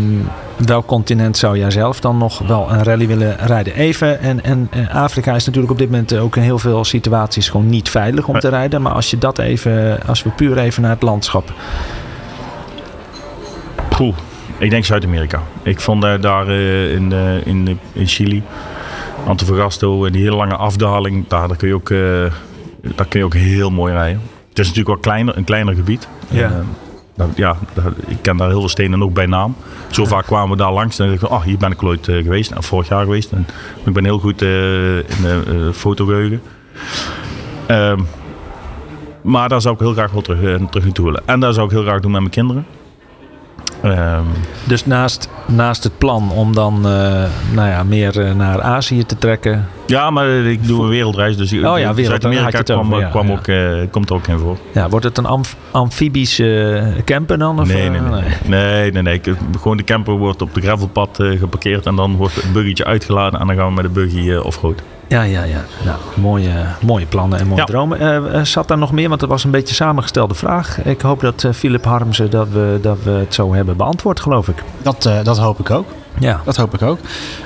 welk 0.66 0.86
continent 0.86 1.36
zou 1.36 1.58
jij 1.58 1.70
zelf 1.70 2.00
dan 2.00 2.18
nog 2.18 2.38
wel 2.38 2.70
een 2.70 2.82
rally 2.82 3.06
willen 3.06 3.36
rijden? 3.36 3.74
Even, 3.74 4.20
en, 4.20 4.44
en, 4.44 4.68
Afrika 4.90 5.34
is 5.34 5.44
natuurlijk 5.44 5.72
op 5.72 5.78
dit 5.78 5.90
moment 5.90 6.16
ook 6.16 6.36
in 6.36 6.42
heel 6.42 6.58
veel 6.58 6.84
situaties 6.84 7.48
gewoon 7.48 7.68
niet 7.68 7.88
veilig 7.90 8.28
om 8.28 8.38
te 8.38 8.48
rijden. 8.48 8.82
Maar 8.82 8.92
als 8.92 9.10
je 9.10 9.18
dat 9.18 9.38
even, 9.38 9.98
als 10.06 10.22
we 10.22 10.30
puur 10.30 10.58
even 10.58 10.82
naar 10.82 10.90
het 10.90 11.02
landschap. 11.02 11.52
Poeh, 13.88 14.16
ik 14.58 14.70
denk 14.70 14.84
Zuid-Amerika. 14.84 15.42
Ik 15.62 15.80
vond 15.80 16.04
eh, 16.04 16.20
daar 16.20 16.48
eh, 16.48 16.92
in, 16.92 17.12
eh, 17.12 17.46
in, 17.46 17.78
in 17.92 18.06
Chili, 18.06 18.42
Antofagasta, 19.26 19.86
die 19.86 20.22
hele 20.22 20.36
lange 20.36 20.56
afdaling, 20.56 21.28
daar, 21.28 21.48
daar, 21.48 21.56
kun 21.56 21.68
je 21.68 21.74
ook, 21.74 21.90
eh, 21.90 21.98
daar 22.96 23.06
kun 23.06 23.18
je 23.18 23.24
ook 23.24 23.34
heel 23.34 23.70
mooi 23.70 23.92
rijden. 23.92 24.20
Het 24.48 24.60
is 24.60 24.66
natuurlijk 24.66 24.94
wel 24.94 25.12
kleiner, 25.12 25.36
een 25.36 25.44
kleiner 25.44 25.74
gebied. 25.74 26.08
Ja. 26.28 26.44
Eh, 26.44 26.52
ja, 27.34 27.56
ik 28.06 28.18
ken 28.22 28.36
daar 28.36 28.48
heel 28.48 28.60
veel 28.60 28.68
stenen 28.68 29.02
ook 29.02 29.14
bij 29.14 29.26
naam. 29.26 29.56
Zo 29.90 30.04
vaak 30.04 30.26
kwamen 30.26 30.50
we 30.50 30.56
daar 30.56 30.72
langs. 30.72 30.98
En 30.98 31.08
dacht 31.08 31.22
ik, 31.22 31.30
oh, 31.30 31.42
hier 31.42 31.58
ben 31.58 31.70
ik 31.70 31.82
ooit 31.82 32.08
eh, 32.08 32.22
geweest. 32.22 32.50
Nou, 32.50 32.62
vorig 32.62 32.88
jaar 32.88 33.04
geweest. 33.04 33.32
En 33.32 33.46
ik 33.84 33.92
ben 33.92 34.04
heel 34.04 34.18
goed 34.18 34.42
eh, 34.42 34.96
in 34.96 35.22
de 35.22 35.42
uh, 35.48 35.72
fotogeheugen. 35.72 36.42
Ehm, 37.66 38.00
maar 39.22 39.48
daar 39.48 39.60
zou 39.60 39.74
ik 39.74 39.80
heel 39.80 39.92
graag 39.92 40.10
wel 40.10 40.22
terug, 40.22 40.38
eh, 40.38 40.66
terug 40.66 40.84
naartoe 40.84 41.04
willen. 41.04 41.22
En 41.26 41.40
dat 41.40 41.54
zou 41.54 41.66
ik 41.66 41.72
heel 41.72 41.82
graag 41.82 42.00
doen 42.00 42.10
met 42.10 42.20
mijn 42.20 42.32
kinderen. 42.32 42.66
Ehm, 43.82 44.22
Dus 44.64 44.86
naast, 44.86 45.28
naast 45.46 45.84
het 45.84 45.98
plan 45.98 46.30
om 46.30 46.54
dan 46.54 46.74
eh, 46.76 47.24
nou 47.54 47.68
ja, 47.68 47.82
meer 47.82 48.20
eh, 48.20 48.34
naar 48.34 48.60
Azië 48.62 49.04
te 49.06 49.18
trekken, 49.18 49.68
Ja, 49.86 50.10
maar 50.10 50.28
ik 50.28 50.66
doe 50.66 50.82
een 50.82 50.88
wereldreis. 50.88 51.36
Dus 51.36 51.52
Oh 51.52 51.78
ja, 51.78 51.94
Zuid-Amerika 51.94 52.58
het 52.58 52.70
kwam, 52.70 52.86
over, 52.86 53.00
ja, 53.00 53.08
kwam 53.08 53.26
ja. 53.26 53.32
Ook, 53.32 53.46
eh, 53.46 53.90
komt 53.90 54.10
er 54.10 54.16
ook 54.16 54.26
in 54.26 54.38
voor. 54.38 54.56
Ja, 54.72 54.88
wordt 54.88 55.04
het 55.04 55.18
een 55.18 55.26
amf- 55.26 55.56
amfibische 55.70 56.82
camper 57.04 57.38
dan? 57.38 57.60
Of, 57.60 57.68
Nee, 57.68 57.88
nee, 57.90 58.00
nee. 58.00 58.22
nee, 58.46 58.92
nee, 58.92 59.02
nee. 59.02 59.14
Ik- 59.14 59.36
Gewoon 59.60 59.76
de 59.76 59.84
camper 59.84 60.14
wordt 60.14 60.42
op 60.42 60.54
de 60.54 60.60
gravelpad 60.60 61.18
geparkeerd 61.38 61.86
en 61.86 61.94
dan 61.96 62.16
wordt 62.16 62.34
het 62.34 62.52
buggetje 62.52 62.84
uitgeladen 62.84 63.40
en 63.40 63.46
dan 63.46 63.56
gaan 63.56 63.66
we 63.66 63.72
met 63.74 63.84
de 63.84 63.90
buggy 63.90 64.34
offroad. 64.34 64.82
Ja, 65.12 65.22
ja, 65.22 65.42
ja. 65.42 65.64
Nou, 65.84 65.96
mooie, 66.14 66.50
mooie 66.80 67.06
plannen 67.06 67.38
en 67.38 67.46
mooie 67.46 67.60
Ja. 67.60 67.66
dromen. 67.66 68.00
Eh, 68.00 68.34
eh, 68.38 68.44
zat 68.44 68.68
daar 68.68 68.78
nog 68.78 68.92
meer? 68.92 69.08
Want 69.08 69.20
het 69.20 69.30
was 69.30 69.44
een 69.44 69.50
beetje 69.50 69.68
een 69.68 69.74
samengestelde 69.74 70.34
vraag. 70.34 70.84
Ik 70.84 71.00
hoop 71.00 71.20
dat 71.20 71.44
eh, 71.44 71.52
Philip 71.52 71.84
Harmsen 71.84 72.30
dat 72.30 72.48
we, 72.48 72.78
dat 72.82 72.98
we 73.02 73.10
het 73.10 73.34
zo 73.34 73.54
hebben 73.54 73.76
beantwoord, 73.76 74.20
geloof 74.20 74.48
ik. 74.48 74.62
Dat, 74.82 75.06
eh, 75.06 75.24
dat 75.24 75.38
hoop 75.38 75.60
ik 75.60 75.70
ook. 75.70 75.86
Ja, 76.18 76.40
Dat 76.44 76.56
hoop 76.56 76.74
ik 76.74 76.82
ook. 76.82 76.98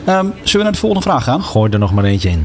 Ehm, 0.05 0.25
zullen 0.25 0.53
we 0.53 0.63
naar 0.63 0.73
de 0.73 0.79
volgende 0.79 1.05
vraag 1.05 1.25
gaan? 1.25 1.43
gooi 1.43 1.71
er 1.73 1.79
nog 1.79 1.93
maar 1.93 2.05
eentje 2.05 2.29
in. 2.31 2.43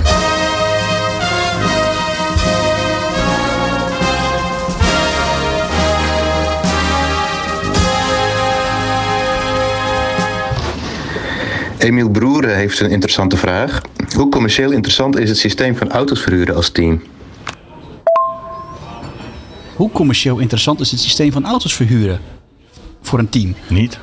Emiel 11.77 12.10
Broeren 12.10 12.55
heeft 12.55 12.79
een 12.79 12.89
interessante 12.89 13.38
vraag. 13.38 13.81
Hoe 14.15 14.30
commercieel 14.30 14.71
interessant 14.71 15.17
is 15.19 15.30
het 15.30 15.38
systeem 15.38 15.76
van 15.76 15.91
auto's 15.91 16.19
verhuren 16.21 16.56
als 16.56 16.69
team? 16.69 17.02
Hoe 19.76 19.91
commercieel 19.91 20.38
interessant 20.39 20.80
is 20.80 20.91
het 20.91 21.00
systeem 21.00 21.32
van 21.32 21.45
auto's 21.45 21.74
verhuren 21.76 22.19
voor 23.02 23.19
een 23.19 23.30
team? 23.30 23.56
Niet? 23.67 24.00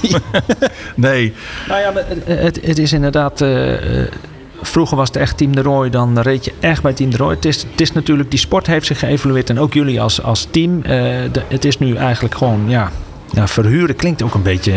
nee. 0.94 1.32
Nou 1.68 1.80
ja, 1.80 1.90
maar 1.90 2.04
het, 2.24 2.60
het, 2.66 2.78
is 2.78 2.92
inderdaad. 2.92 3.40
eh, 3.40 4.00
eh, 4.02 4.08
vroeger 4.62 4.96
was 4.96 5.08
het 5.08 5.16
echt 5.16 5.36
Team 5.36 5.54
de 5.54 5.62
Roy, 5.62 5.90
dan 5.90 6.18
reed 6.18 6.44
je 6.44 6.52
echt 6.60 6.82
bij 6.82 6.92
Team 6.92 7.10
de 7.10 7.16
Roy. 7.16 7.34
Het 7.34 7.44
is, 7.44 7.62
het 7.70 7.80
is 7.80 7.92
natuurlijk, 7.92 8.30
die 8.30 8.38
sport 8.38 8.66
heeft 8.66 8.86
zich 8.86 8.98
geëvolueerd 8.98 9.50
en 9.50 9.58
ook 9.60 9.74
jullie 9.74 10.00
als, 10.00 10.22
als 10.22 10.46
team. 10.50 10.82
Eh, 10.82 10.90
de- 11.32 11.42
het 11.48 11.64
is 11.64 11.78
nu 11.78 11.94
eigenlijk 11.96 12.34
gewoon, 12.34 12.64
ja. 12.68 12.90
ja 13.32 13.46
verhuren 13.46 13.96
klinkt 13.96 14.22
ook 14.22 14.34
een 14.34 14.42
beetje. 14.42 14.72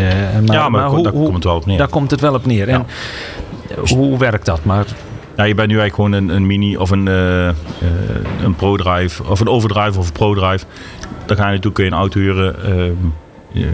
maar, 0.46 0.56
Ja, 0.56 0.68
maar 0.68 0.80
daar 0.80 1.12
komt 1.12 1.34
het 1.34 1.44
wel 1.44 1.56
op 1.56 1.66
neer. 1.66 1.78
Daar 1.78 1.88
komt 1.88 2.10
het 2.10 2.20
wel 2.20 2.34
op 2.34 2.46
neer. 2.46 2.68
En 2.68 2.86
hoe 3.94 4.18
werkt 4.18 4.46
dat? 4.46 4.64
Maar 4.64 4.84
Ja, 5.36 5.44
je 5.44 5.54
bent 5.54 5.68
nu 5.68 5.78
eigenlijk 5.78 5.94
gewoon 5.94 6.12
een, 6.12 6.36
een 6.36 6.46
mini 6.46 6.76
of 6.76 6.90
een, 6.90 7.08
eh, 7.08 7.48
eh, 7.48 7.54
een 8.42 8.54
ProDrive 8.54 9.24
of 9.24 9.40
een 9.40 9.48
overdrive 9.48 9.98
of 9.98 10.06
een 10.06 10.12
ProDrive. 10.12 10.64
Daar 11.26 11.36
ga 11.36 11.44
je 11.44 11.50
naartoe, 11.50 11.72
kun 11.72 11.84
je 11.84 11.90
een 11.90 11.96
auto 11.96 12.20
huren. 12.20 12.64
ehm, 12.64 12.92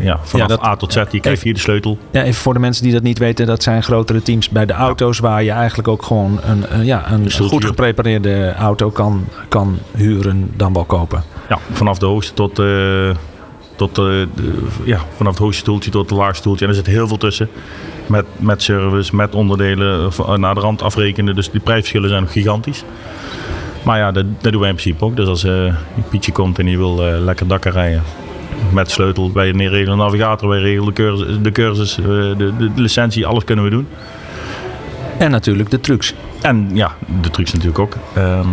ja, 0.02 0.18
vanaf 0.22 0.48
Ja, 0.48 0.56
dat- 0.56 0.64
A 0.66 0.76
tot 0.76 0.92
Z. 0.92 1.02
Je 1.10 1.20
krijgt 1.20 1.42
hier 1.42 1.54
de 1.54 1.60
sleutel. 1.60 1.98
ja, 2.10 2.22
even 2.22 2.34
voor 2.42 2.54
de 2.54 2.60
mensen 2.60 2.82
die 2.84 2.92
dat 2.92 3.02
niet 3.02 3.18
weten, 3.18 3.46
dat 3.46 3.62
zijn 3.62 3.82
grotere 3.82 4.22
teams 4.22 4.48
bij 4.48 4.66
de 4.66 4.72
auto's 4.72 5.18
waar 5.18 5.42
je 5.42 5.50
eigenlijk 5.50 5.88
ook 5.88 6.02
gewoon 6.04 6.40
een, 6.42 6.84
ja, 6.84 7.12
een 7.12 7.30
stoeltje. 7.30 7.54
goed 7.56 7.64
geprepareerde 7.64 8.52
auto 8.54 8.90
kan, 8.90 9.24
kan 9.48 9.78
huren 9.96 10.50
dan 10.56 10.72
wel 10.72 10.84
kopen. 10.84 11.22
Ja, 11.48 11.58
vanaf 11.72 11.98
de 11.98 12.06
hoogste 12.06 12.34
tot, 12.34 12.58
eh, 12.58 13.10
tot 13.76 13.98
eh, 13.98 14.04
de, 14.04 14.26
ja, 14.84 14.98
vanaf 15.16 15.32
het 15.32 15.42
hoogste 15.42 15.60
stoeltje 15.60 15.90
tot 15.90 16.10
het 16.10 16.18
laagste 16.18 16.38
stoeltje. 16.40 16.64
En 16.64 16.70
er 16.70 16.76
zit 16.76 16.86
heel 16.86 17.08
veel 17.08 17.16
tussen. 17.18 17.48
Met, 18.06 18.24
met 18.36 18.62
service, 18.62 19.16
met 19.16 19.34
onderdelen, 19.34 20.10
eh, 20.18 20.34
naar 20.34 20.54
de 20.54 20.60
rand 20.60 20.82
afrekenen. 20.82 21.34
Dus 21.34 21.50
die 21.50 21.60
prijsverschillen 21.60 22.08
zijn 22.08 22.22
nog 22.22 22.32
gigantisch. 22.32 22.84
Maar 23.82 23.98
ja, 23.98 24.12
dat, 24.12 24.24
dat 24.40 24.52
doen 24.52 24.60
wij 24.60 24.70
in 24.70 24.76
principe 24.76 25.04
ook. 25.04 25.16
Dus 25.16 25.28
als 25.28 25.44
eh 25.44 25.74
Pietje 26.08 26.32
komt 26.32 26.58
en 26.58 26.66
die 26.66 26.78
wil 26.78 27.06
eh, 27.06 27.20
lekker 27.20 27.46
dakken 27.46 27.72
rijden. 27.72 28.02
Met 28.72 28.90
sleutel, 28.90 29.32
wij 29.32 29.50
regelen 29.50 29.98
de 29.98 30.04
navigator, 30.04 30.48
wij 30.48 30.60
regelen 30.60 30.86
de 30.86 30.92
cursus, 30.92 31.36
de, 31.42 31.52
cursus 31.52 31.98
eh, 31.98 32.04
de, 32.04 32.36
de, 32.36 32.72
de 32.74 32.80
licentie, 32.80 33.26
alles 33.26 33.44
kunnen 33.44 33.64
we 33.64 33.70
doen. 33.70 33.88
En 35.18 35.30
natuurlijk 35.30 35.70
de 35.70 35.80
trucs. 35.80 36.14
En 36.40 36.70
ja, 36.72 36.92
de 37.22 37.30
trucs 37.30 37.52
natuurlijk 37.52 37.78
ook. 37.78 37.96
Ehm, 38.14 38.48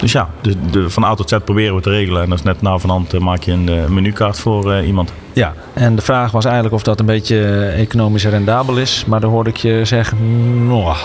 dus 0.00 0.12
ja, 0.12 0.28
de, 0.40 0.54
de, 0.70 0.90
van 0.90 1.04
A 1.04 1.14
tot 1.14 1.28
Z 1.28 1.36
proberen 1.44 1.74
we 1.74 1.80
te 1.80 1.90
regelen. 1.90 2.22
En 2.22 2.28
dat 2.28 2.38
is 2.38 2.44
net 2.44 2.62
na 2.62 2.78
van 2.78 2.90
hand 2.90 3.14
eh, 3.14 3.20
maak 3.20 3.42
je 3.42 3.52
een 3.52 3.68
eh, 3.68 3.86
menukaart 3.86 4.38
voor 4.38 4.72
eh, 4.72 4.86
iemand. 4.86 5.12
Ja, 5.32 5.54
en 5.72 5.96
de 5.96 6.02
vraag 6.02 6.30
was 6.30 6.44
eigenlijk 6.44 6.74
of 6.74 6.82
dat 6.82 7.00
een 7.00 7.06
beetje 7.06 7.66
economisch 7.76 8.24
rendabel 8.24 8.76
is. 8.76 9.04
Maar 9.06 9.20
dan 9.20 9.30
hoorde 9.30 9.50
ik 9.50 9.56
je 9.56 9.84
zeggen, 9.84 10.18
nou, 10.66 10.96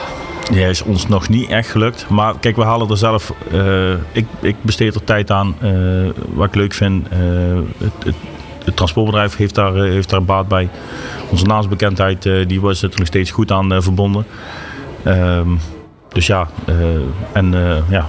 Die 0.52 0.70
is 0.70 0.82
ons 0.82 1.08
nog 1.08 1.30
niet 1.30 1.50
echt 1.50 1.70
gelukt. 1.70 2.10
Maar 2.10 2.34
kijk, 2.40 2.56
we 2.56 2.64
halen 2.64 2.90
er 2.90 2.98
zelf. 2.98 3.34
ik, 4.12 4.26
ik 4.40 4.56
besteed 4.62 4.96
er 4.96 5.04
tijd 5.04 5.32
aan. 5.32 5.56
wat 6.34 6.48
ik 6.48 6.56
leuk 6.56 6.74
vind. 6.74 7.08
het, 7.78 8.04
het, 8.04 8.16
het 8.66 8.76
transportbedrijf 8.76 9.36
heeft 9.36 9.56
daar, 9.56 9.74
heeft 9.74 10.10
daar 10.10 10.24
baat 10.24 10.48
bij. 10.48 10.70
Onze 11.30 11.46
naamsbekendheid 11.46 12.24
die 12.24 12.62
was 12.62 12.82
er 12.82 12.90
nog 12.96 13.08
steeds 13.08 13.32
goed 13.32 13.52
aan 13.52 13.84
verbonden. 13.84 14.26
Ehm, 15.04 15.50
dus 16.10 16.28
ja, 16.28 16.48
en 17.34 17.54
ja, 17.90 18.08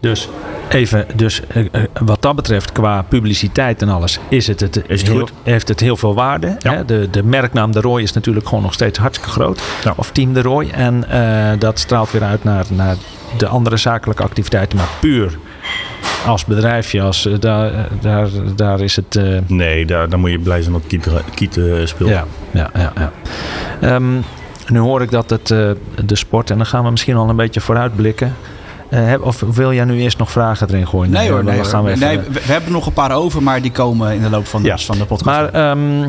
Dus 0.00 0.28
even, 0.68 1.06
dus 1.14 1.46
eh, 1.46 1.64
eh, 1.72 1.82
wat 2.04 2.22
dat 2.22 2.36
betreft, 2.36 2.72
qua 2.72 3.02
publiciteit 3.02 3.82
en 3.82 3.88
alles, 3.88 4.18
is 4.28 4.46
het 4.46 4.60
het, 4.60 4.82
Is 4.86 5.00
het 5.00 5.10
heel, 5.10 5.20
goed? 5.20 5.32
heeft 5.42 5.68
het 5.68 5.80
heel 5.80 5.96
veel 5.96 6.14
waarde. 6.14 6.56
Ja. 6.58 6.72
Hè? 6.72 6.84
De, 6.84 7.08
de 7.10 7.22
merknaam 7.22 7.72
De 7.72 7.80
Roy 7.80 8.02
is 8.02 8.12
natuurlijk 8.12 8.48
gewoon 8.48 8.62
nog 8.62 8.72
steeds 8.72 8.98
hartstikke 8.98 9.32
groot. 9.32 9.62
Ja. 9.84 9.92
Of 9.96 10.10
Team 10.10 10.32
De 10.32 10.42
Roy. 10.42 10.68
En 10.70 11.08
eh, 11.08 11.58
dat 11.58 11.78
straalt 11.78 12.10
weer 12.10 12.22
uit 12.22 12.44
naar, 12.44 12.64
naar 12.68 12.96
de 13.36 13.46
andere 13.46 13.76
zakelijke 13.76 14.22
activiteiten. 14.22 14.78
Maar 14.78 14.88
puur 15.00 15.38
als 16.26 16.44
bedrijfje, 16.44 17.02
als, 17.02 17.28
daar, 17.40 17.72
daar, 18.00 18.28
daar 18.56 18.80
is 18.80 18.96
het... 18.96 19.20
nee, 19.46 19.86
daar, 19.86 20.08
daar 20.08 20.18
moet 20.18 20.30
je 20.30 20.38
blij 20.38 20.62
zijn 20.62 20.72
dat 20.72 20.82
Kiet, 20.86 21.08
Kiet 21.34 21.60
speelt. 21.84 22.10
Ja, 22.10 22.24
ja, 22.50 22.70
ja. 22.74 22.92
ja. 22.96 23.12
Ehm, 23.80 24.14
nu 24.66 24.78
hoor 24.78 25.02
ik 25.02 25.10
dat 25.10 25.30
het 25.30 25.46
de 25.46 26.16
sport, 26.16 26.50
en 26.50 26.56
dan 26.56 26.66
gaan 26.66 26.84
we 26.84 26.90
misschien 26.90 27.16
al 27.16 27.28
een 27.28 27.36
beetje 27.36 27.60
vooruitblikken. 27.60 28.36
Eh, 28.90 29.06
heb- 29.06 29.22
of 29.24 29.40
wil 29.54 29.72
jij 29.72 29.84
nu 29.84 30.00
eerst 30.00 30.18
nog 30.18 30.30
vragen 30.30 30.68
erin 30.68 30.86
gooien? 30.88 31.10
Nee 31.10 31.30
hoor, 31.30 31.44
nee, 31.44 31.64
gaan 31.64 31.80
hoor. 31.80 31.84
we 31.88 31.94
even- 31.94 32.06
nee 32.06 32.18
we, 32.18 32.32
we 32.32 32.40
hebben 32.40 32.66
er 32.66 32.72
nog 32.74 32.86
een 32.86 32.92
paar 32.92 33.12
over, 33.12 33.42
maar 33.42 33.62
die 33.62 33.70
komen 33.72 34.12
in 34.14 34.22
de 34.22 34.30
loop 34.30 34.46
van 34.46 34.62
de, 34.62 34.68
Ja. 34.68 34.76
van 34.78 34.98
de 34.98 35.04
podcast. 35.04 35.24
Maar 35.24 35.48
ehm, 35.70 36.08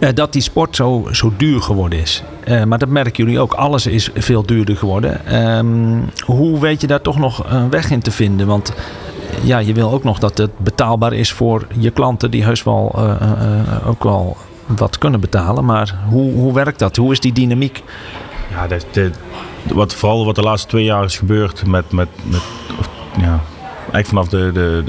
eh, 0.00 0.08
dat 0.14 0.32
die 0.32 0.42
sport 0.42 0.76
zo, 0.76 1.08
zo 1.12 1.32
duur 1.36 1.60
geworden 1.62 1.98
is. 1.98 2.22
Eh, 2.44 2.64
maar 2.64 2.78
dat 2.78 2.88
merken 2.88 3.24
jullie 3.24 3.40
ook. 3.40 3.52
Alles 3.52 3.86
is 3.86 4.10
veel 4.14 4.46
duurder 4.46 4.76
geworden. 4.76 5.26
Ehm, 5.26 5.98
hoe 6.24 6.60
weet 6.60 6.80
je 6.80 6.86
daar 6.86 7.00
toch 7.02 7.18
nog 7.18 7.44
een 7.48 7.70
weg 7.70 7.90
in 7.90 8.00
te 8.00 8.10
vinden? 8.10 8.46
Want 8.46 8.72
ja, 9.42 9.58
je 9.58 9.72
wil 9.72 9.92
ook 9.92 10.04
nog 10.04 10.18
dat 10.18 10.38
het 10.38 10.58
betaalbaar 10.58 11.12
is 11.12 11.32
voor 11.32 11.66
je 11.78 11.90
klanten 11.90 12.30
die 12.30 12.44
heus 12.44 12.62
wel 12.62 12.92
eh, 12.96 13.10
eh, 13.20 13.30
eh, 13.30 13.88
ook 13.88 14.04
wel 14.04 14.36
wat 14.66 14.98
kunnen 14.98 15.20
betalen. 15.20 15.64
Maar 15.64 15.94
hoe, 16.08 16.32
hoe 16.32 16.52
werkt 16.54 16.78
dat? 16.78 16.96
Hoe 16.96 17.12
is 17.12 17.20
die 17.20 17.32
dynamiek? 17.32 17.82
Ja, 18.50 18.66
dat, 18.66 18.86
dat- 18.92 19.18
wat, 19.72 19.94
vooral 19.94 20.24
wat 20.24 20.34
de 20.34 20.42
laatste 20.42 20.68
twee 20.68 20.84
jaar 20.84 21.04
is 21.04 21.18
gebeurd 21.18 21.66
met, 21.66 21.92
met, 21.92 22.08
met 22.24 22.40
of, 22.78 22.88
ja, 23.20 23.40
eigenlijk 23.92 24.06
vanaf 24.06 24.28
de, 24.28 24.50
de, 24.52 24.82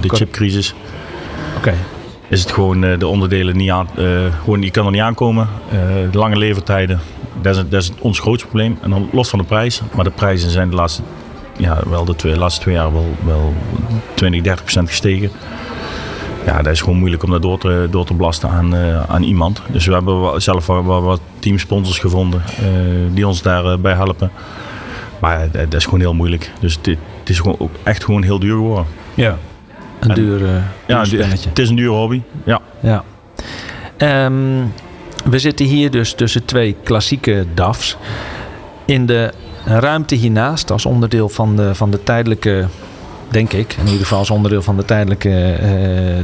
de, 0.00 0.08
chipcrisis, 0.08 0.74
Oké. 1.56 1.74
is 2.28 2.40
het 2.40 2.52
gewoon 2.52 2.84
eh, 2.84 2.98
de 2.98 3.06
onderdelen 3.06 3.56
niet 3.56 3.70
aan, 3.70 3.88
eh, 3.96 4.04
gewoon, 4.42 4.62
je 4.62 4.70
kan 4.70 4.86
er 4.86 4.92
niet 4.92 5.00
aankomen. 5.00 5.48
Eh, 5.70 5.78
lange 6.12 6.36
levertijden, 6.36 7.00
dat 7.42 7.56
is, 7.56 7.62
dat 7.68 7.82
is 7.82 7.92
ons 8.00 8.18
grootste 8.20 8.46
probleem. 8.46 8.78
En 8.82 8.90
dan 8.90 9.08
los 9.12 9.28
van 9.28 9.38
de 9.38 9.44
prijs, 9.44 9.80
maar 9.94 10.04
de 10.04 10.10
prijzen 10.10 10.50
zijn 10.50 10.70
de 10.70 10.76
laatste, 10.76 11.02
ja, 11.56 11.78
wel 11.88 12.04
de 12.04 12.16
twee, 12.16 12.36
laatste 12.36 12.60
twee 12.60 12.74
jaar 12.74 12.92
wel, 12.92 13.14
wel 13.24 13.54
20, 14.14 14.42
30 14.42 14.62
procent 14.62 14.88
gestegen. 14.88 15.30
Ja, 16.46 16.62
dat 16.62 16.72
is 16.72 16.80
gewoon 16.80 16.98
moeilijk 16.98 17.22
om 17.22 17.30
dat 17.30 17.42
door 17.42 17.58
te, 17.58 17.88
door 17.90 18.04
te 18.04 18.14
belasten 18.14 18.48
aan, 18.50 18.74
eh, 18.74 19.02
aan 19.10 19.22
iemand. 19.22 19.62
Dus 19.70 19.86
we 19.86 19.92
hebben 19.92 20.42
zelf 20.42 20.66
wel, 20.66 20.86
wel 20.86 21.02
wat 21.02 21.20
teamsponsors 21.38 21.98
gevonden 21.98 22.42
eh, 22.58 22.64
die 23.14 23.26
ons 23.26 23.42
daarbij 23.42 23.78
bij 23.80 23.92
helpen. 23.94 24.30
Maar 25.18 25.40
eh, 25.40 25.48
dat 25.52 25.74
is 25.74 25.84
gewoon 25.84 26.00
heel 26.00 26.14
moeilijk. 26.14 26.50
Dus 26.60 26.78
dit, 26.80 26.98
het 27.20 27.28
is 27.28 27.38
gewoon 27.38 27.56
ook 27.58 27.70
echt 27.82 28.04
gewoon 28.04 28.22
heel 28.22 28.38
duur 28.38 28.54
geworden. 28.56 28.86
Ja. 29.14 29.38
Een 30.00 30.08
En- 30.08 30.14
duur, 30.14 30.44
eh, 30.44 30.50
Ja, 30.86 31.04
duur 31.04 31.26
het 31.26 31.58
is 31.58 31.68
een 31.68 31.76
duur 31.76 31.90
hobby. 31.90 32.22
Ja. 32.44 32.60
Ja. 32.80 33.04
Ehm, 33.96 34.34
we 35.24 35.38
zitten 35.38 35.66
hier 35.66 35.90
dus 35.90 36.14
tussen 36.14 36.44
twee 36.44 36.76
klassieke 36.82 37.46
DAF's. 37.54 37.96
In 38.84 39.06
de 39.06 39.32
ruimte 39.64 40.14
hiernaast, 40.14 40.70
als 40.70 40.86
onderdeel 40.86 41.28
van 41.28 41.56
de, 41.56 41.74
van 41.74 41.90
de 41.90 42.02
tijdelijke, 42.02 42.66
denk 43.28 43.52
ik, 43.52 43.72
in 43.78 43.84
ieder 43.84 44.00
geval 44.00 44.18
als 44.18 44.30
onderdeel 44.30 44.62
van 44.62 44.76
de 44.76 44.84
tijdelijke 44.84 45.52
eh, 45.52 45.68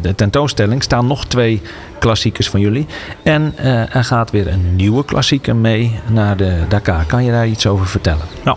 de 0.02 0.14
tentoonstelling, 0.14 0.82
staan 0.82 1.06
nog 1.06 1.26
twee 1.26 1.60
klassiekers 1.98 2.48
van 2.48 2.60
jullie. 2.60 2.86
En 3.22 3.52
eh, 3.56 3.96
er 3.96 4.04
gaat 4.04 4.30
weer 4.30 4.48
een 4.48 4.76
nieuwe 4.76 5.04
klassieker 5.04 5.56
mee 5.56 5.98
naar 6.06 6.36
de 6.36 6.58
Dakar. 6.68 7.04
Kan 7.04 7.24
je 7.24 7.30
daar 7.30 7.46
iets 7.46 7.66
over 7.66 7.86
vertellen? 7.86 8.24
Nou, 8.44 8.56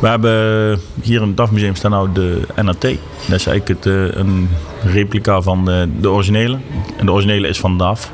we 0.00 0.08
hebben 0.08 0.80
hier 1.02 1.20
in 1.20 1.26
het 1.26 1.36
DAF-museum 1.36 1.74
staan 1.74 1.90
nou 1.90 2.08
de 2.12 2.40
NAT. 2.62 2.80
Dat 2.80 2.90
is 3.26 3.46
eigenlijk 3.46 3.68
het, 3.68 3.86
eh, 3.86 4.20
een 4.20 4.48
replica 4.84 5.40
van 5.40 5.64
de, 5.64 5.88
de 6.00 6.10
originele. 6.10 6.58
En 6.96 7.06
de 7.06 7.12
originele 7.12 7.48
is 7.48 7.60
van 7.60 7.78
DAF. 7.78 8.10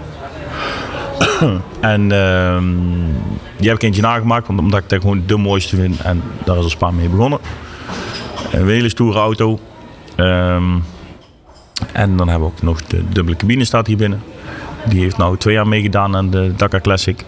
en 1.80 2.12
ehm, 2.12 2.64
die 3.56 3.68
heb 3.68 3.76
ik 3.76 3.82
eentje 3.82 4.02
nagemaakt, 4.02 4.48
omdat 4.48 4.82
ik 4.82 4.88
dat 4.88 5.00
gewoon 5.00 5.22
de 5.26 5.36
mooiste 5.36 5.76
vind. 5.76 6.00
En 6.00 6.22
daar 6.44 6.56
is 6.56 6.62
al 6.62 6.70
Spaan 6.70 6.96
mee 6.96 7.08
begonnen. 7.08 7.38
Een 8.52 8.68
hele 8.68 8.88
stoere 8.88 9.18
auto. 9.18 9.58
Ehm, 10.16 10.64
en 11.92 12.16
dan 12.16 12.28
hebben 12.28 12.48
we 12.48 12.54
ook 12.54 12.62
nog 12.62 12.82
de 12.82 13.02
dubbele 13.08 13.36
cabine 13.36 13.64
staat 13.64 13.86
hier 13.86 13.96
binnen. 13.96 14.22
Die 14.88 15.00
heeft 15.00 15.16
nou 15.16 15.36
twee 15.36 15.54
jaar 15.54 15.68
meegedaan 15.68 16.16
aan 16.16 16.30
de 16.30 16.52
Dakar 16.56 16.80
Classic. 16.80 17.24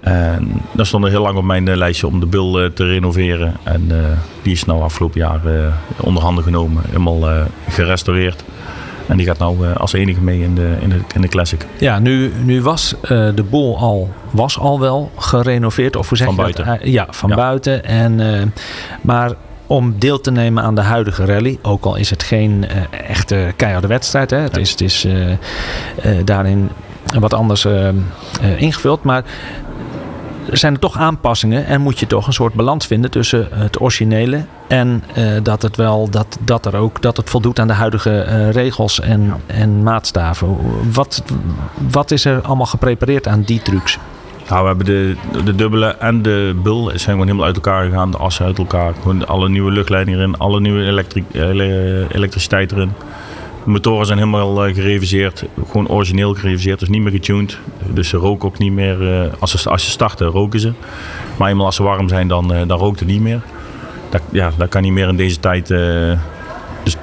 En 0.00 0.52
dat 0.72 0.86
stond 0.86 1.04
er 1.04 1.10
heel 1.10 1.22
lang 1.22 1.36
op 1.36 1.44
mijn 1.44 1.68
eh, 1.68 1.76
lijstje 1.76 2.06
om 2.06 2.20
de 2.20 2.26
bil 2.26 2.60
eh, 2.60 2.70
te 2.70 2.84
renoveren. 2.84 3.54
En 3.62 3.86
eh, 3.90 4.18
die 4.42 4.52
is 4.52 4.64
nou 4.64 4.82
afgelopen 4.82 5.20
jaar 5.20 5.46
eh, 5.46 5.72
onder 6.00 6.22
handen 6.22 6.44
genomen, 6.44 6.82
helemaal 6.86 7.44
gerestaureerd. 7.68 8.44
En 9.08 9.16
die 9.16 9.26
gaat 9.26 9.38
nou 9.38 9.66
eh, 9.66 9.76
als 9.76 9.92
enige 9.92 10.20
mee 10.20 10.40
in 10.42 10.54
de, 10.54 10.76
in 10.80 10.88
de, 10.88 10.98
in 11.14 11.20
de 11.20 11.28
Classic. 11.28 11.66
Ja, 11.78 11.98
nu, 11.98 12.32
nu 12.44 12.62
was 12.62 12.94
de 13.08 13.44
boel 13.50 13.78
al, 13.78 14.10
was 14.30 14.58
al 14.58 14.80
wel 14.80 15.10
gerenoveerd. 15.16 15.96
Of 15.96 16.08
hoe 16.08 16.18
zeg 16.18 16.26
Van 16.26 16.36
je 16.36 16.42
buiten. 16.42 16.90
Ja, 16.90 17.06
van 17.10 17.28
Ja. 17.30 17.36
buiten. 17.36 17.84
En, 17.84 18.52
maar 19.00 19.32
om 19.66 19.98
deel 19.98 20.20
te 20.20 20.30
nemen 20.30 20.62
aan 20.62 20.74
de 20.74 20.80
huidige 20.80 21.24
rally, 21.24 21.58
ook 21.62 21.84
al 21.84 21.96
is 21.96 22.10
het 22.10 22.22
geen 22.22 22.68
eh, 22.68 22.76
echte 23.08 23.52
keiharde 23.56 23.86
wedstrijd. 23.86 24.30
Hè? 24.30 24.38
Het 24.38 24.56
is, 24.56 24.70
het 24.70 24.80
is 24.80 25.04
eh, 25.04 25.32
eh, 25.32 25.38
daarin 26.24 26.70
wat 27.18 27.34
anders 27.34 27.66
ingevuld. 28.56 29.02
Maar 29.02 29.24
er 30.50 30.56
zijn 30.56 30.72
er 30.72 30.78
toch 30.78 30.96
aanpassingen 30.96 31.66
en 31.66 31.80
moet 31.80 31.98
je 31.98 32.06
toch 32.06 32.26
een 32.26 32.32
soort 32.32 32.54
balans 32.54 32.86
vinden 32.86 33.10
tussen 33.10 33.48
het 33.50 33.80
originele 33.80 34.44
en 34.68 35.02
dat 35.42 35.62
het 35.62 35.76
wel 35.76 36.10
dat, 36.10 36.38
dat 36.40 36.66
er 36.66 36.76
ook 36.76 37.02
dat 37.02 37.16
het 37.16 37.30
voldoet 37.30 37.58
aan 37.58 37.66
de 37.66 37.72
huidige 37.72 38.50
regels 38.50 39.00
en, 39.00 39.34
en 39.46 39.82
maatstaven. 39.82 40.56
Wat, 40.92 41.22
wat 41.90 42.10
is 42.10 42.24
er 42.24 42.40
allemaal 42.40 42.66
geprepareerd 42.66 43.28
aan 43.28 43.42
die 43.42 43.62
trucs? 43.62 43.98
Nou, 44.48 44.60
we 44.62 44.66
hebben 44.66 44.86
de, 44.86 45.16
de 45.44 45.54
dubbele 45.54 45.86
en 45.86 46.22
de 46.22 46.56
bul 46.62 46.84
zijn 46.88 47.00
gewoon 47.00 47.26
helemaal 47.26 47.46
uit 47.46 47.54
elkaar 47.54 47.84
gegaan. 47.84 48.10
De 48.10 48.16
assen 48.16 48.44
uit 48.44 48.58
elkaar. 48.58 48.94
Gewoon 49.02 49.26
alle 49.26 49.48
nieuwe 49.48 49.70
luchtleidingen 49.70 50.18
erin. 50.20 50.38
Alle 50.38 50.60
nieuwe 50.60 50.84
elektri 50.84 51.24
ele- 51.32 52.06
elektriciteit 52.12 52.72
erin. 52.72 52.92
De 53.64 53.70
motoren 53.70 54.06
zijn 54.06 54.18
helemaal 54.18 54.64
eh, 54.66 54.74
gereviseerd. 54.74 55.44
Gewoon 55.70 55.88
origineel 55.88 56.34
gereviseerd. 56.34 56.78
Dus 56.78 56.88
niet 56.88 57.02
meer 57.02 57.12
getuned. 57.12 57.58
Dus 57.86 58.08
ze 58.08 58.16
roken 58.16 58.48
ook 58.48 58.58
niet 58.58 58.72
meer. 58.72 59.22
eh, 59.22 59.32
als, 59.38 59.50
ze, 59.62 59.70
als 59.70 59.84
ze 59.84 59.90
starten, 59.90 60.26
roken 60.26 60.60
ze. 60.60 60.72
Maar 61.38 61.50
eenmaal 61.50 61.66
als 61.66 61.76
ze 61.76 61.82
warm 61.82 62.08
zijn, 62.08 62.28
dan, 62.28 62.52
eh, 62.54 62.60
dan 62.66 62.78
rookt 62.78 62.98
het 62.98 63.08
niet 63.08 63.20
meer. 63.20 63.40
Dat, 64.10 64.22
ja, 64.30 64.50
dat 64.56 64.68
kan 64.68 64.82
niet 64.82 64.92
meer 64.92 65.08
in 65.08 65.16
deze 65.16 65.40
tijd. 65.40 65.66
dus, 65.66 66.96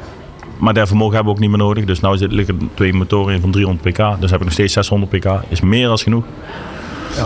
maar 0.58 0.74
dat 0.74 0.88
vermogen 0.88 1.16
hebben 1.16 1.34
we 1.34 1.40
ook 1.40 1.46
niet 1.48 1.58
meer 1.58 1.66
nodig. 1.66 1.86
Dus 1.86 2.00
nu 2.00 2.28
liggen 2.28 2.70
twee 2.74 2.94
motoren 2.94 3.34
in 3.34 3.42
van 3.42 3.52
300 3.52 3.90
pk. 3.94 4.22
Dus 4.22 4.30
heb 4.32 4.40
ik 4.40 4.46
nog 4.46 4.54
steeds 4.54 4.74
600 4.74 5.12
pk. 5.12 5.26
Is 5.48 5.62
meer 5.62 5.88
dan 5.88 5.98
genoeg. 5.98 6.24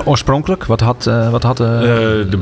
Oorspronkelijk, 0.05 0.65
wat 0.65 0.79
had, 0.79 1.07
eh, 1.07 1.29
wat 1.29 1.43
had 1.43 1.59
eh, 1.59 1.67
Eh, 1.67 2.29
de, 2.29 2.39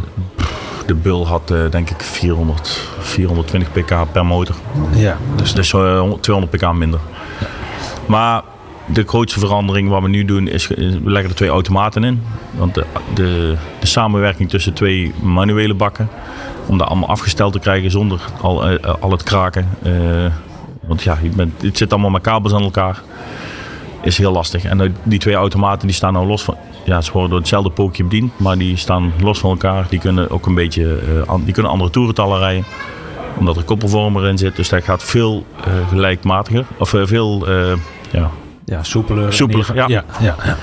de 0.85 0.93
bul 0.93 1.27
had 1.27 1.53
denk 1.69 1.89
ik 1.89 2.01
400, 2.01 2.89
420 2.99 3.71
pk 3.71 4.11
per 4.11 4.25
motor. 4.25 4.55
ja, 4.95 5.17
dus 5.35 5.53
Dus 5.53 5.73
eh, 5.73 6.11
200 6.19 6.49
pk 6.49 6.73
minder. 6.73 6.99
Maar 8.05 8.41
de 8.85 9.03
grootste 9.03 9.39
verandering 9.39 9.89
wat 9.89 10.01
we 10.01 10.07
nu 10.09 10.25
doen 10.25 10.47
is, 10.47 10.67
we 10.67 10.99
leggen 11.03 11.29
er 11.29 11.35
twee 11.35 11.49
automaten 11.49 12.03
in. 12.03 12.23
Want 12.51 12.73
de, 12.73 12.85
de, 13.13 13.55
de 13.79 13.87
samenwerking 13.87 14.49
tussen 14.49 14.73
twee 14.73 15.13
manuele 15.21 15.73
bakken, 15.73 16.09
om 16.65 16.77
dat 16.77 16.87
allemaal 16.87 17.09
afgesteld 17.09 17.53
te 17.53 17.59
krijgen 17.59 17.91
zonder 17.91 18.19
al, 18.41 18.77
al 18.99 19.11
het 19.11 19.23
kraken. 19.23 19.69
want 20.87 21.03
ja, 21.03 21.17
je 21.21 21.29
bent, 21.29 21.61
het 21.61 21.77
zit 21.77 21.91
allemaal 21.91 22.09
met 22.09 22.21
kabels 22.21 22.53
aan 22.53 22.63
elkaar. 22.63 23.01
Is 24.05 24.17
heel 24.17 24.31
lastig. 24.31 24.63
En 24.65 24.81
eh, 24.81 24.89
die 25.03 25.19
twee 25.19 25.35
automaten 25.35 25.87
die 25.87 25.95
staan 25.95 26.13
nou 26.13 26.27
los 26.27 26.43
van. 26.43 26.57
Ja, 26.85 27.01
ze 27.01 27.11
worden 27.11 27.29
door 27.29 27.39
hetzelfde 27.39 27.69
pookje 27.69 28.03
bediend, 28.03 28.39
maar 28.39 28.57
die 28.57 28.77
staan 28.77 29.13
los 29.21 29.39
van 29.39 29.49
elkaar. 29.49 29.85
Die 29.89 29.99
kunnen 29.99 30.29
ook 30.31 30.45
een 30.45 30.53
beetje 30.55 30.99
eh, 31.27 31.33
die 31.43 31.53
kunnen 31.53 31.71
andere 31.71 31.89
toerentallen 31.89 32.39
rijden 32.39 32.63
omdat 33.37 33.57
er 33.57 33.63
koppelvormer 33.63 34.27
in 34.27 34.37
zit. 34.37 34.55
Dus 34.55 34.69
dat 34.69 34.83
gaat 34.83 35.03
veel 35.03 35.45
eh, 35.59 35.87
gelijkmatiger. 35.89 36.65
Of 36.77 36.93
eh, 36.93 37.01
veel, 37.05 37.49
ja. 38.11 38.29
ja, 38.65 38.83
soepeler. 38.83 39.33
Soepeler, 39.33 39.75
ja. 39.75 39.85
Ja, 39.87 40.03
ja, 40.19 40.35
ja. 40.45 40.57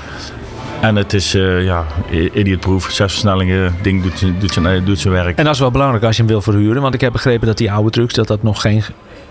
En 0.81 0.95
het 0.95 1.13
is, 1.13 1.31
ja, 1.59 1.85
idiotproof. 2.33 2.83
Zes 2.83 3.11
versnellingen, 3.11 3.75
ding 3.81 4.03
doet, 4.03 4.19
zijn- 4.19 4.35
doet, 4.39 4.51
zijn, 4.51 4.85
doet 4.85 4.99
zijn 4.99 5.13
werk. 5.13 5.37
En 5.37 5.43
dat 5.43 5.53
is 5.53 5.59
wel 5.59 5.71
belangrijk 5.71 6.03
als 6.03 6.15
je 6.15 6.21
hem 6.21 6.31
wil 6.31 6.41
verhuren. 6.41 6.81
Want 6.81 6.93
ik 6.93 7.01
heb 7.01 7.11
begrepen 7.11 7.47
dat 7.47 7.57
die 7.57 7.71
oude 7.71 7.89
trucks, 7.89 8.13
dat 8.13 8.27
dat 8.27 8.43
nog 8.43 8.61
geen 8.61 8.83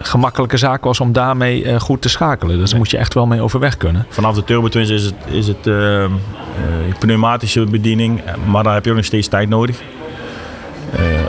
gemakkelijke 0.08 0.56
zaak 0.56 0.84
was 0.84 1.00
om 1.00 1.12
daarmee 1.12 1.64
eh, 1.64 1.80
goed 1.80 2.02
te 2.02 2.08
schakelen. 2.08 2.58
Dus 2.58 2.70
daar 2.70 2.78
moet 2.78 2.90
je 2.90 2.96
echt 2.96 3.14
wel 3.14 3.26
mee 3.26 3.40
overweg 3.40 3.76
kunnen. 3.76 4.06
Vanaf 4.08 4.34
de 4.34 4.44
Turbo 4.44 4.68
Twins 4.68 4.90
is 4.90 5.04
het, 5.04 5.14
is 5.26 5.46
het 5.46 5.66
eh, 5.66 6.04
eh, 6.04 6.10
pneumatische 6.98 7.64
bediening. 7.64 8.20
eh, 8.20 8.34
Maar 8.46 8.62
daar 8.62 8.74
heb 8.74 8.84
je 8.84 8.90
ook 8.90 8.96
nog 8.96 9.04
steeds 9.04 9.28
tijd 9.28 9.48
nodig. 9.48 9.80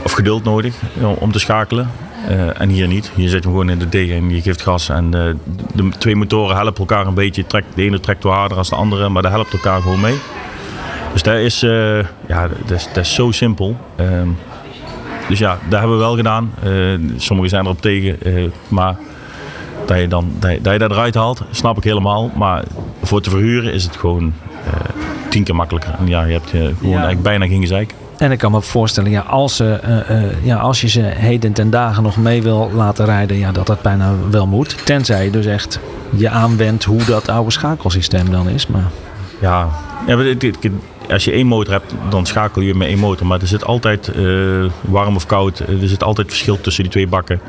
Of 0.04 0.12
geduld 0.12 0.44
nodig 0.44 0.74
om 1.18 1.32
te 1.32 1.38
schakelen. 1.38 1.90
En 2.58 2.68
hier 2.68 2.86
niet. 2.86 3.10
Hier 3.14 3.28
zit 3.28 3.42
je 3.42 3.48
gewoon 3.48 3.70
in 3.70 3.78
de 3.78 3.88
D 3.88 3.94
en 3.94 4.30
je 4.30 4.42
geeft 4.42 4.62
gas. 4.62 4.88
En 4.88 5.10
de 5.10 5.88
twee 5.98 6.16
motoren 6.16 6.56
helpen 6.56 6.78
elkaar 6.78 7.06
een 7.06 7.14
beetje. 7.14 7.46
Trekt, 7.46 7.66
de 7.74 7.82
ene 7.82 8.00
trekt 8.00 8.22
wel 8.22 8.32
harder 8.32 8.56
dan 8.56 8.66
de 8.68 8.74
andere, 8.74 9.08
maar 9.08 9.22
dat 9.22 9.30
helpt 9.30 9.52
elkaar 9.52 9.82
gewoon 9.82 10.00
mee. 10.00 10.18
Dus 11.12 11.22
dat 11.22 11.34
is, 11.36 11.60
ja, 12.26 12.48
dat 12.66 12.70
is, 12.70 12.86
dat 12.92 13.04
is 13.04 13.14
zo 13.14 13.30
simpel. 13.30 13.76
Ehm, 13.96 14.28
dus 15.28 15.38
ja, 15.38 15.58
dat 15.68 15.78
hebben 15.78 15.96
we 15.98 16.02
wel 16.04 16.16
gedaan. 16.16 16.50
Eh, 16.62 16.70
sommigen 17.16 17.50
zijn 17.50 17.64
erop 17.64 17.80
tegen. 17.80 18.22
eh, 18.22 18.44
maar 18.68 18.96
dat 19.86 19.98
je, 19.98 20.08
dan, 20.08 20.30
dat, 20.38 20.50
je, 20.50 20.60
dat 20.60 20.72
je 20.72 20.78
dat 20.78 20.90
eruit 20.90 21.14
haalt, 21.14 21.42
snap 21.50 21.76
ik 21.76 21.84
helemaal. 21.84 22.30
Maar 22.36 22.64
voor 23.02 23.20
te 23.20 23.30
verhuren 23.30 23.72
is 23.72 23.84
het 23.84 23.96
gewoon 23.96 24.32
eh, 24.66 24.72
tien 25.28 25.44
keer 25.44 25.54
makkelijker. 25.54 25.94
En 25.98 26.06
ja, 26.08 26.24
je 26.24 26.32
hebt 26.32 26.50
gewoon 26.50 26.92
eigenlijk 26.92 27.22
bijna 27.22 27.46
geen 27.46 27.60
gezeik. 27.60 27.94
En 28.18 28.32
ik 28.32 28.38
kan 28.38 28.50
me 28.50 28.62
voorstellen, 28.62 29.10
ja, 29.10 29.20
als, 29.20 29.56
ze, 29.56 29.80
ja, 30.42 30.56
als 30.56 30.80
je 30.80 30.88
ze 30.88 31.00
heden 31.00 31.52
ten 31.52 31.70
dagen 31.70 32.02
nog 32.02 32.16
mee 32.16 32.42
wil 32.42 32.70
laten 32.74 33.04
rijden, 33.04 33.38
ja, 33.38 33.52
dat 33.52 33.66
dat 33.66 33.82
bijna 33.82 34.12
wel 34.30 34.46
moet. 34.46 34.76
Tenzij 34.86 35.24
je 35.24 35.30
dus 35.30 35.46
echt 35.46 35.80
je 36.16 36.28
aanwendt 36.28 36.84
hoe 36.84 37.04
dat 37.04 37.28
oude 37.28 37.50
schakelsysteem 37.50 38.30
dan 38.30 38.48
is. 38.48 38.66
Maar 38.66 38.84
Ja, 39.40 39.68
ja 40.06 40.14
maar 40.16 40.24
dit- 40.24 40.40
dit- 40.60 40.72
als 41.10 41.24
je 41.24 41.32
één 41.32 41.46
motor 41.46 41.72
hebt, 41.72 41.94
dan 42.08 42.26
schakel 42.26 42.62
je 42.62 42.74
met 42.74 42.88
één 42.88 42.98
motor. 42.98 43.26
Maar 43.26 43.40
er 43.40 43.46
zit 43.46 43.64
altijd 43.64 44.08
eh, 44.08 44.24
warm 44.80 45.14
of 45.16 45.26
koud. 45.26 45.60
eh, 45.60 45.82
Er 45.82 45.88
zit 45.88 46.02
altijd 46.02 46.28
verschil 46.28 46.60
tussen 46.60 46.82
die 46.82 46.92
twee 46.92 47.06
bakken. 47.06 47.40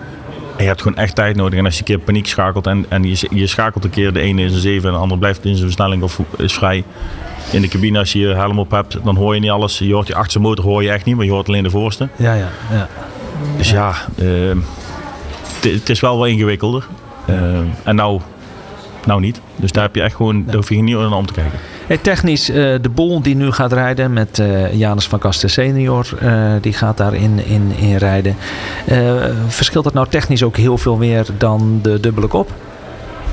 En 0.55 0.61
je 0.63 0.67
hebt 0.69 0.81
gewoon 0.81 0.97
echt 0.97 1.15
tijd 1.15 1.35
nodig. 1.35 1.59
En 1.59 1.65
als 1.65 1.73
je 1.73 1.79
een 1.79 1.85
keer 1.85 1.99
paniek 1.99 2.27
schakelt 2.27 2.67
en, 2.67 2.85
en 2.89 3.03
je, 3.03 3.27
je 3.31 3.47
schakelt 3.47 3.83
een 3.83 3.89
keer, 3.89 4.13
de 4.13 4.19
ene 4.19 4.41
is 4.43 4.53
een 4.53 4.59
7 4.59 4.87
en 4.87 4.93
de 4.93 4.99
andere 5.01 5.19
blijft 5.19 5.45
in 5.45 5.51
zijn 5.55 5.65
versnelling 5.65 6.03
of 6.03 6.19
is 6.37 6.53
vrij. 6.53 6.83
In 7.51 7.61
de 7.61 7.67
cabine, 7.67 7.99
als 7.99 8.11
je 8.13 8.19
je 8.19 8.27
helm 8.27 8.59
op 8.59 8.71
hebt, 8.71 8.97
dan 9.03 9.15
hoor 9.15 9.33
je 9.33 9.39
niet 9.39 9.49
alles. 9.49 9.77
Je 9.79 9.93
hoort 9.93 10.07
je 10.07 10.13
achterste 10.15 10.39
motor 10.39 10.65
hoor 10.65 10.83
je 10.83 10.89
echt 10.91 11.05
niet, 11.05 11.15
maar 11.15 11.25
je 11.25 11.31
hoort 11.31 11.47
alleen 11.47 11.63
de 11.63 11.69
voorste. 11.69 12.07
ja, 12.15 12.33
ja, 12.33 12.49
ja. 12.71 12.87
Dus 13.57 13.69
ja, 13.69 13.95
ehm, 14.17 14.57
het- 15.61 15.89
is 15.89 15.99
wel 15.99 16.17
wat 16.17 16.27
ingewikkelder. 16.27 16.87
Ehm, 17.27 17.63
en 17.83 17.95
nou, 17.95 18.19
nou 19.05 19.19
niet. 19.21 19.41
Dus 19.55 19.71
daar 19.71 19.83
heb 19.83 19.95
je 19.95 20.01
echt 20.01 20.15
gewoon, 20.15 20.43
daar 20.45 20.55
hoef 20.55 20.69
je 20.69 20.75
niet 20.75 20.95
naar 20.97 21.11
om 21.11 21.25
te 21.25 21.33
kijken. 21.33 21.59
Hey, 21.87 21.97
technisch, 21.97 22.49
eh, 22.49 22.55
de 22.55 22.89
Bol 22.93 23.21
die 23.21 23.35
nu 23.35 23.51
gaat 23.51 23.73
rijden 23.73 24.13
met 24.13 24.39
eh, 24.39 24.73
Janus 24.73 25.07
van 25.07 25.19
Kasten 25.19 25.49
senior, 25.49 26.07
eh, 26.19 26.51
die 26.61 26.73
gaat 26.73 26.97
daarin 26.97 27.45
in, 27.45 27.71
in 27.77 27.95
rijden. 27.95 28.35
Verschilt 29.47 29.83
dat 29.83 29.93
nou 29.93 30.07
technisch 30.09 30.43
ook 30.43 30.57
heel 30.57 30.77
veel 30.77 30.95
meer 30.95 31.25
dan 31.37 31.79
de 31.81 31.99
dubbele 31.99 32.27
kop? 32.27 32.51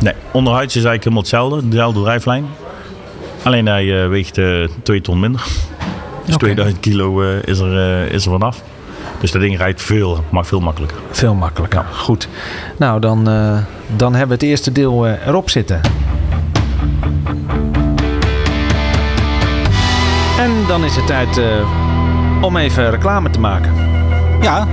Nee, 0.01 0.15
onderhuids 0.31 0.77
is 0.77 0.85
eigenlijk 0.85 1.05
helemaal 1.05 1.23
hetzelfde. 1.23 1.69
Dezelfde 1.69 2.03
drijflijn. 2.03 2.45
Alleen 3.43 3.67
hij 3.67 4.09
weegt 4.09 4.39
eh 4.39 4.69
2 4.83 5.01
ton 5.01 5.21
minder. 5.21 5.43
Dus 6.25 6.35
Oké. 6.35 6.45
2000 6.45 6.81
kilo 6.81 7.21
is, 7.45 7.59
er, 7.59 8.13
is 8.13 8.25
er 8.25 8.31
vanaf. 8.31 8.63
Dus 9.21 9.31
dat 9.31 9.41
ding 9.41 9.57
rijdt 9.57 9.83
veel, 9.83 10.25
maar 10.31 10.47
veel 10.47 10.61
makkelijker. 10.61 10.99
Veel 11.11 11.35
makkelijker. 11.35 11.85
Goed. 11.93 12.29
Nou, 12.77 13.01
dan, 13.01 13.25
dan 13.97 14.15
hebben 14.15 14.29
we 14.29 14.35
het 14.35 14.43
eerste 14.43 14.73
deel 14.73 15.07
erop 15.07 15.51
zitten. 15.51 15.81
En 20.43 20.67
dan 20.67 20.85
is 20.85 20.97
het 20.97 21.07
tijd 21.07 21.39
eh, 21.39 21.45
om 22.41 22.57
even 22.57 22.91
reclame 22.91 23.31
te 23.31 23.41
maken. 23.41 23.73
Ja, 24.41 24.67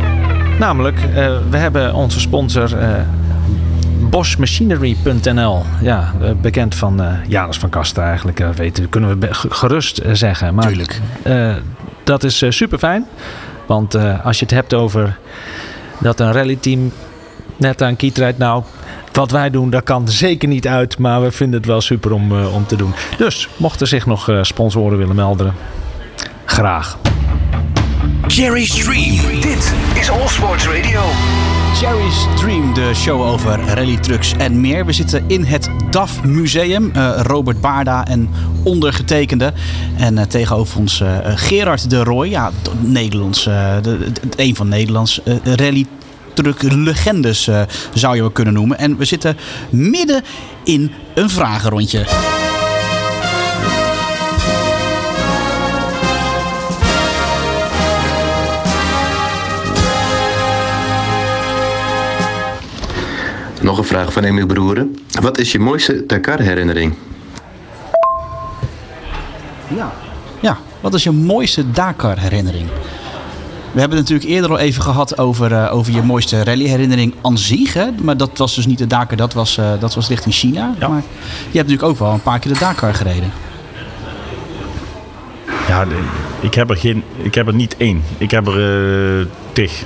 Namelijk, 0.60 1.00
eh, 1.00 1.38
we 1.50 1.58
hebben 1.58 1.94
onze 1.94 2.20
sponsor 2.20 2.78
eh 2.78 3.02
boschmachinery.nl. 4.10 5.64
Ja, 5.82 6.14
bekend 6.42 6.76
van 6.76 7.02
Janus 7.28 7.58
van 7.58 7.70
Kasten 7.70 8.04
eigenlijk. 8.04 8.44
weten, 8.56 8.90
kunnen 8.90 9.20
we 9.20 9.28
gerust 9.32 10.02
zeggen. 10.12 10.56
Maar, 10.56 10.68
Tuurlijk. 10.68 11.02
dat 12.04 12.24
is 12.24 12.44
super 12.50 12.78
fijn. 12.78 13.06
Want 13.66 13.96
als 14.24 14.40
je 14.40 14.46
het 14.46 14.54
hebt 14.54 14.74
over 14.74 15.18
dat 16.00 16.20
een 16.20 16.32
rallyteam 16.32 16.92
net 17.58 17.82
aan 17.82 17.96
kiet 17.96 18.18
rijdt. 18.18 18.38
Nou, 18.38 18.64
wat 19.20 19.32
wij 19.32 19.50
doen, 19.50 19.70
dat 19.70 19.84
kan 19.84 20.08
zeker 20.10 20.48
niet 20.48 20.68
uit. 20.68 20.98
Maar 20.98 21.22
we 21.22 21.32
vinden 21.32 21.58
het 21.60 21.68
wel 21.68 21.82
super 21.82 22.12
om, 22.14 22.32
eh, 22.32 22.56
om 22.56 22.66
te 22.66 22.76
doen. 22.76 22.94
Dus, 23.18 23.48
mochten 23.58 23.88
zich 23.88 24.06
nog 24.06 24.30
eh, 24.30 24.44
sponsoren 24.44 24.98
willen 24.98 25.16
melden. 25.16 25.54
Graag. 26.46 26.98
Jerry 28.28 28.66
Stream. 28.66 29.42
Dit 29.42 29.74
is 30.00 30.10
All 30.10 30.28
Sports 30.28 30.68
Radio. 30.68 31.02
Cherry's 31.74 32.26
Dream, 32.36 32.74
de 32.74 32.92
show 32.94 33.22
over 33.22 33.60
rallytrucks 33.74 34.34
en 34.38 34.62
meer. 34.62 34.86
We 34.86 34.92
zitten 34.92 35.24
in 35.28 35.44
het 35.44 35.70
DAF 35.90 36.24
Museum. 36.24 36.92
Eh, 36.94 37.20
Robert 37.22 37.62
Baarda 37.62 38.08
en 38.08 38.30
ondergetekende. 38.64 39.54
En 39.98 40.18
eh, 40.18 40.26
tegenover 40.26 40.80
ons 40.80 41.04
Gerard 41.24 41.90
de 41.90 42.04
Rooij. 42.04 42.30
Ja, 42.30 42.52
Nederlands, 42.80 43.46
eh, 43.48 43.74
de, 43.82 43.98
de- 43.98 44.12
een 44.36 44.56
van 44.56 44.68
Nederlands 44.68 45.24
eh 45.24 45.36
legendes, 46.44 47.48
eh, 47.48 47.62
zou 47.94 48.16
je 48.16 48.22
wel 48.22 48.30
kunnen 48.30 48.54
noemen. 48.54 48.78
En 48.78 48.98
we 48.98 49.06
zitten 49.06 49.38
midden 49.70 50.24
in 50.64 50.92
een 51.14 51.30
vragenrondje. 51.30 52.06
Nog 63.62 63.78
een 63.78 63.84
vraag 63.84 64.14
van 64.14 64.24
Emiel 64.24 64.46
Broeren. 64.46 64.96
Wat 65.22 65.38
is 65.38 65.52
je 65.52 65.60
mooiste 65.60 66.06
Dakar-herinnering? 66.06 66.94
Ja. 69.76 69.94
ja, 70.40 70.58
wat 70.82 70.94
is 70.94 71.04
je 71.04 71.12
mooiste 71.12 71.72
Dakar-herinnering? 71.72 72.70
We 73.72 73.80
hebben 73.80 73.98
het 73.98 74.10
natuurlijk 74.10 74.36
eerder 74.36 74.52
al 74.52 74.60
even 74.60 74.82
gehad 74.82 75.18
over, 75.18 75.54
eh, 75.54 75.76
over 75.76 75.94
je 75.94 76.02
mooiste 76.02 76.44
rally-herinnering 76.44 77.14
aan 77.22 77.38
zich. 77.38 77.74
Hè? 77.74 77.86
Maar 78.02 78.18
dat 78.18 78.38
was 78.38 78.56
dus 78.56 78.66
niet 78.66 78.78
de 78.78 78.88
Dakar, 78.88 79.18
dat 79.18 79.34
was, 79.34 79.58
eh, 79.58 79.72
dat 79.80 79.96
was 79.96 80.08
richting 80.08 80.36
China. 80.36 80.74
Ja. 80.80 80.88
Maar 80.88 81.02
je 81.52 81.58
hebt 81.58 81.70
natuurlijk 81.70 81.84
ook 81.84 82.00
wel 82.00 82.12
een 82.12 82.22
paar 82.22 82.40
keer 82.40 82.54
de 82.54 82.60
Dakar 82.60 82.94
gereden. 82.94 83.32
Ja, 85.68 85.86
ik 86.40 86.54
heb 86.54 86.70
er, 86.70 86.78
geen, 86.78 87.04
ik 87.18 87.36
heb 87.36 87.48
er 87.48 87.54
niet 87.54 87.78
één. 87.78 88.04
Ik 88.18 88.32
heb 88.32 88.48
er 88.48 89.20
eh 89.20 89.26
tig. 89.52 89.84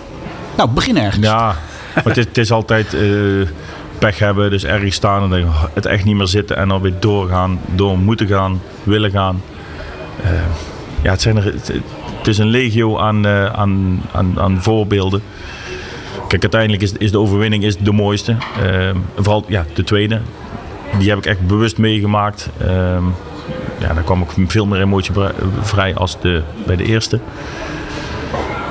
Nou, 0.58 0.69
begin 0.69 0.98
ergens. 0.98 1.26
Ja, 1.26 1.56
maar 1.96 2.04
het 2.04 2.17
is, 2.17 2.26
het 2.26 2.38
is 2.38 2.52
altijd 2.52 2.93
eh, 2.93 3.02
pech 3.98 4.19
hebben. 4.19 4.50
Dus 4.50 4.63
ergens 4.63 4.96
staan 4.96 5.24
en 5.24 5.30
dan 5.30 5.54
het 5.74 5.86
echt 5.86 6.04
niet 6.04 6.15
meer 6.15 6.28
zitten. 6.28 6.58
En 6.58 6.67
dan 6.67 6.82
weer 6.82 6.93
doorgaan, 7.00 7.60
door 7.76 8.00
moeten 8.00 8.28
gaan, 8.28 8.62
willen 8.84 9.12
gaan. 9.12 9.41
Ja, 11.02 11.12
het, 11.12 11.22
zijn 11.22 11.38
er, 11.38 11.43
het, 11.43 11.72
het 12.24 12.32
is 12.32 12.38
een 12.38 12.48
legio 12.50 12.98
aan, 13.00 13.26
eh, 13.26 13.46
aan, 13.46 14.02
aan, 14.12 14.40
aan 14.40 14.62
voorbeelden. 14.62 15.22
Kijk, 16.28 16.42
uiteindelijk 16.42 16.82
is, 16.82 16.94
is 16.94 17.12
de 17.12 17.20
overwinning 17.20 17.64
is 17.64 17.78
de 17.78 17.92
mooiste. 17.92 18.36
Eh, 18.64 18.90
vooral 19.16 19.44
ja, 19.48 19.66
de 19.74 19.84
tweede. 19.84 20.20
Die 21.00 21.10
heb 21.10 21.18
ik 21.18 21.26
echt 21.26 21.48
bewust 21.48 21.78
meegemaakt. 21.78 22.50
Ehm, 22.58 23.04
ja, 23.80 23.94
daar 23.94 24.04
kwam 24.04 24.22
ook 24.22 24.32
veel 24.48 24.66
meer 24.66 24.82
emotie 24.82 25.14
vrij- 25.62 25.96
als 25.96 26.22
de, 26.22 26.42
bij 26.66 26.76
de 26.76 26.84
eerste. 26.86 27.20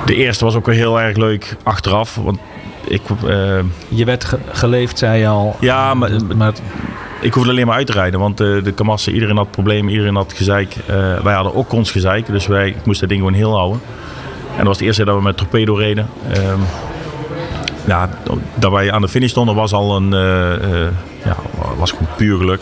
De 0.05 0.15
eerste 0.15 0.45
was 0.45 0.55
ook 0.55 0.65
wel 0.65 0.75
heel 0.75 1.01
erg 1.01 1.17
leuk 1.17 1.55
achteraf. 1.63 2.15
Want 2.15 2.39
ik, 2.87 3.01
eh, 3.27 3.59
Je 3.87 4.05
werd 4.05 4.23
ge- 4.23 4.37
geleefd, 4.51 4.97
zei 4.97 5.19
je 5.19 5.27
al. 5.27 5.55
Ja, 5.59 5.93
maar- 5.93 6.11
maar 6.37 6.53
ik 7.23 7.33
hoefde 7.33 7.49
alleen 7.49 7.67
maar 7.67 7.75
uit 7.75 7.87
te 7.87 7.93
rijden. 7.93 8.19
Want 8.19 8.39
eh, 8.39 8.63
de 8.63 8.71
kamassen, 8.71 9.13
iedereen 9.13 9.37
had 9.37 9.51
problemen, 9.51 9.91
iedereen 9.91 10.15
had 10.15 10.33
gezeik. 10.33 10.75
Eh, 10.75 11.19
wij 11.19 11.33
hadden 11.33 11.55
ook 11.55 11.71
ons 11.71 11.91
gezeik. 11.91 12.25
Dus 12.25 12.47
wij 12.47 12.67
ik 12.67 12.85
moest 12.85 12.99
dat 12.99 13.09
ding 13.09 13.21
gewoon 13.21 13.37
heel 13.37 13.55
houden. 13.55 13.81
En 14.51 14.57
dat 14.57 14.67
was 14.67 14.77
de 14.77 14.85
eerste 14.85 15.03
keer 15.03 15.11
dat 15.11 15.21
we 15.21 15.27
met 15.27 15.37
torpedo 15.37 15.73
reden. 15.73 16.07
Ehm, 16.31 16.59
ja, 17.87 18.09
dat 18.55 18.71
wij 18.71 18.91
aan 18.91 19.01
de 19.01 19.07
finish 19.07 19.29
stonden 19.29 19.55
was 19.55 19.73
al 19.73 19.95
een... 19.95 20.13
eh, 20.13 20.87
ja, 21.25 21.35
was 21.77 21.91
gewoon 21.91 22.07
puur 22.15 22.37
geluk. 22.37 22.61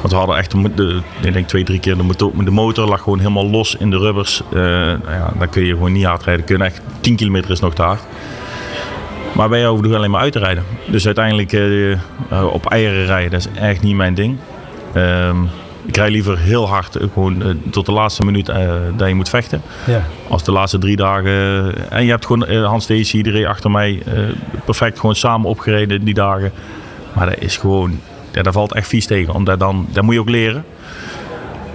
Want 0.00 0.12
we 0.12 0.18
hadden 0.18 0.36
echt, 0.36 0.76
de, 0.76 1.00
ik 1.20 1.32
denk 1.32 1.48
twee, 1.48 1.64
drie 1.64 1.80
keer 1.80 1.96
de 1.96 2.02
motor, 2.02 2.44
de 2.44 2.50
motor 2.50 2.88
lag 2.88 3.02
gewoon 3.02 3.18
helemaal 3.18 3.50
los 3.50 3.76
in 3.76 3.90
de 3.90 3.98
rubbers. 3.98 4.42
Nou 4.50 5.00
ja, 5.08 5.32
dan 5.38 5.48
kun 5.48 5.64
je 5.64 5.72
gewoon 5.72 5.92
niet 5.92 6.04
hard 6.04 6.22
rijden. 6.22 6.44
Kun 6.44 6.62
echt 6.62 6.80
10 7.00 7.16
kilometer 7.16 7.50
is 7.50 7.60
nog 7.60 7.76
hard. 7.76 8.06
Maar 9.38 9.48
wij 9.48 9.66
hoefden 9.66 9.94
alleen 9.94 10.10
maar 10.10 10.20
uit 10.20 10.32
te 10.32 10.38
rijden. 10.38 10.64
Dus 10.86 11.06
uiteindelijk 11.06 11.52
eh, 11.52 11.92
eh, 11.92 11.98
op 12.52 12.66
eieren 12.66 13.06
rijden, 13.06 13.30
dat 13.30 13.40
is 13.40 13.60
echt 13.60 13.82
niet 13.82 13.94
mijn 13.94 14.14
ding. 14.14 14.38
Ehm, 14.92 15.36
ik 15.86 15.96
rij 15.96 16.10
liever 16.10 16.38
heel 16.38 16.68
hard, 16.68 16.96
eh, 16.96 17.06
gewoon 17.12 17.60
tot 17.70 17.86
de 17.86 17.92
laatste 17.92 18.24
minuut 18.24 18.46
dat 18.96 19.08
je 19.08 19.14
moet 19.14 19.28
vechten. 19.28 19.62
ja. 19.86 20.02
Als 20.28 20.44
de 20.44 20.52
laatste 20.52 20.78
drie 20.78 20.96
dagen. 20.96 21.90
En 21.90 22.04
je 22.04 22.10
hebt 22.10 22.26
gewoon 22.26 22.64
Hans 22.64 22.86
die 22.86 23.30
reed 23.30 23.46
achter 23.46 23.70
mij. 23.70 24.02
perfect 24.64 25.00
gewoon 25.00 25.14
samen 25.14 25.48
opgereden 25.48 26.04
die 26.04 26.14
dagen. 26.14 26.52
Maar 27.12 27.26
dat 27.26 27.38
is 27.38 27.56
gewoon, 27.56 28.00
ja, 28.32 28.42
daar 28.42 28.52
valt 28.52 28.74
echt 28.74 28.88
vies 28.88 29.06
tegen. 29.06 29.34
Omdat 29.34 29.58
dan, 29.58 29.86
dat 29.92 30.04
moet 30.04 30.14
je 30.14 30.20
ook 30.20 30.28
leren. 30.28 30.64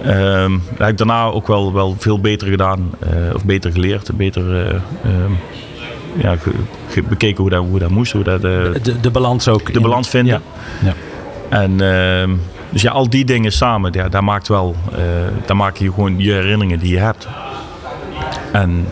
Dat 0.02 0.78
heb 0.78 0.88
ik 0.88 0.98
daarna 0.98 1.24
ook 1.24 1.46
wel, 1.46 1.72
wel 1.72 1.96
veel 1.98 2.20
beter 2.20 2.48
gedaan. 2.48 2.90
of 3.34 3.44
beter 3.44 3.72
geleerd. 3.72 4.16
Beter 4.16 4.66
eh, 4.66 4.74
ehm, 5.04 5.32
ja, 6.16 6.36
bekeken 7.08 7.40
hoe 7.42 7.50
dat, 7.50 7.64
hoe 7.68 7.78
dat 7.78 7.90
moest. 7.90 8.12
Hoe 8.12 8.22
dat, 8.24 8.44
eh, 8.44 8.50
de, 8.82 9.00
de 9.00 9.10
balans 9.10 9.48
ook. 9.48 9.66
de 9.66 9.72
in- 9.72 9.82
balans 9.82 10.08
vinden. 10.08 10.42
Ja. 10.82 10.88
Ja. 10.88 10.94
En 11.58 11.80
ehm, 11.80 12.30
dus 12.70 12.82
ja, 12.82 12.90
al 12.90 13.10
die 13.10 13.24
dingen 13.24 13.52
samen, 13.52 13.92
ja, 13.92 14.08
daar 14.08 14.24
maakt 14.24 14.48
wel, 14.48 14.74
eh 14.92 14.98
daar 15.46 15.56
maak 15.56 15.76
je 15.76 15.92
gewoon 15.92 16.18
je 16.18 16.32
herinneringen 16.32 16.78
die 16.78 16.90
je 16.92 16.98
hebt. 16.98 17.28
En 18.52 18.86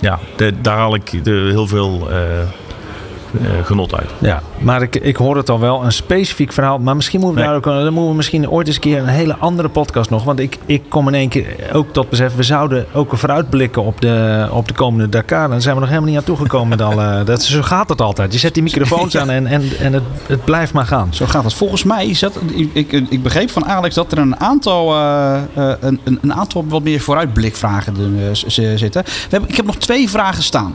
ja, 0.00 0.18
de- 0.36 0.60
daar 0.60 0.76
haal 0.76 0.94
ik 0.94 1.24
de, 1.24 1.30
heel 1.30 1.66
veel 1.66 2.10
eh, 2.10 2.16
genot 3.64 3.94
uit. 3.94 4.10
Ja, 4.18 4.42
maar 4.58 4.82
ik, 4.82 4.96
ik 4.96 5.16
hoor 5.16 5.36
het 5.36 5.50
al 5.50 5.60
wel, 5.60 5.84
een 5.84 5.92
specifiek 5.92 6.52
verhaal. 6.52 6.78
Maar 6.78 6.96
misschien 6.96 7.20
moeten 7.20 7.38
we, 7.38 7.48
Nee. 7.48 7.60
daar 7.60 7.74
ook, 7.74 7.84
dan 7.84 7.92
moeten 7.92 8.10
we 8.10 8.16
misschien 8.16 8.50
ooit 8.50 8.66
eens 8.66 8.76
een 8.76 8.82
keer 8.82 8.98
een 8.98 9.06
hele 9.06 9.36
andere 9.36 9.68
podcast 9.68 10.10
nog. 10.10 10.24
Want 10.24 10.38
ik, 10.38 10.58
ik 10.66 10.82
kom 10.88 11.08
in 11.08 11.14
één 11.14 11.28
keer 11.28 11.56
ook 11.72 11.92
tot 11.92 12.08
besef, 12.08 12.34
we 12.36 12.42
zouden 12.42 12.86
ook 12.92 13.16
vooruitblikken 13.16 13.82
op 13.82 14.00
de, 14.00 14.46
op 14.50 14.68
de 14.68 14.74
komende 14.74 15.08
Dakar. 15.08 15.48
Dan 15.48 15.60
zijn 15.60 15.74
we 15.74 15.80
nog 15.80 15.88
helemaal 15.88 16.10
niet 16.10 16.18
aan 16.18 16.24
toegekomen 16.24 16.68
met 16.68 16.80
alle... 16.80 17.08
Dat, 17.30 17.42
zo 17.42 17.62
gaat 17.62 17.88
het 17.88 18.00
altijd. 18.00 18.32
Je 18.32 18.38
zet 18.38 18.54
die 18.54 18.62
microfoons 18.62 19.16
aan 19.16 19.30
en, 19.30 19.46
en, 19.46 19.62
en 19.80 19.92
het, 19.92 20.02
het 20.26 20.44
blijft 20.44 20.72
maar 20.72 20.86
gaan. 20.86 21.08
Zo 21.14 21.26
gaat 21.26 21.44
het. 21.44 21.54
Volgens 21.54 21.84
mij 21.84 22.14
zat, 22.14 22.38
ik, 22.54 22.70
ik, 22.72 22.92
ik 23.08 23.22
begreep 23.22 23.50
van 23.50 23.66
Alex 23.66 23.94
dat 23.94 24.12
er 24.12 24.18
een 24.18 24.40
aantal, 24.40 24.94
eh, 24.94 25.34
eh, 25.54 25.72
een, 25.80 26.00
een, 26.04 26.18
een 26.22 26.34
aantal 26.34 26.64
wat 26.68 26.82
meer 26.82 27.00
vooruitblikvragen 27.00 27.94
eh, 27.96 28.76
zitten. 28.76 29.02
We 29.04 29.10
hebben, 29.28 29.48
ik 29.50 29.56
heb 29.56 29.66
nog 29.66 29.76
twee 29.76 30.10
vragen 30.10 30.42
staan. 30.42 30.74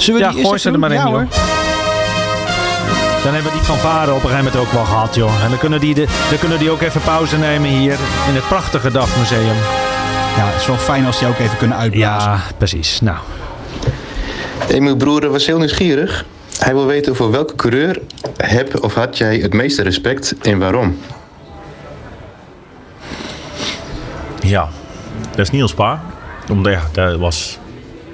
Zullen 0.00 0.20
we 0.20 0.26
Ja, 0.26 0.32
die 0.32 0.44
gooi 0.44 0.58
ze 0.58 0.70
er 0.70 0.78
maar 0.78 0.90
in, 0.92 0.96
Ja, 0.96 1.04
hoor. 1.06 1.26
Dan 3.22 3.34
hebben 3.34 3.52
we 3.52 3.58
die 3.58 3.66
fanfare 3.66 4.10
op 4.10 4.22
een 4.22 4.28
gegeven 4.28 4.44
moment 4.44 4.56
ook 4.56 4.72
wel 4.72 4.84
gehad, 4.84 5.14
joh. 5.14 5.42
En 5.44 5.48
dan 5.48 5.58
kunnen 5.58 5.80
die, 5.80 5.94
de, 5.94 6.06
dan 6.28 6.38
kunnen 6.38 6.58
die 6.58 6.70
ook 6.70 6.80
even 6.80 7.00
pauze 7.00 7.38
nemen 7.38 7.70
hier 7.70 7.98
in 8.28 8.34
het 8.34 8.48
prachtige 8.48 8.90
DAF 8.90 9.18
Museum. 9.18 9.56
Ja, 10.36 10.46
het 10.46 10.60
is 10.60 10.66
wel 10.66 10.76
fijn 10.76 11.06
als 11.06 11.18
die 11.18 11.28
ook 11.28 11.38
even 11.38 11.56
kunnen 11.56 11.76
uitblazen. 11.76 12.30
Ja, 12.30 12.40
precies. 12.56 13.00
Nou, 13.00 13.16
Emiel 14.68 14.96
Broeren 14.96 15.30
was 15.30 15.46
heel 15.46 15.58
nieuwsgierig. 15.58 16.24
Hij 16.58 16.74
wil 16.74 16.86
weten 16.86 17.16
voor 17.16 17.30
welke 17.30 17.54
coureur 17.54 18.00
heb 18.36 18.82
of 18.82 18.94
had 18.94 19.18
jij 19.18 19.36
het 19.36 19.52
meeste 19.52 19.82
respect 19.82 20.34
en 20.42 20.58
waarom? 20.58 20.98
Ja, 24.40 24.68
dat 25.30 25.38
is 25.38 25.50
Niels 25.50 25.74
Paar. 25.74 26.00
Omdat 26.50 26.72
ja, 26.72 26.82
dat 26.92 27.18
was 27.18 27.58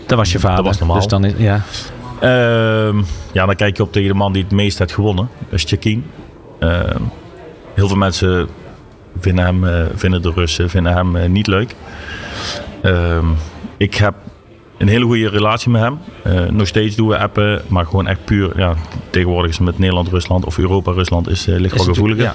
dat 0.06 0.18
was 0.18 0.32
je 0.32 0.38
vader. 0.38 0.64
was 0.64 0.78
normaal. 0.78 0.96
Dus 0.96 1.06
dan 1.06 1.24
is, 1.24 1.32
ja. 1.36 1.62
Ehm, 2.20 3.02
ja, 3.32 3.46
dan 3.46 3.56
kijk 3.56 3.76
je 3.76 3.82
op 3.82 3.92
tegen 3.92 4.08
de 4.08 4.14
man 4.14 4.32
die 4.32 4.42
het 4.42 4.52
meest 4.52 4.78
heeft 4.78 4.92
gewonnen. 4.92 5.28
Dat 5.38 5.52
is 5.52 5.64
Chakien. 5.64 6.04
Ehm, 6.58 7.02
heel 7.74 7.88
veel 7.88 7.96
mensen 7.96 8.48
vinden, 9.20 9.44
hem, 9.44 9.64
eh, 9.64 9.84
vinden 9.94 10.22
de 10.22 10.32
Russen 10.34 10.70
vinden 10.70 10.92
hem 10.92 11.16
eh, 11.16 11.28
niet 11.28 11.46
leuk. 11.46 11.74
Ehm, 12.82 13.26
ik 13.76 13.94
heb 13.94 14.14
een 14.78 14.88
hele 14.88 15.04
goede 15.04 15.28
relatie 15.28 15.70
met 15.70 15.82
hem. 15.82 15.98
Eh, 16.22 16.44
nog 16.44 16.66
steeds 16.66 16.96
doen 16.96 17.08
we 17.08 17.18
appen, 17.18 17.62
maar 17.68 17.84
gewoon 17.84 18.06
echt 18.06 18.24
puur. 18.24 18.58
Ja, 18.58 18.74
tegenwoordig 19.10 19.50
is 19.50 19.56
het 19.56 19.66
met 19.66 19.78
Nederland-Rusland 19.78 20.44
of 20.44 20.58
Europa-Rusland 20.58 21.28
is, 21.28 21.44
ligt 21.44 21.76
wel 21.76 21.84
gevoeliger. 21.84 22.24
ja. 22.24 22.34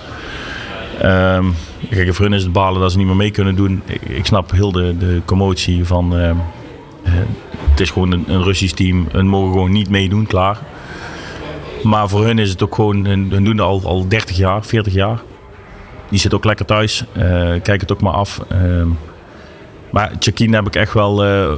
Ehm, 1.00 1.46
kijk, 1.90 2.14
voor 2.14 2.26
hun 2.26 2.34
is 2.34 2.44
het 2.44 2.52
balen 2.52 2.82
dat 2.82 2.92
ze 2.92 2.98
niet 2.98 3.08
meer 3.08 3.16
mee 3.16 3.32
kunnen 3.32 3.56
doen. 3.56 3.82
Ik, 3.86 4.02
ik 4.02 4.26
snap 4.26 4.52
heel 4.52 4.72
de, 4.72 4.98
de 4.98 5.22
commotie 5.26 5.86
van... 5.86 6.14
is 7.82 7.90
gewoon 7.90 8.12
een, 8.12 8.44
Russisch 8.44 8.74
team. 8.74 9.08
Hun 9.12 9.28
mogen 9.28 9.52
gewoon 9.52 9.72
niet 9.72 9.90
meedoen, 9.90 10.26
klaar. 10.26 10.58
Maar 11.84 12.10
voor 12.10 12.26
hun 12.26 12.40
is 12.40 12.50
het 12.50 12.64
ook 12.64 12.76
gewoon... 12.76 13.06
Hun, 13.06 13.44
doen 13.44 13.60
al, 13.60 13.82
al 13.84 14.08
30 14.08 14.38
jaar, 14.38 14.66
40 14.66 14.94
jaar. 14.94 15.22
Die 16.10 16.20
zitten 16.20 16.40
ook 16.40 16.46
lekker 16.46 16.66
thuis. 16.66 17.06
eh 17.14 17.22
kijk 17.64 17.82
het 17.82 17.92
ook 17.92 18.02
maar 18.02 18.14
af. 18.14 18.40
Ehm, 18.50 18.88
maar 19.92 20.12
Chakine 20.20 20.56
heb 20.56 20.68
ik 20.68 20.76
echt 20.76 20.94
wel 20.94 21.24
eh, 21.26 21.52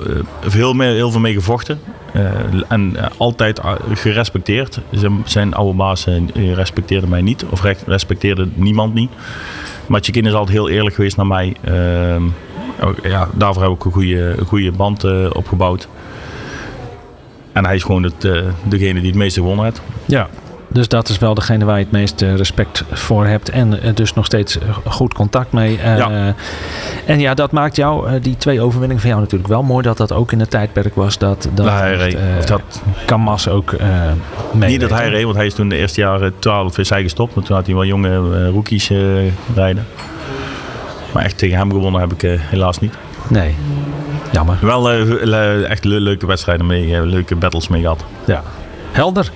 heel, 0.49 0.73
mee, 0.73 0.93
heel 0.93 1.11
veel 1.11 1.19
mee 1.19 1.33
gevochten. 1.33 1.79
Eh, 2.13 2.23
en 2.67 2.95
altijd 3.17 3.61
gerespecteerd. 3.93 4.79
Zijn, 5.25 5.53
oude 5.53 5.77
baas 5.77 6.07
respecteerde 6.35 7.07
mij 7.07 7.21
niet. 7.21 7.45
Of 7.49 7.61
re- 7.63 7.75
respecteerde 7.85 8.47
niemand 8.53 8.93
niet. 8.93 9.09
Maar 9.87 10.01
Chakine 10.01 10.27
is 10.27 10.33
altijd 10.33 10.57
heel 10.57 10.69
eerlijk 10.69 10.95
geweest 10.95 11.17
naar 11.17 11.27
mij. 11.27 11.55
Ehm, 11.63 12.23
ja, 13.03 13.29
daarvoor 13.33 13.63
heb 13.63 13.71
ik 13.71 13.85
een 13.85 13.91
goede, 13.91 14.35
een 14.37 14.45
goede 14.45 14.71
band 14.71 15.03
opgebouwd. 15.33 15.87
En 17.53 17.65
hij 17.65 17.75
is 17.75 17.83
gewoon 17.83 18.03
het, 18.03 18.25
eh, 18.25 18.41
degene 18.63 18.99
die 18.99 19.09
het 19.09 19.19
meeste 19.19 19.39
gewonnen 19.39 19.65
heeft. 19.65 19.81
Ja, 20.05 20.27
dus 20.67 20.87
dat 20.87 21.09
is 21.09 21.17
wel 21.17 21.33
degene 21.33 21.65
waar 21.65 21.77
je 21.77 21.83
het 21.83 21.91
meeste 21.91 22.35
respect 22.35 22.83
voor 22.91 23.25
hebt. 23.25 23.49
En 23.49 23.81
eh, 23.81 23.95
dus 23.95 24.13
nog 24.13 24.25
steeds 24.25 24.59
eh, 24.59 24.63
goed 24.85 25.13
contact 25.13 25.51
mee. 25.51 25.79
Ja. 25.83 26.35
En 27.05 27.19
ja, 27.19 27.33
dat 27.33 27.51
maakt 27.51 27.75
jou, 27.75 28.19
die 28.19 28.37
twee 28.37 28.61
overwinningen 28.61 29.01
van 29.01 29.09
jou 29.09 29.21
natuurlijk 29.21 29.49
wel 29.49 29.63
mooi. 29.63 29.83
Dat 29.83 29.97
dat 29.97 30.11
ook 30.11 30.31
in 30.31 30.39
het 30.39 30.49
tijdperk 30.49 30.95
was 30.95 31.17
dat, 31.17 31.43
dat, 31.53 31.65
Dat 31.65 31.75
hij 31.75 31.95
reed. 31.95 32.17
Of 32.37 32.45
dat- 32.45 32.81
Kamas 33.05 33.47
ook 33.47 33.75
mee 34.51 34.69
Niet 34.69 34.81
dat 34.81 34.89
hij 34.89 35.09
reed, 35.09 35.23
want 35.23 35.35
hij 35.35 35.45
is 35.45 35.53
toen 35.53 35.69
de 35.69 35.77
eerste 35.77 36.01
jaren 36.01 36.33
12 36.39 36.77
is 36.77 36.89
hij 36.89 37.01
gestopt. 37.01 37.33
Want 37.33 37.45
toen 37.45 37.55
had 37.55 37.65
hij 37.65 37.75
wel 37.75 37.85
jonge 37.85 38.49
rookies 38.49 38.91
rijden. 39.55 39.85
Maar 41.13 41.23
echt 41.23 41.37
tegen 41.37 41.57
hem 41.57 41.71
gewonnen 41.71 42.01
heb 42.01 42.13
ik 42.13 42.39
helaas 42.41 42.79
niet. 42.79 42.93
Nee, 43.27 43.55
jammer. 44.33 44.57
Wel 44.61 44.91
eh, 44.91 45.05
le- 45.23 45.63
echt 45.69 45.83
le- 45.83 45.99
leuke 45.99 46.25
wedstrijden 46.25 46.65
mee, 46.65 46.95
eh, 46.95 47.03
leuke 47.03 47.35
battles 47.35 47.67
mee 47.67 47.81
gehad. 47.81 48.03
Ja, 48.25 48.43
helder. 48.91 49.31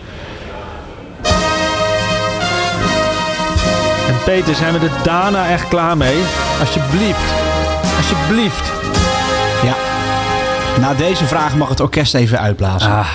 En 4.08 4.16
Peter, 4.26 4.56
zijn 4.56 4.74
we 4.74 4.80
er 4.80 4.92
daarna 5.04 5.48
echt 5.50 5.68
klaar 5.68 5.98
mee? 5.98 6.18
Alsjeblieft. 6.60 7.34
Alsjeblieft. 7.98 8.72
Ja. 9.64 9.76
Na 10.80 10.94
deze 10.94 11.26
vraag 11.26 11.56
mag 11.56 11.70
het 11.70 11.80
orkest 11.80 12.16
even 12.16 12.40
uitblazen. 12.40 12.92
Ah, 12.92 13.08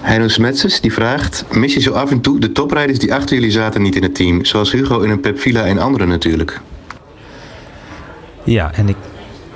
Heino 0.00 0.28
Smetses 0.28 0.80
die 0.80 0.92
vraagt: 0.92 1.44
Mis 1.50 1.74
je 1.74 1.80
zo 1.80 1.92
af 1.92 2.10
en 2.10 2.20
toe 2.20 2.40
de 2.40 2.52
toprijders 2.52 2.98
die 2.98 3.14
achter 3.14 3.34
jullie 3.34 3.50
zaten 3.50 3.82
niet 3.82 3.96
in 3.96 4.02
het 4.02 4.14
team? 4.14 4.44
Zoals 4.44 4.72
Hugo 4.72 5.00
in 5.00 5.10
een 5.10 5.20
Pep 5.20 5.40
Villa 5.40 5.64
en 5.64 5.78
anderen 5.78 6.08
natuurlijk. 6.08 6.60
Ja, 8.44 8.70
en 8.74 8.88
ik, 8.88 8.96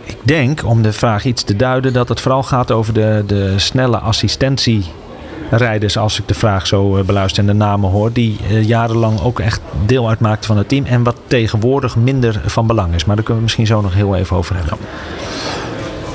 ik 0.05 0.17
denk, 0.23 0.65
om 0.65 0.83
de 0.83 0.93
vraag 0.93 1.25
iets 1.25 1.43
te 1.43 1.57
duiden, 1.57 1.93
dat 1.93 2.09
het 2.09 2.21
vooral 2.21 2.43
gaat 2.43 2.73
over 2.73 2.95
de, 2.95 3.23
de 3.27 3.59
snelle 3.59 3.99
assistentierijders, 3.99 5.99
als 5.99 6.19
ik 6.19 6.29
de 6.29 6.35
vraag 6.35 6.67
zo 6.67 6.97
eh, 6.97 7.05
beluister 7.05 7.41
en 7.41 7.47
de 7.47 7.53
namen 7.53 7.91
hoor, 7.91 8.13
die 8.13 8.37
eh, 8.49 8.65
jarenlang 8.65 9.21
ook 9.21 9.41
echt 9.41 9.61
deel 9.87 10.09
uitmaakten 10.09 10.47
van 10.47 10.57
het 10.57 10.69
team 10.69 10.85
en 10.85 11.03
wat 11.03 11.17
tegenwoordig 11.27 11.97
minder 11.97 12.41
van 12.47 12.67
belang 12.67 12.95
is. 12.95 13.05
Maar 13.05 13.17
daar 13.17 13.25
kunnen 13.25 13.37
we 13.37 13.43
misschien 13.43 13.67
zo 13.67 13.81
nog 13.81 13.95
heel 13.95 14.17
even 14.17 14.37
over 14.37 14.57
hebben. 14.57 14.79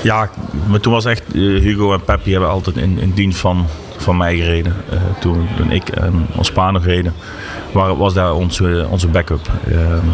Ja, 0.02 0.30
maar 0.68 0.80
toen 0.80 0.94
was 0.94 1.06
echt, 1.06 1.24
eh, 1.34 1.42
Hugo 1.42 1.94
en 1.94 2.04
Pep 2.04 2.24
die 2.24 2.34
hebben 2.34 2.52
altijd 2.52 2.78
in, 2.78 3.00
in 3.00 3.12
dienst 3.12 3.40
van, 3.40 3.66
van 3.98 4.18
mij 4.18 4.36
gereden. 4.36 4.76
Toen, 5.20 5.48
ik 5.70 5.90
en 5.90 6.28
ons 6.36 6.52
nog 6.54 6.86
reden, 6.86 7.14
waar, 7.72 7.98
was 7.98 8.14
daar 8.14 8.34
onze, 8.34 8.88
onze 8.90 9.08
backup. 9.08 9.50
Ehm, 9.68 10.08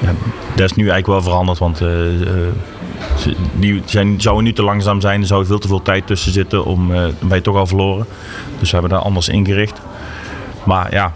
ja, 0.00 0.14
dat 0.54 0.70
is 0.70 0.72
nu 0.72 0.88
eigenlijk 0.88 1.06
wel 1.06 1.22
veranderd, 1.22 1.58
want 1.58 1.80
eh, 1.80 2.20
eh, 2.20 2.48
die 3.52 3.82
zijn, 3.84 4.20
zouden 4.20 4.44
nu 4.44 4.52
te 4.52 4.62
langzaam 4.62 5.00
zijn. 5.00 5.20
Er 5.20 5.26
zou 5.26 5.46
veel 5.46 5.58
te 5.58 5.68
veel 5.68 5.82
tijd 5.82 6.06
tussen 6.06 6.32
zitten 6.32 6.64
om, 6.64 6.92
eh, 6.92 7.00
dan 7.00 7.28
ben 7.28 7.36
je 7.36 7.42
toch 7.42 7.56
al 7.56 7.66
verloren. 7.66 8.06
Dus 8.58 8.70
we 8.70 8.76
hebben 8.76 8.96
daar 8.96 9.06
anders 9.06 9.28
ingericht. 9.28 9.80
Maar 10.64 10.92
ja, 10.92 11.12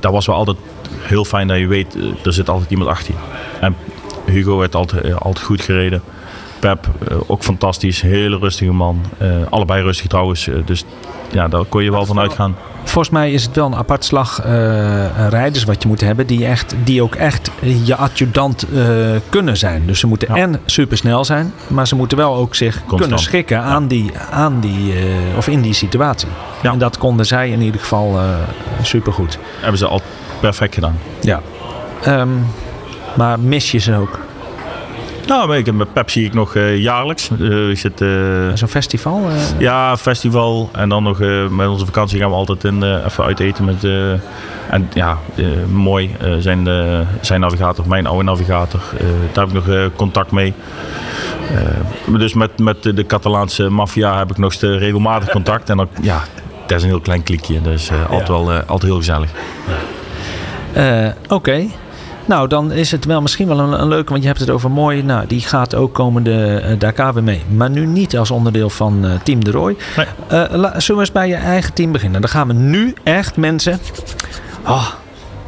dat 0.00 0.12
was 0.12 0.26
wel 0.26 0.36
altijd 0.36 0.56
heel 1.00 1.24
fijn 1.24 1.48
dat 1.48 1.58
je 1.58 1.66
weet, 1.66 1.96
er 2.24 2.32
zit 2.32 2.48
altijd 2.48 2.70
iemand 2.70 2.90
achter. 2.90 3.14
En 3.60 3.76
Hugo 4.24 4.56
werd 4.56 4.74
altijd, 4.74 5.20
altijd 5.20 5.44
goed 5.44 5.60
gereden. 5.62 6.02
Pep, 6.58 6.88
ook 7.26 7.42
fantastisch. 7.42 8.00
Hele 8.00 8.38
rustige 8.38 8.72
man. 8.72 9.00
Allebei 9.50 9.82
rustig 9.82 10.06
trouwens. 10.06 10.48
dus 10.64 10.84
ja, 11.32 11.48
daar 11.48 11.64
kon 11.64 11.82
je 11.84 11.90
wel 11.90 12.06
van 12.06 12.18
uitgaan. 12.18 12.56
Volgens 12.84 13.10
mij 13.10 13.32
is 13.32 13.42
het 13.44 13.56
wel 13.56 13.66
een 13.66 13.74
apart 13.74 14.04
slag 14.04 14.40
eh, 14.44 15.28
rijders 15.28 15.64
wat 15.64 15.82
je 15.82 15.88
moet 15.88 16.00
hebben, 16.00 16.26
die, 16.26 16.46
echt, 16.46 16.74
die 16.84 17.02
ook 17.02 17.14
echt 17.14 17.50
je 17.84 17.96
adjudant 17.96 18.66
eh, 18.74 18.84
kunnen 19.28 19.56
zijn. 19.56 19.86
Dus 19.86 19.98
ze 20.00 20.06
moeten 20.06 20.28
Ja. 20.34 20.40
en 20.40 20.60
supersnel 20.66 21.24
zijn, 21.24 21.52
maar 21.66 21.86
ze 21.86 21.96
moeten 21.96 22.16
wel 22.18 22.34
ook 22.34 22.54
zich 22.54 22.74
Constant. 22.74 23.00
kunnen 23.00 23.18
schikken 23.18 23.60
aan 23.62 23.86
die, 23.86 24.10
aan 24.30 24.60
die, 24.60 24.92
eh, 24.92 25.36
of 25.36 25.48
in 25.48 25.60
die 25.60 25.72
situatie. 25.74 26.28
Ja. 26.62 26.72
En 26.72 26.78
dat 26.78 26.98
konden 26.98 27.26
zij 27.26 27.50
in 27.50 27.60
ieder 27.60 27.80
geval 27.80 28.18
eh 28.18 28.24
supergoed. 28.82 29.38
Hebben 29.60 29.78
ze 29.78 29.86
al 29.86 30.00
perfect 30.40 30.74
gedaan. 30.74 30.98
Ja. 31.20 31.40
Ehm, 32.02 32.28
maar 33.16 33.40
mis 33.40 33.70
je 33.70 33.78
ze 33.78 33.94
ook? 33.96 34.18
Nou, 35.26 35.56
ik, 35.56 35.72
met 35.72 35.92
Pep 35.92 36.10
zie 36.10 36.24
ik 36.24 36.34
nog 36.34 36.54
eh, 36.54 36.78
jaarlijks. 36.78 37.30
Ik 37.70 37.78
zit, 37.78 38.00
eh, 38.00 38.08
Zo'n 38.54 38.68
festival? 38.68 39.28
ja, 39.58 39.96
festival. 39.96 40.70
En 40.72 40.88
dan 40.88 41.02
nog 41.02 41.18
met 41.50 41.68
onze 41.68 41.84
vakantie 41.84 42.18
gaan 42.18 42.30
we 42.30 42.36
altijd 42.36 42.64
in, 42.64 42.82
even 43.04 43.24
uit 43.24 43.40
eten. 43.40 43.64
Met, 43.64 43.84
en 44.70 44.88
ja, 44.94 45.18
mooi. 45.72 46.16
zijn, 46.38 46.68
zijn 47.20 47.40
navigator, 47.40 47.88
mijn 47.88 48.06
oude 48.06 48.24
navigator. 48.24 48.80
daar 49.32 49.46
heb 49.46 49.56
ik 49.56 49.66
nog 49.66 49.90
contact 49.96 50.30
mee. 50.30 50.54
Dus 52.06 52.34
met, 52.34 52.58
met 52.58 52.82
de 52.82 53.06
Catalaanse 53.06 53.68
maffia 53.68 54.18
heb 54.18 54.30
ik 54.30 54.38
nog 54.38 54.54
regelmatig 54.54 55.30
contact. 55.30 55.70
En 55.70 55.76
dan, 55.76 55.88
ja, 56.00 56.22
dat 56.66 56.76
is 56.76 56.82
een 56.82 56.88
heel 56.88 57.00
klein 57.00 57.22
klikje. 57.22 57.60
Dus 57.60 57.90
altijd, 58.08 58.28
wel, 58.28 58.52
altijd 58.52 58.82
heel 58.82 58.96
gezellig. 58.96 59.30
Oké. 61.28 61.66
Nou, 62.26 62.48
dan 62.48 62.72
is 62.72 62.90
het 62.90 63.04
wel 63.04 63.22
misschien 63.22 63.46
wel 63.48 63.58
een, 63.58 63.80
een 63.80 63.88
leuke, 63.88 64.10
want 64.10 64.20
je 64.22 64.28
hebt 64.28 64.40
het 64.40 64.50
over 64.50 64.70
mooi. 64.70 65.02
Nou, 65.02 65.26
die 65.26 65.40
gaat 65.40 65.74
ook 65.74 65.94
komende 65.94 66.56
eh, 66.60 66.78
Dakar 66.78 67.14
weer 67.14 67.22
mee. 67.22 67.42
Maar 67.54 67.70
nu 67.70 67.86
niet 67.86 68.16
als 68.18 68.30
onderdeel 68.30 68.70
van 68.70 69.04
eh, 69.04 69.10
Team 69.22 69.44
de 69.44 69.50
Roy. 69.50 69.76
Nee. 69.96 70.06
La- 70.58 70.80
zullen 70.80 71.00
we 71.00 71.06
eens 71.06 71.12
bij 71.12 71.28
je 71.28 71.34
eigen 71.34 71.72
team 71.72 71.92
beginnen? 71.92 72.20
Dan 72.20 72.30
gaan 72.30 72.46
we 72.46 72.52
nu 72.52 72.94
echt 73.02 73.36
mensen 73.36 73.78
oh, 74.66 74.88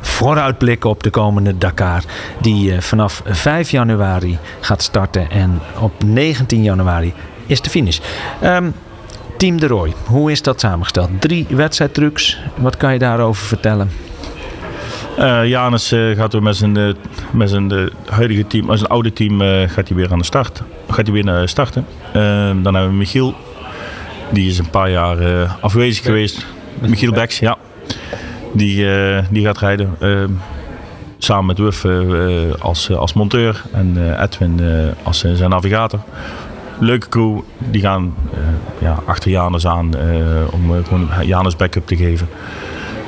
vooruitblikken 0.00 0.90
op 0.90 1.02
de 1.02 1.10
komende 1.10 1.58
Dakar. 1.58 2.02
Die 2.40 2.80
vanaf 2.80 3.22
5 3.24 3.70
januari 3.70 4.38
gaat 4.60 4.82
starten. 4.82 5.30
En 5.30 5.60
op 5.78 5.92
19 6.04 6.62
januari 6.62 7.12
is 7.46 7.60
de 7.60 7.70
finish. 7.70 7.98
Ehm, 8.40 8.70
Team 9.36 9.60
de 9.60 9.66
Roy, 9.66 9.92
hoe 10.04 10.30
is 10.30 10.42
dat 10.42 10.60
samengesteld? 10.60 11.10
Drie 11.18 11.46
wedstrijdtrucs. 11.50 12.38
Wat 12.56 12.76
kan 12.76 12.92
je 12.92 12.98
daarover 12.98 13.46
vertellen? 13.46 13.90
Eh 15.18 15.48
Janus 15.48 15.92
eh, 15.92 16.16
gaat 16.16 16.32
weer 16.32 16.42
met 16.42 16.56
zijn, 16.56 16.76
eh, 16.76 16.92
met 17.32 17.50
zijn 17.50 17.90
huidige 18.06 18.46
team, 18.46 18.66
met 18.66 18.78
zijn 18.78 18.90
oude 18.90 19.12
team, 19.12 19.40
gaat 19.68 19.88
hij 19.88 19.96
weer 19.96 20.12
aan 20.12 20.18
de 20.18 20.24
start. 20.24 20.62
Gaat 20.88 21.04
hij 21.06 21.14
weer 21.14 21.24
naar 21.24 21.48
starten. 21.48 21.86
Eh, 22.12 22.22
dan 22.62 22.74
hebben 22.74 22.88
we 22.88 22.96
Michiel. 22.96 23.34
Die 24.30 24.48
is 24.48 24.58
een 24.58 24.70
paar 24.70 24.90
jaar 24.90 25.46
afwezig 25.60 26.04
geweest. 26.04 26.46
Michiel 26.80 27.12
Beks, 27.12 27.38
ja. 27.38 27.56
Die, 28.52 28.86
die 29.30 29.44
gaat 29.44 29.58
rijden. 29.58 29.96
eh, 30.00 30.24
samen 31.18 31.46
met 31.46 31.58
Wuf 31.58 31.84
eh, 31.84 32.00
als, 32.58 32.90
als 32.90 33.12
monteur. 33.12 33.62
En 33.72 34.16
Edwin 34.22 34.60
als 35.02 35.18
zijn 35.32 35.50
navigator. 35.50 36.00
Leuke 36.78 37.08
crew. 37.08 37.40
Die 37.58 37.80
gaan 37.80 38.14
ja, 38.78 38.98
achter 39.06 39.30
Janus 39.30 39.66
aan 39.66 39.90
om 40.50 40.84
gewoon 40.84 41.08
Janus 41.22 41.56
backup 41.56 41.86
te 41.86 41.96
geven. 41.96 42.28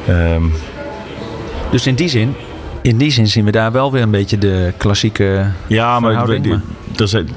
Ehm, 0.06 0.44
Dus 1.70 1.86
in 1.86 1.94
die 1.94 2.08
zin, 2.08 2.34
in 2.82 2.96
die 2.96 3.10
zin 3.10 3.26
zien 3.26 3.44
we 3.44 3.50
daar 3.50 3.72
wel 3.72 3.92
weer 3.92 4.02
een 4.02 4.10
beetje 4.10 4.38
de 4.38 4.72
klassieke. 4.76 5.46
Ja, 5.66 6.00
maar 6.00 6.28
er 6.96 7.08
zijn, 7.08 7.28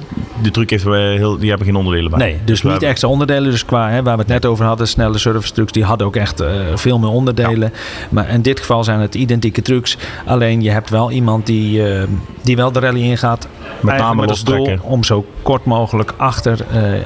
de 0.41 0.51
truc 0.51 0.69
heeft 0.69 0.83
heel, 0.83 1.37
die 1.37 1.49
hebben 1.49 1.67
geen 1.67 1.75
onderdelen 1.75 2.11
bij. 2.11 2.19
Nee, 2.19 2.39
dus 2.45 2.61
niet 2.61 2.71
hebben- 2.71 2.89
extra 2.89 3.07
onderdelen. 3.07 3.51
Dus 3.51 3.65
qua 3.65 3.89
hè, 3.89 4.03
waar 4.03 4.13
we 4.15 4.21
het 4.21 4.31
net 4.31 4.45
over 4.45 4.65
hadden, 4.65 4.87
snelle 4.87 5.17
service 5.17 5.53
trucks, 5.53 5.71
die 5.71 5.83
hadden 5.83 6.07
ook 6.07 6.15
echt 6.15 6.39
eh, 6.39 6.51
veel 6.75 6.99
meer 6.99 7.09
onderdelen. 7.09 7.73
Maar 8.09 8.29
in 8.29 8.41
dit 8.41 8.59
geval 8.59 8.83
zijn 8.83 8.99
het 8.99 9.15
identieke 9.15 9.61
trucks. 9.61 9.97
Alleen 10.25 10.61
je 10.61 10.71
hebt 10.71 10.89
wel 10.89 11.11
iemand 11.11 11.45
die, 11.45 11.93
eh, 11.93 12.03
die 12.43 12.55
wel 12.55 12.71
de 12.71 12.79
rally 12.79 13.01
ingaat. 13.01 13.47
Met 13.81 13.97
name 13.97 14.21
met 14.21 14.29
als 14.29 14.43
doel 14.43 14.77
om 14.81 15.03
zo 15.03 15.25
kort 15.41 15.65
mogelijk 15.65 16.13
achter 16.17 16.59
eh, 16.71 16.93
eh, 16.95 17.01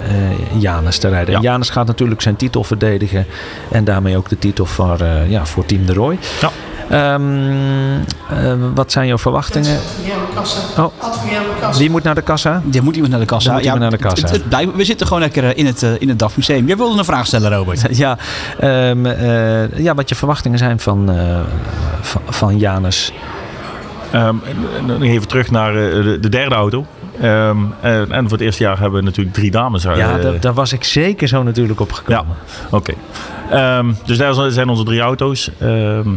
Janus 0.57 0.97
te 0.97 1.09
rijden. 1.09 1.31
Ja. 1.31 1.37
En 1.37 1.43
Janus 1.43 1.69
gaat 1.69 1.87
natuurlijk 1.87 2.21
zijn 2.21 2.35
titel 2.35 2.63
verdedigen. 2.63 3.25
En 3.71 3.83
daarmee 3.83 4.17
ook 4.17 4.29
de 4.29 4.39
titel 4.39 4.65
voor, 4.65 4.99
eh, 4.99 5.29
ja, 5.31 5.45
voor 5.45 5.65
Team 5.65 5.85
de 5.85 5.93
Roy. 5.93 6.17
Ja. 6.41 6.49
Ehm, 6.89 7.21
eh, 8.29 8.53
wat 8.73 8.91
zijn 8.91 9.07
jouw 9.07 9.17
verwachtingen? 9.17 9.79
Oh, 10.77 10.91
wie 11.77 11.89
moet 11.89 12.03
naar 12.03 12.15
de 12.15 12.21
kassa? 12.21 12.61
Je 12.71 12.81
moet 12.81 12.93
iemand 12.93 13.11
naar 13.11 13.21
de 13.21 13.27
kassa. 13.27 13.45
Dan 13.45 13.53
moet 13.55 13.63
iemand 13.63 13.81
naar 13.81 13.89
de 13.89 13.95
het- 13.95 14.05
kassa. 14.05 14.25
het- 14.27 14.35
het 14.35 14.47
blijft- 14.49 14.75
we 14.75 14.83
zitten 14.83 15.07
gewoon 15.07 15.21
lekker 15.21 15.43
eh, 15.43 15.57
in 15.57 15.65
het, 15.65 15.83
eh, 15.83 15.89
in 15.99 16.09
het 16.09 16.19
DAF 16.19 16.35
Museum. 16.37 16.67
Jij 16.67 16.77
wilde 16.77 16.97
een 16.97 17.05
vraag 17.05 17.25
stellen, 17.25 17.53
Robert. 17.55 17.81
Ja, 17.97 18.17
ehm, 18.59 19.05
eh, 19.05 19.77
ja, 19.77 19.93
wat 19.93 20.09
je 20.09 20.15
verwachtingen 20.15 20.57
zijn 20.57 20.79
van, 20.79 21.11
eh, 21.11 21.39
van, 22.01 22.21
van 22.29 22.57
Janus. 22.57 23.11
Ehm, 24.11 24.35
even 25.01 25.27
terug 25.27 25.51
naar 25.51 25.73
de, 25.73 26.17
de 26.21 26.29
derde 26.29 26.55
auto. 26.55 26.85
Ehm, 27.21 27.57
en, 27.81 28.11
en 28.11 28.21
voor 28.23 28.31
het 28.37 28.41
eerste 28.41 28.63
jaar 28.63 28.79
hebben 28.79 28.99
we 28.99 29.05
natuurlijk 29.05 29.35
drie 29.35 29.51
dames. 29.51 29.83
Ja, 29.83 30.17
daar, 30.17 30.39
daar 30.39 30.53
was 30.53 30.73
ik 30.73 30.83
zeker 30.83 31.27
zo 31.27 31.43
natuurlijk 31.43 31.79
op 31.79 31.91
gekomen. 31.91 32.35
Ja, 32.71 32.77
oké. 32.77 32.93
Ehm, 33.49 33.91
dus 34.05 34.17
daar 34.17 34.51
zijn 34.51 34.69
onze 34.69 34.83
drie 34.83 34.99
auto's. 35.01 35.49
Ehm, 35.59 36.07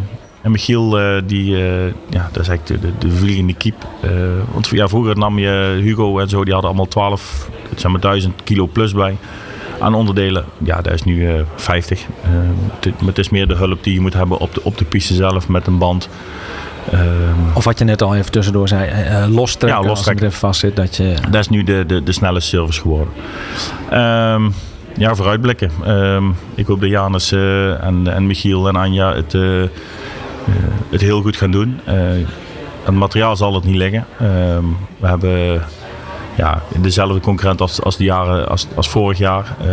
en 0.47 0.53
Michiel, 0.53 0.99
eh, 0.99 1.23
die, 1.25 1.57
eh, 1.57 1.87
ja, 2.11 2.29
dat 2.33 2.43
is 2.43 2.49
eigenlijk 2.49 2.67
de, 2.67 2.79
de, 2.99 3.09
de 3.09 3.15
vliegende 3.17 3.55
kiep. 3.55 3.87
Eh, 4.01 4.11
want 4.53 4.69
ja, 4.69 4.89
vroeger 4.89 5.19
nam 5.19 5.39
je 5.39 5.79
Hugo 5.83 6.19
en 6.19 6.29
zo, 6.29 6.45
die 6.45 6.53
hadden 6.53 6.71
allemaal 6.71 6.89
12, 6.89 7.49
het 7.69 7.81
zijn 7.81 7.93
maar 7.93 8.01
1000 8.01 8.43
kilo 8.45 8.67
plus 8.67 8.93
bij 8.93 9.17
aan 9.79 9.95
onderdelen. 9.95 10.45
Ja, 10.65 10.83
dat 10.83 10.93
is 10.93 11.03
nu 11.03 11.29
eh 11.29 11.41
50. 11.55 12.07
Ehm, 12.25 12.33
het, 12.81 13.01
maar 13.01 13.09
het 13.09 13.19
is 13.19 13.29
meer 13.29 13.49
de 13.49 13.55
hulp 13.55 13.85
die 13.85 13.95
je 13.95 14.01
moet 14.01 14.15
hebben 14.15 14.39
op 14.39 14.55
de, 14.55 14.61
op 14.63 14.79
de 14.79 14.85
piste 14.85 15.15
zelf 15.15 15.49
met 15.49 15.67
een 15.67 15.79
band. 15.79 16.09
Of 17.55 17.65
wat 17.65 17.79
je 17.79 17.85
net 17.85 18.03
al 18.03 18.15
even 18.17 18.33
tussendoor 18.33 18.69
zei, 18.69 18.91
lostrekken 19.29 19.69
Ja, 19.69 19.77
als 19.77 19.87
lostrekken. 19.87 20.27
het 20.27 20.35
vast 20.35 20.61
zit. 20.61 20.77
Dat 20.77 20.97
je, 20.97 21.15
Dat 21.31 21.41
is 21.41 21.49
nu 21.49 21.65
de, 21.65 21.85
de, 21.87 22.03
de 22.03 22.13
snelle 22.13 22.41
service 22.41 22.81
geworden. 22.81 23.13
Ehm, 23.91 24.51
ja, 24.97 25.15
vooruitblikken. 25.15 25.71
Ehm, 25.85 26.25
ik 26.55 26.67
hoop 26.67 26.81
dat 26.81 26.91
Janus 26.91 27.33
en, 27.33 28.03
en 28.05 28.27
Michiel 28.27 28.69
en 28.69 28.77
Anja 28.77 29.15
het, 29.15 29.35
het 30.91 31.01
heel 31.01 31.23
goed 31.23 31.37
gaan 31.37 31.51
doen. 31.51 31.81
Eh, 31.85 31.95
het 32.83 32.95
materiaal 32.95 33.37
zal 33.37 33.55
het 33.55 33.65
niet 33.65 33.77
liggen. 33.77 34.07
Ehm, 34.19 34.65
we 34.99 35.07
hebben 35.07 35.63
ja, 36.37 36.63
dezelfde 36.81 37.21
concurrent 37.21 37.61
als, 37.61 37.83
als, 37.83 37.97
de 37.97 38.05
jaren, 38.05 38.49
als, 38.49 38.67
als 38.75 38.89
vorig 38.89 39.19
jaar. 39.19 39.57
Eh, 39.61 39.67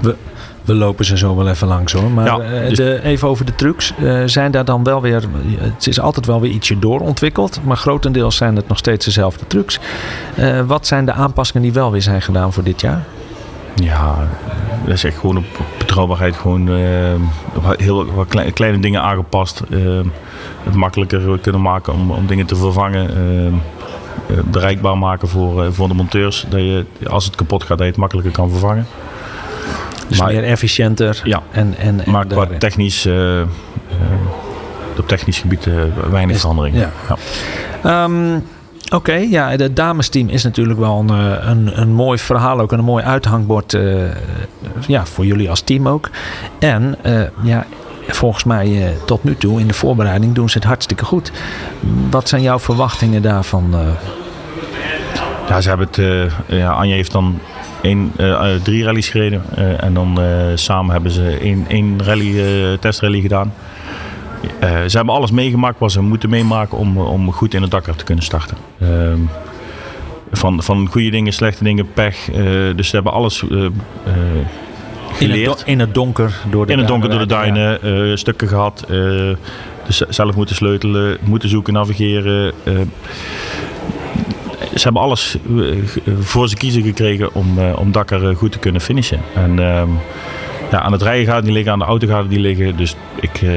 we, 0.00 0.16
we 0.64 0.74
lopen 0.74 1.04
ze 1.04 1.16
zo 1.16 1.36
wel 1.36 1.48
even 1.48 1.68
langs 1.68 1.92
hoor. 1.92 2.10
Maar 2.10 2.24
Ja, 2.24 2.38
eh, 2.38 2.68
dus- 2.68 2.78
de, 2.78 3.02
even 3.02 3.28
over 3.28 3.44
de 3.44 3.54
trucks. 3.54 3.92
Eh, 4.02 4.22
zijn 4.24 4.50
daar 4.50 4.64
dan 4.64 4.84
wel 4.84 5.00
weer, 5.00 5.22
het 5.58 5.86
is 5.86 6.00
altijd 6.00 6.26
wel 6.26 6.40
weer 6.40 6.50
ietsje 6.50 6.78
doorontwikkeld. 6.78 7.60
Maar 7.64 7.76
grotendeels 7.76 8.36
zijn 8.36 8.56
het 8.56 8.68
nog 8.68 8.78
steeds 8.78 9.04
dezelfde 9.04 9.46
trucks. 9.46 9.78
Eh, 10.36 10.60
wat 10.60 10.86
zijn 10.86 11.04
de 11.04 11.12
aanpassingen 11.12 11.62
die 11.62 11.72
wel 11.72 11.90
weer 11.90 12.02
zijn 12.02 12.22
gedaan 12.22 12.52
voor 12.52 12.62
dit 12.62 12.80
jaar? 12.80 13.04
Ja, 13.74 14.28
dat 14.84 14.94
is 14.94 15.04
echt 15.04 15.18
gewoon 15.18 15.36
op 15.36 15.44
betrouwbaarheid. 15.94 16.36
Gewoon 16.36 16.68
eh, 16.68 17.78
heel 17.86 18.12
wat 18.14 18.26
klei- 18.28 18.52
kleine 18.52 18.78
dingen 18.78 19.02
aangepast. 19.02 19.60
eh, 19.70 19.78
het 20.62 20.74
makkelijker 20.74 21.38
kunnen 21.38 21.60
maken 21.62 21.92
om, 21.92 22.10
om 22.10 22.26
dingen 22.26 22.46
te 22.46 22.56
vervangen. 22.56 23.08
eh, 23.16 23.46
eh, 23.46 23.52
bereikbaar 24.44 24.98
maken 24.98 25.28
voor, 25.28 25.64
eh, 25.64 25.70
voor 25.72 25.88
de 25.88 25.94
monteurs. 25.94 26.44
Dat 26.48 26.60
je, 26.60 26.84
als 27.08 27.24
het 27.24 27.36
kapot 27.36 27.60
gaat, 27.62 27.68
dat 27.68 27.78
je 27.78 27.84
het 27.92 27.96
makkelijker 27.96 28.32
kan 28.32 28.50
vervangen. 28.50 28.86
Dus 30.08 30.18
Maar- 30.18 30.32
meer 30.32 30.44
efficiënter. 30.44 31.20
Ja. 31.24 31.42
En, 31.50 31.74
en, 31.78 32.04
en 32.04 32.10
Maar 32.10 32.26
qua 32.26 32.36
daarin. 32.36 32.58
technisch, 32.58 33.04
eh, 33.06 33.42
op 34.98 35.08
technisch 35.08 35.38
gebied 35.38 35.68
weinig 36.10 36.34
Is- 36.34 36.40
verandering. 36.40 36.76
ja. 36.76 36.90
Ehm, 37.82 38.38
Oké, 38.92 39.14
ja, 39.14 39.50
het 39.50 39.76
damesteam 39.76 40.28
is 40.28 40.42
natuurlijk 40.42 40.78
wel 40.78 40.98
een, 40.98 41.10
eh, 41.10 41.48
een, 41.48 41.80
een 41.80 41.92
mooi 41.92 42.18
verhaal 42.18 42.60
ook 42.60 42.72
en 42.72 42.78
een 42.78 42.84
mooi 42.84 43.04
uithangbord 43.04 43.74
eh, 43.74 44.02
ja, 44.86 45.06
voor 45.06 45.26
jullie 45.26 45.50
als 45.50 45.60
team 45.60 45.88
ook. 45.88 46.10
En 46.58 46.96
eh, 47.02 47.22
ja, 47.42 47.66
volgens 48.08 48.44
mij 48.44 48.94
tot 49.06 49.24
nu 49.24 49.36
toe 49.36 49.60
in 49.60 49.66
de 49.66 49.74
voorbereiding 49.74 50.34
doen 50.34 50.48
ze 50.48 50.58
het 50.58 50.66
hartstikke 50.66 51.04
goed. 51.04 51.32
Wat 52.10 52.28
zijn 52.28 52.42
jouw 52.42 52.58
verwachtingen 52.58 53.22
daarvan? 53.22 53.74
Ja, 55.48 55.60
ze 55.60 55.68
hebben 55.68 55.86
het. 55.86 56.30
ja, 56.46 56.80
heeft 56.80 57.12
dan 57.12 57.38
één, 57.82 58.12
drie 58.62 58.84
rallies 58.84 59.08
gereden. 59.08 59.42
en 59.80 59.94
dan 59.94 60.18
samen 60.54 60.92
hebben 60.92 61.10
ze 61.10 61.38
één, 61.40 61.64
één 61.68 62.02
rally, 62.04 62.78
testrally 62.78 63.20
gedaan. 63.20 63.52
Eh, 64.58 64.68
ze 64.86 64.96
hebben 64.96 65.14
alles 65.14 65.30
meegemaakt 65.30 65.78
wat 65.78 65.92
ze 65.92 66.00
moeten 66.02 66.30
meemaken 66.30 66.78
om, 66.78 66.98
om 66.98 67.32
goed 67.32 67.54
in 67.54 67.62
het 67.62 67.70
Dakar 67.70 67.96
te 67.96 68.04
kunnen 68.04 68.24
starten. 68.24 68.56
Ehm, 68.80 69.18
van, 70.32 70.62
van 70.62 70.86
goede 70.86 71.10
dingen, 71.10 71.32
slechte 71.32 71.64
dingen, 71.64 71.92
pech. 71.92 72.30
eh, 72.30 72.42
dus 72.76 72.88
ze 72.88 72.94
hebben 72.94 73.12
alles 73.12 73.42
eh, 73.50 73.64
eh, 73.64 73.64
in, 73.64 73.70
het, 73.70 75.16
geleerd. 75.16 75.62
in 75.66 75.78
het 75.80 75.94
donker 75.94 76.40
door 76.50 76.66
de 76.66 76.72
In 76.72 76.78
het 76.78 76.88
donker 76.88 77.10
door 77.10 77.18
de 77.18 77.26
duinen, 77.26 77.78
ja. 77.82 78.10
eh, 78.10 78.16
stukken 78.16 78.48
gehad. 78.48 78.84
eh, 78.88 78.96
dus 79.86 79.98
zelf 79.98 80.34
moeten 80.36 80.54
sleutelen, 80.56 81.16
moeten 81.24 81.48
zoeken, 81.48 81.72
navigeren. 81.72 82.52
eh. 82.64 82.72
ze 84.74 84.82
hebben 84.82 85.02
alles 85.02 85.36
eh, 85.56 86.12
voor 86.20 86.48
ze 86.48 86.56
kiezen 86.56 86.82
gekregen 86.82 87.34
om, 87.34 87.58
eh, 87.58 87.78
om 87.78 87.92
Dakar 87.92 88.28
eh, 88.28 88.36
goed 88.36 88.52
te 88.52 88.58
kunnen 88.58 88.80
finishen. 88.80 89.20
En 89.34 89.50
ehm, 89.58 89.88
ja, 90.70 90.80
aan 90.80 90.92
het 90.92 91.02
rijden 91.02 91.26
gaat 91.26 91.36
het 91.36 91.44
niet 91.44 91.54
liggen, 91.54 91.72
aan 91.72 91.78
de 91.78 91.84
auto 91.84 92.06
gaat 92.06 92.20
het 92.22 92.30
niet 92.30 92.40
liggen. 92.40 92.76
Dus 92.76 92.96
ik, 93.20 93.42
eh, 93.42 93.50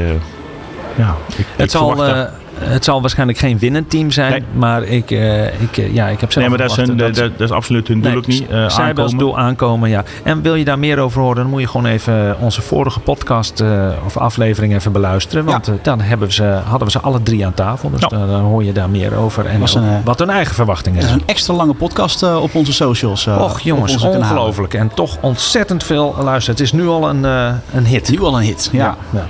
ja, 0.98 1.16
ik, 1.28 1.38
ik 1.38 1.45
Het 1.58 1.72
zal, 1.72 1.88
verwacht 1.88 2.10
dat- 2.16 2.26
eh, 2.28 2.34
het 2.60 2.84
zal 2.84 3.01
waarschijnlijk 3.01 3.38
geen 3.39 3.60
winnend 3.60 3.89
team 3.89 4.12
zijn, 4.12 4.32
Nee. 4.32 4.43
maar 4.53 4.84
ik, 4.84 5.12
eh, 5.12 5.45
ik, 5.62 5.78
eh, 5.78 5.93
ja, 5.93 6.08
ik 6.08 6.20
heb 6.20 6.32
zelf 6.32 6.47
nee, 6.47 6.58
maar 6.58 6.68
dat 6.68 6.78
is, 6.78 6.88
hun, 6.88 6.97
dat, 6.97 7.16
dat 7.16 7.32
is 7.39 7.51
absoluut 7.51 7.88
hun 7.88 8.01
doel 8.01 8.10
Nee, 8.10 8.18
ook 8.20 8.28
niet. 8.28 8.41
eh, 8.41 8.47
zij 8.70 8.86
hebben 8.86 9.03
als 9.03 9.14
aankomen. 9.14 9.18
doel 9.18 9.38
aankomen, 9.39 9.89
ja. 9.89 10.03
En 10.24 10.41
wil 10.41 10.55
je 10.55 10.64
daar 10.66 10.80
meer 10.80 10.99
over 10.99 11.22
horen, 11.22 11.36
dan 11.36 11.47
moet 11.49 11.62
je 11.62 11.68
gewoon 11.68 11.86
even 11.86 12.36
onze 12.39 12.62
vorige 12.62 12.99
podcast 12.99 13.60
eh, 13.62 13.88
of 14.05 14.18
aflevering 14.18 14.74
even 14.76 14.91
beluisteren. 14.91 15.45
Want 15.45 15.68
eh, 15.68 15.74
dan 15.82 16.01
hebben 16.01 16.28
we 16.28 16.34
ze, 16.34 16.43
hadden 16.43 16.86
we 16.88 16.91
ze 16.91 16.99
alle 16.99 17.24
drie 17.24 17.45
aan 17.45 17.53
tafel. 17.53 17.89
Dus 17.89 17.99
Ja. 17.99 18.08
dan, 18.08 18.28
dan 18.28 18.41
hoor 18.41 18.64
je 18.64 18.72
daar 18.72 18.89
meer 18.89 19.16
over. 19.16 19.45
En 19.45 19.62
een, 19.62 19.84
eh, 19.84 19.95
wat 20.03 20.20
hun 20.20 20.30
eigen 20.30 20.55
verwachtingen 20.55 20.95
Het 20.97 21.03
is 21.05 21.10
zijn. 21.12 21.22
een 21.22 21.28
extra 21.34 21.53
lange 21.53 21.74
podcast 21.74 22.24
eh, 22.24 22.41
op 22.41 22.55
onze 22.55 22.74
socials. 22.74 23.28
eh, 23.28 23.41
Och 23.41 23.60
jongens, 23.60 23.97
ongelooflijk. 24.03 24.74
En 24.74 24.91
toch 24.93 25.18
ontzettend 25.22 25.84
veel 25.84 26.16
luisteren. 26.24 26.55
Het 26.60 26.66
is 26.66 26.72
nu 26.72 26.88
al 26.88 27.10
een, 27.10 27.26
eh, 27.26 27.49
een 27.74 27.86
hit. 27.86 28.10
Nu 28.12 28.22
al 28.22 28.38
een 28.38 28.43
hit. 28.43 28.70
Ja. 28.72 28.95
Ja. 29.10 29.26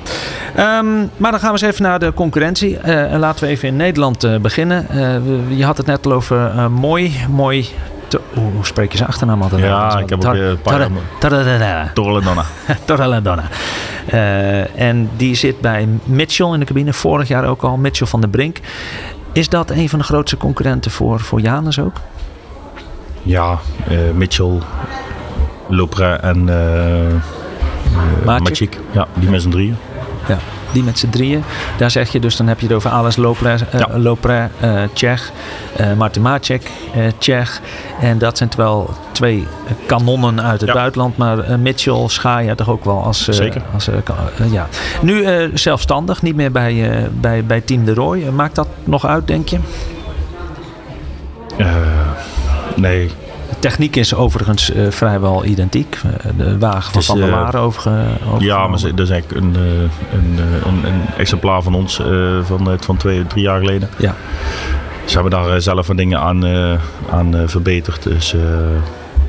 Ehm, 0.55 0.85
maar 1.17 1.31
dan 1.31 1.39
gaan 1.39 1.53
we 1.53 1.59
eens 1.61 1.71
even 1.73 1.83
naar 1.83 1.99
de 1.99 2.13
concurrentie. 2.13 2.77
Eh, 3.17 3.23
en 3.23 3.29
laten 3.29 3.43
we 3.45 3.49
even 3.49 3.67
in 3.67 3.75
Nederland 3.75 4.23
eh, 4.23 4.35
beginnen. 4.37 4.89
Eh, 4.89 5.57
je 5.57 5.65
had 5.65 5.77
het 5.77 5.85
net 5.85 6.05
al 6.05 6.11
over 6.11 6.71
mooi. 6.71 7.13
Mooi. 7.29 7.69
te- 8.07 8.21
hoe 8.33 8.51
spreek 8.65 8.91
je 8.91 8.97
zijn 8.97 9.09
achternaam 9.09 9.41
altijd? 9.41 9.61
Ja, 9.61 9.99
ik 9.99 10.09
heb 10.09 10.25
ook, 10.25 10.33
een 10.33 10.61
paar. 10.61 10.89
Torreladonna. 11.93 12.43
Torreladonna. 12.85 13.43
Eh, 14.05 14.79
en 14.81 15.09
die 15.17 15.35
zit 15.35 15.61
bij 15.61 15.87
Mitchell 16.03 16.53
in 16.53 16.59
de 16.59 16.65
cabine. 16.65 16.93
Vorig 16.93 17.27
jaar 17.27 17.45
ook 17.45 17.61
al. 17.61 17.77
Mitchell 17.77 18.07
van 18.07 18.21
der 18.21 18.29
Brink. 18.29 18.59
Is 19.31 19.49
dat 19.49 19.69
een 19.71 19.89
van 19.89 19.99
de 19.99 20.05
grootste 20.05 20.37
concurrenten 20.37 20.91
voor, 20.91 21.19
voor 21.19 21.41
Janus 21.41 21.79
ook? 21.79 21.95
Ja, 23.23 23.59
Mitchell, 24.13 24.57
Lopra 25.67 26.19
en 26.21 26.43
Maciek. 28.25 28.49
Maciek. 28.49 28.79
Ja, 28.91 29.07
die 29.13 29.29
met 29.29 29.41
z'n 29.41 29.49
drieën. 29.49 29.77
Ja, 30.27 30.37
die 30.71 30.83
met 30.83 30.99
z'n 30.99 31.09
drieën. 31.09 31.43
Daar 31.77 31.91
zeg 31.91 32.11
je 32.11 32.19
dus, 32.19 32.35
dan 32.35 32.47
heb 32.47 32.59
je 32.59 32.65
het 32.67 32.75
over 32.75 32.89
Ales 32.89 33.15
Lopre, 33.15 33.49
eh 33.71 33.79
Ja. 33.79 33.97
Lopre 33.97 34.49
eh, 34.59 34.81
Tsjech, 34.93 35.31
eh 35.75 35.93
Martin 35.93 36.21
Macek, 36.21 36.71
Tsjech. 37.17 37.61
En 38.01 38.17
dat 38.17 38.37
zijn 38.37 38.49
wel 38.57 38.89
twee 39.11 39.47
kanonnen 39.85 40.41
uit 40.41 40.59
het 40.61 40.69
Ja. 40.69 40.75
buitenland. 40.75 41.17
Maar 41.17 41.59
Mitchell 41.59 42.03
schaar 42.07 42.43
je 42.43 42.55
toch 42.55 42.69
ook 42.69 42.85
wel 42.85 43.03
als... 43.03 43.27
Zeker. 43.27 43.61
als 43.73 43.89
ja. 44.51 44.67
Nu 45.01 45.25
zelfstandig, 45.53 46.21
niet 46.21 46.35
meer 46.35 46.51
bij, 46.51 47.07
bij, 47.19 47.45
bij 47.45 47.61
Team 47.61 47.85
de 47.85 47.93
Roy. 47.93 48.23
Maakt 48.23 48.55
dat 48.55 48.67
nog 48.83 49.05
uit, 49.05 49.27
denk 49.27 49.47
je? 49.47 49.59
Nee, 52.75 53.11
De 53.49 53.59
techniek 53.59 53.95
is 53.95 54.13
overigens 54.13 54.71
eh, 54.71 54.81
vrijwel 54.89 55.45
identiek. 55.45 55.97
Eh, 56.03 56.31
de 56.37 56.57
wagen 56.57 56.93
van 56.93 57.03
Van 57.03 57.17
der 57.17 57.27
eh, 57.29 57.33
Laren 57.35 57.59
overge, 57.59 58.03
ja, 58.39 58.67
maar 58.67 58.79
dat 58.81 58.99
is 58.99 59.09
eigenlijk 59.09 59.41
een, 59.43 59.55
eh, 59.55 59.71
een, 60.13 60.35
eh, 60.37 60.65
een, 60.65 60.85
een 60.93 61.01
exemplaar 61.17 61.61
van 61.61 61.73
ons 61.75 61.99
eh, 61.99 62.07
van, 62.43 62.71
eh, 62.71 62.77
van 62.79 62.97
twee, 62.97 63.27
drie 63.27 63.43
jaar 63.43 63.59
geleden. 63.59 63.89
Ja. 63.97 64.15
Ze 65.05 65.13
hebben 65.13 65.31
daar 65.31 65.49
eh, 65.53 65.59
zelf 65.59 65.87
wat 65.87 65.97
dingen 65.97 66.19
aan, 66.19 66.45
eh, 66.45 66.73
aan 67.11 67.35
eh, 67.35 67.41
verbeterd. 67.45 68.03
Dus 68.03 68.33
eh, 68.33 68.39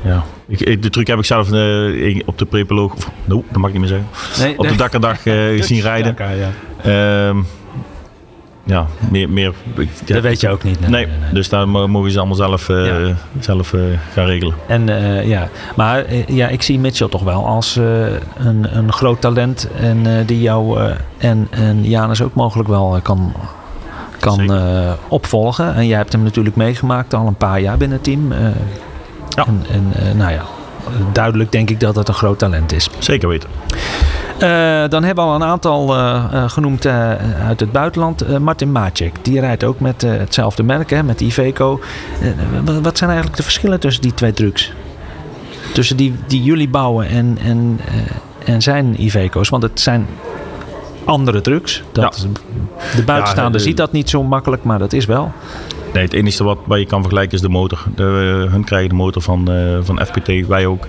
ja. 0.03 0.23
Ik, 0.47 0.81
de 0.81 0.89
truc 0.89 1.07
heb 1.07 1.17
ik 1.17 1.25
zelf 1.25 1.51
eh, 1.51 2.19
op 2.25 2.37
de 2.37 2.45
prepoloog, 2.45 2.93
of 2.93 3.11
no, 3.25 3.43
dat 3.49 3.57
mag 3.57 3.69
ik 3.69 3.79
niet 3.79 3.89
meer 3.89 3.99
zeggen, 3.99 4.07
Nee, 4.45 4.57
op 4.57 4.67
de 4.67 4.75
dakkerdag 4.75 5.25
eh 5.25 5.61
zien 5.69 5.81
rijden. 5.81 6.17
Ehm, 6.17 6.37
ja, 6.87 7.33
meer, 9.11 9.29
meer 9.29 9.53
ja, 10.05 10.13
Dat 10.13 10.23
weet 10.23 10.39
je 10.41 10.49
ook 10.49 10.63
niet. 10.63 10.87
Nee, 10.87 11.07
dus 11.33 11.49
daar 11.49 11.69
mo- 11.69 11.87
mogen 11.87 12.11
ze 12.11 12.17
allemaal 12.17 12.35
zelf, 12.35 12.69
eh, 12.69 12.85
Ja. 13.07 13.15
zelf 13.39 13.73
eh, 13.73 13.81
gaan 14.13 14.25
regelen. 14.25 14.53
En 14.67 14.89
eh, 14.89 15.27
ja, 15.27 15.47
maar 15.75 16.05
ja, 16.27 16.47
ik 16.47 16.61
zie 16.61 16.79
Mitchell 16.79 17.07
toch 17.07 17.23
wel 17.23 17.45
als 17.45 17.75
een, 17.75 18.77
een 18.77 18.91
groot 18.93 19.21
talent. 19.21 19.67
En 19.79 20.25
die 20.25 20.41
jou 20.41 20.79
en, 21.17 21.47
en 21.49 21.83
Janus 21.83 22.21
ook 22.21 22.33
mogelijk 22.33 22.69
wel 22.69 22.99
kan, 23.03 23.33
kan 24.19 24.51
opvolgen. 25.07 25.75
En 25.75 25.87
jij 25.87 25.97
hebt 25.97 26.11
hem 26.11 26.23
natuurlijk 26.23 26.55
meegemaakt 26.55 27.13
al 27.13 27.27
een 27.27 27.35
paar 27.35 27.59
jaar 27.61 27.77
binnen 27.77 27.97
het 27.97 28.05
team. 28.05 28.33
Ja. 29.29 29.45
En, 29.45 29.63
en 29.71 30.17
nou 30.17 30.31
ja, 30.31 30.41
duidelijk 31.13 31.51
denk 31.51 31.69
ik 31.69 31.79
dat 31.79 31.95
het 31.95 32.07
een 32.07 32.13
groot 32.13 32.39
talent 32.39 32.71
is. 32.71 32.89
Zeker 32.99 33.29
weten. 33.29 33.49
Eh, 34.39 34.89
dan 34.89 35.03
hebben 35.03 35.23
we 35.23 35.29
al 35.29 35.35
een 35.35 35.43
aantal 35.43 35.95
eh, 35.95 36.23
eh, 36.31 36.49
genoemd 36.49 36.85
uit 37.47 37.59
het 37.59 37.71
buitenland. 37.71 38.39
Martin 38.39 38.71
Macek, 38.71 39.15
die 39.21 39.39
rijdt 39.39 39.63
ook 39.63 39.79
met 39.79 40.01
hetzelfde 40.01 40.63
merk, 40.63 40.89
hè, 40.89 41.03
met 41.03 41.21
Iveco. 41.21 41.79
Wa- 42.65 42.81
wat 42.81 42.97
zijn 42.97 43.09
eigenlijk 43.09 43.37
de 43.37 43.43
verschillen 43.43 43.79
tussen 43.79 44.01
die 44.01 44.13
twee 44.13 44.33
trucks? 44.33 44.73
Tussen 45.73 45.97
die, 45.97 46.15
die 46.27 46.43
jullie 46.43 46.69
bouwen 46.69 47.07
en, 47.07 47.37
en, 47.43 47.79
en 48.45 48.61
zijn 48.61 49.03
Iveco's? 49.03 49.49
Want 49.49 49.63
het 49.63 49.79
zijn 49.79 50.07
andere 51.09 51.41
trucks. 51.41 51.83
Dat, 51.91 52.27
De 52.95 53.03
buitenstaander 53.03 53.53
Ja, 53.53 53.59
eh, 53.59 53.63
ziet 53.65 53.77
dat 53.77 53.91
niet 53.91 54.09
zo 54.09 54.23
makkelijk, 54.23 54.63
maar 54.63 54.79
dat 54.79 54.93
is 54.93 55.05
wel. 55.05 55.31
Nee, 55.93 56.03
het 56.03 56.13
enige 56.13 56.43
wat, 56.43 56.57
wat 56.65 56.79
je 56.79 56.85
kan 56.85 56.99
vergelijken 57.01 57.35
is 57.35 57.41
de 57.41 57.49
motor. 57.49 57.83
De, 57.95 58.03
hun 58.49 58.63
krijgen 58.63 58.89
de 58.89 58.95
motor 58.95 59.21
van, 59.21 59.51
eh, 59.51 59.77
van 59.81 59.99
FPT, 60.05 60.47
wij 60.47 60.65
ook. 60.65 60.85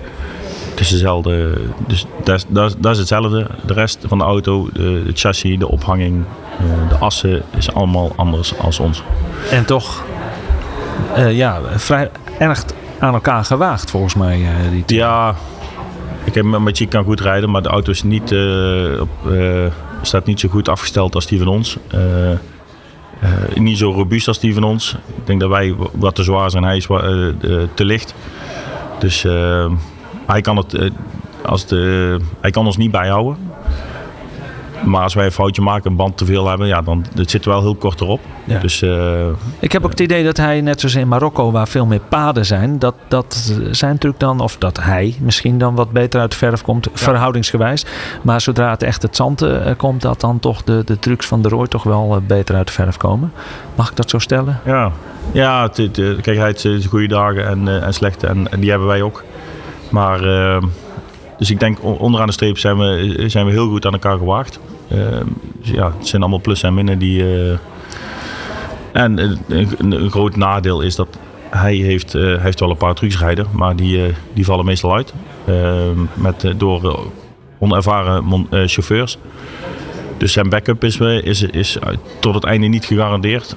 Het 0.69 0.79
is 0.79 0.89
dezelfde. 0.89 1.53
Dus 1.87 2.05
dat 2.23 2.35
is, 2.35 2.45
dat, 2.47 2.69
is, 2.69 2.75
dat 2.79 2.91
is 2.91 2.97
hetzelfde. 2.97 3.47
De 3.65 3.73
rest 3.73 3.99
van 4.07 4.17
de 4.17 4.23
auto, 4.23 4.69
de, 4.73 5.03
de 5.05 5.11
chassis, 5.13 5.59
de 5.59 5.67
ophanging, 5.67 6.23
eh, 6.59 6.89
de 6.89 6.95
assen 6.95 7.41
is 7.57 7.73
allemaal 7.73 8.11
anders 8.15 8.57
als 8.57 8.79
ons. 8.79 9.03
En 9.51 9.65
toch 9.65 10.03
eh, 11.15 11.35
ja, 11.37 11.59
vrij 11.75 12.09
erg 12.37 12.63
aan 12.99 13.13
elkaar 13.13 13.45
gewaagd 13.45 13.89
volgens 13.91 14.15
mij. 14.15 14.41
eh, 14.41 14.83
die. 14.85 14.97
Ja, 14.97 15.35
ik 16.23 16.33
heb 16.33 16.45
met 16.45 16.77
Chic 16.77 16.89
kan 16.89 17.03
goed 17.03 17.19
rijden, 17.21 17.49
maar 17.51 17.61
de 17.61 17.69
auto 17.69 17.91
is 17.91 18.03
niet, 18.03 18.31
eh, 18.31 18.39
op, 18.99 19.31
eh, 19.31 19.65
staat 20.01 20.25
niet 20.25 20.39
zo 20.39 20.49
goed 20.49 20.69
afgesteld 20.69 21.15
als 21.15 21.25
die 21.25 21.37
van 21.37 21.47
ons. 21.47 21.77
Eh, 21.87 22.31
eh, 22.31 22.37
niet 23.55 23.77
zo 23.77 23.91
robuust 23.91 24.27
als 24.27 24.39
die 24.39 24.53
van 24.53 24.63
ons. 24.63 24.95
Ik 25.15 25.25
denk 25.27 25.39
dat 25.39 25.49
wij 25.49 25.75
wat 25.91 26.15
te 26.15 26.23
zwaar 26.23 26.49
zijn, 26.49 26.63
hij 26.63 26.77
is 26.77 26.87
eh, 26.87 26.97
te 27.73 27.85
licht. 27.85 28.13
Dus 28.99 29.25
hij, 30.25 30.41
kan 30.41 30.57
het, 30.57 30.91
als 31.45 31.65
de, 31.65 32.19
hij 32.39 32.51
kan 32.51 32.65
ons 32.65 32.77
niet 32.77 32.91
bijhouden. 32.91 33.50
Maar 34.83 35.03
als 35.03 35.13
wij 35.13 35.25
een 35.25 35.31
foutje 35.31 35.61
maken, 35.61 35.91
een 35.91 35.97
band 35.97 36.17
te 36.17 36.25
veel 36.25 36.47
hebben, 36.47 36.67
ja, 36.67 36.81
dan 36.81 37.05
het 37.15 37.29
zit 37.29 37.45
wel 37.45 37.61
heel 37.61 37.75
kort 37.75 38.01
erop. 38.01 38.19
Ja. 38.43 38.59
Dus 38.59 38.81
eh, 38.81 39.27
Ik 39.59 39.71
heb 39.71 39.83
ook 39.83 39.89
het 39.89 39.99
idee 39.99 40.23
dat 40.23 40.37
hij, 40.37 40.61
net 40.61 40.79
zoals 40.79 40.95
in 40.95 41.07
Marokko, 41.07 41.51
waar 41.51 41.67
veel 41.67 41.85
meer 41.85 41.99
paden 42.09 42.45
zijn, 42.45 42.79
dat, 42.79 42.95
dat 43.07 43.55
zijn 43.71 43.97
truc 43.97 44.19
dan, 44.19 44.39
of 44.39 44.57
dat 44.57 44.79
hij 44.83 45.15
misschien 45.19 45.57
dan 45.57 45.75
wat 45.75 45.91
beter 45.91 46.19
uit 46.19 46.31
de 46.31 46.37
verf 46.37 46.61
komt, 46.61 46.87
verhoudingsgewijs. 46.93 47.85
Maar 48.21 48.41
zodra 48.41 48.69
het 48.69 48.83
echt 48.83 49.01
het 49.01 49.15
zand 49.15 49.41
eh, 49.41 49.71
komt, 49.77 50.01
dat 50.01 50.21
dan 50.21 50.39
toch 50.39 50.63
de, 50.63 50.81
de 50.85 50.99
trucs 50.99 51.25
van 51.25 51.41
de 51.41 51.49
Roy 51.49 51.67
toch 51.67 51.83
wel 51.83 52.15
eh, 52.15 52.21
beter 52.27 52.55
uit 52.55 52.67
de 52.67 52.73
verf 52.73 52.97
komen. 52.97 53.31
Mag 53.75 53.89
ik 53.89 53.95
dat 53.95 54.09
zo 54.09 54.19
stellen? 54.19 54.59
Ja, 54.65 54.91
ja 55.31 55.63
het, 55.63 55.77
het, 55.77 55.97
eh, 55.97 56.21
kijk, 56.21 56.37
hij 56.37 56.55
heeft 56.61 56.85
goede 56.85 57.07
dagen 57.07 57.47
en, 57.47 57.67
eh, 57.67 57.83
en 57.83 57.93
slechte 57.93 58.27
en, 58.27 58.51
en 58.51 58.59
die 58.59 58.69
hebben 58.69 58.87
wij 58.87 59.01
ook. 59.01 59.23
Maar, 59.89 60.23
eh, 60.23 60.63
dus 61.41 61.49
ik 61.49 61.59
denk 61.59 61.77
onderaan 61.83 62.27
de 62.27 62.33
streep 62.33 62.57
zijn 62.57 62.77
we, 62.77 63.23
zijn 63.27 63.45
we 63.45 63.51
heel 63.51 63.69
goed 63.69 63.85
aan 63.85 63.93
elkaar 63.93 64.17
gewaagd. 64.17 64.59
Eh, 64.87 64.97
dus 65.61 65.69
ja, 65.69 65.93
het 65.97 66.07
zijn 66.07 66.21
allemaal 66.21 66.39
plussen 66.39 66.67
en 66.67 66.73
minnen 66.73 66.99
die... 66.99 67.21
eh, 67.23 67.57
en 68.91 69.19
eh, 69.19 69.29
een, 69.47 69.91
een 69.91 70.11
groot 70.11 70.35
nadeel 70.35 70.81
is 70.81 70.95
dat 70.95 71.07
hij 71.49 71.75
heeft, 71.75 72.15
eh, 72.15 72.21
hij 72.21 72.39
heeft 72.39 72.59
wel 72.59 72.69
een 72.69 72.77
paar 72.77 72.93
trucs 72.93 73.19
rijden, 73.19 73.47
maar 73.51 73.75
die, 73.75 74.13
die 74.33 74.45
vallen 74.45 74.65
meestal 74.65 74.95
uit. 74.95 75.13
Ehm, 75.45 75.99
met, 76.13 76.53
door 76.57 77.09
onervaren 77.59 78.47
chauffeurs. 78.49 79.17
Dus 80.17 80.33
zijn 80.33 80.49
backup 80.49 80.83
is, 80.83 80.97
is, 80.99 81.41
is 81.41 81.77
tot 82.19 82.33
het 82.33 82.43
einde 82.43 82.67
niet 82.67 82.85
gegarandeerd. 82.85 83.55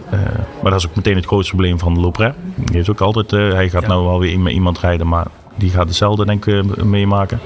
Maar 0.62 0.70
dat 0.70 0.80
is 0.80 0.86
ook 0.86 0.96
meteen 0.96 1.16
het 1.16 1.26
grootste 1.26 1.54
probleem 1.54 1.78
van 1.78 2.00
Lopre. 2.00 2.34
Die 2.56 2.76
heeft 2.76 2.90
ook 2.90 3.00
altijd, 3.00 3.30
hij 3.30 3.68
gaat 3.68 3.86
nou 3.86 4.04
wel 4.04 4.18
weer 4.18 4.40
met 4.40 4.52
iemand 4.52 4.78
rijden, 4.78 5.08
maar 5.08 5.26
die 5.54 5.70
gaat 5.70 5.86
hetzelfde 5.86 6.24
denk 6.24 6.46
ik 6.46 6.84
meemaken. 6.84 7.40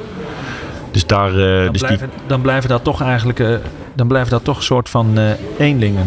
Dus 0.99 1.07
daar, 1.07 1.29
eh, 1.29 1.63
Dan, 1.63 1.73
dus 1.73 1.81
die, 1.81 1.97
blijven, 1.97 2.11
dan 2.27 2.41
blijven 2.41 2.69
dat 2.69 2.85
toch 2.85 3.03
eigenlijk, 3.03 3.41
eh, 3.41 3.49
dan 3.95 4.07
blijven 4.07 4.31
dat 4.31 4.45
toch 4.45 4.57
een 4.57 4.63
soort 4.63 4.89
van 4.89 5.19
eh, 5.19 5.25
eenlingen. 5.59 6.07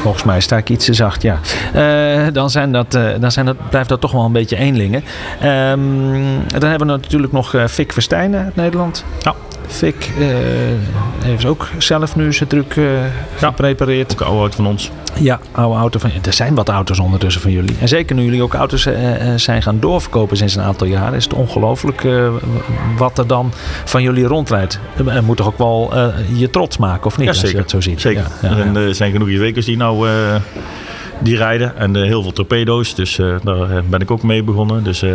Volgens 0.00 0.24
mij 0.24 0.40
sta 0.40 0.56
ik 0.56 0.70
iets 0.70 0.84
te 0.84 0.94
zacht, 0.94 1.22
ja. 1.22 1.38
Dan 2.30 2.50
zijn 2.50 2.72
dat, 2.72 2.92
dan 3.20 3.32
zijn 3.32 3.46
dat, 3.46 3.56
blijft 3.70 3.88
dat 3.88 4.00
toch 4.00 4.12
wel 4.12 4.24
een 4.24 4.32
beetje 4.32 4.56
eenlingen. 4.56 5.04
Ehm, 5.40 5.80
dan 6.58 6.70
hebben 6.70 6.86
we 6.88 6.92
natuurlijk 6.92 7.32
nog 7.32 7.54
Fik 7.68 7.92
Verstijnen 7.92 8.44
uit 8.44 8.56
Nederland. 8.56 9.04
Ja. 9.18 9.34
Fik 9.66 10.10
eh, 10.18 10.26
heeft 11.24 11.44
ook 11.44 11.68
zelf 11.78 12.16
nu 12.16 12.32
zijn 12.32 12.48
truc 12.48 12.76
eh 12.76 12.84
geprepareerd. 13.36 14.12
ook 14.12 14.20
een 14.20 14.26
oude 14.26 14.40
auto 14.40 14.56
van 14.56 14.66
ons. 14.66 14.90
Ja, 15.14 15.40
oude 15.52 15.78
auto 15.78 15.98
van 15.98 16.10
Er 16.24 16.32
zijn 16.32 16.54
wat 16.54 16.68
auto's 16.68 16.98
ondertussen 16.98 17.42
van 17.42 17.50
jullie. 17.50 17.76
En 17.80 17.88
zeker 17.88 18.16
nu 18.16 18.22
jullie 18.24 18.42
ook 18.42 18.54
auto's 18.54 18.86
eh, 18.86 19.34
zijn 19.36 19.62
gaan 19.62 19.80
doorverkopen 19.80 20.36
sinds 20.36 20.54
een 20.56 20.62
aantal 20.62 20.86
jaren, 20.86 21.14
is 21.14 21.24
het 21.24 21.34
ongelooflijk 21.34 22.06
wat 22.96 23.18
er 23.18 23.26
dan 23.26 23.52
van 23.84 24.02
jullie 24.02 24.24
rondrijdt. 24.24 24.78
Er 25.06 25.24
moet 25.24 25.36
toch 25.36 25.46
ook 25.46 25.58
wel 25.58 25.92
je 26.34 26.50
trots 26.50 26.76
maken, 26.76 27.06
of 27.06 27.16
niet? 27.16 27.26
Ja, 27.26 27.32
als 27.32 27.40
je 27.40 27.46
zeker. 27.46 27.62
dat 27.62 27.70
zo 27.70 27.80
ziet. 27.80 28.00
Zeker. 28.00 28.26
Ja. 28.42 28.56
En 28.56 28.76
er 28.76 28.94
zijn 28.94 29.12
genoeg 29.12 29.28
Iwekers 29.28 29.66
die 29.66 29.76
nou 29.76 30.08
die 31.18 31.36
rijden. 31.36 31.76
En 31.76 31.96
eh, 31.96 32.02
heel 32.02 32.22
veel 32.22 32.32
torpedo's. 32.32 32.94
Dus 32.94 33.18
eh, 33.18 33.34
daar 33.42 33.70
eh, 33.70 33.82
ben 33.88 34.00
ik 34.00 34.10
ook 34.10 34.22
mee 34.22 34.42
begonnen. 34.42 34.84
Dus 34.84 35.00
dat 35.00 35.10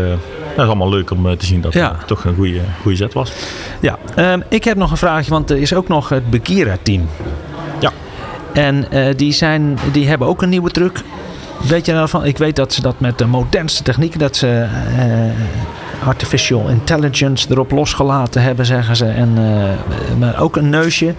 is 0.57 0.63
allemaal 0.65 0.89
leuk 0.89 1.11
om 1.11 1.37
te 1.37 1.45
zien 1.45 1.61
dat 1.61 1.73
Ja. 1.73 1.95
het 1.97 2.07
toch 2.07 2.23
een 2.25 2.35
goede, 2.35 2.59
goede 2.81 2.97
zet 2.97 3.13
was. 3.13 3.31
Ja, 3.79 3.97
ehm, 4.15 4.41
ik 4.49 4.63
heb 4.63 4.77
nog 4.77 4.91
een 4.91 4.97
vraagje, 4.97 5.31
want 5.31 5.49
er 5.49 5.57
is 5.57 5.73
ook 5.73 5.87
nog 5.87 6.09
het 6.09 6.29
Bekira-team. 6.29 7.07
Ja. 7.79 7.91
En 8.53 8.85
die, 9.15 9.31
zijn, 9.31 9.77
die 9.91 10.07
hebben 10.07 10.27
ook 10.27 10.41
een 10.41 10.49
nieuwe 10.49 10.71
truck. 10.71 11.01
Weet 11.67 11.85
je 11.85 11.91
daarvan? 11.91 12.25
Ik 12.25 12.37
weet 12.37 12.55
dat 12.55 12.73
ze 12.73 12.81
dat 12.81 12.99
met 12.99 13.17
de 13.17 13.25
modernste 13.25 13.83
technieken, 13.83 14.19
dat 14.19 14.35
ze 14.35 14.67
artificial 16.05 16.67
intelligence 16.69 17.47
erop 17.49 17.71
losgelaten 17.71 18.41
hebben, 18.41 18.65
zeggen 18.65 18.95
ze. 18.95 19.05
En, 19.05 19.33
maar 20.19 20.39
ook 20.39 20.55
een 20.55 20.69
neusje. 20.69 21.13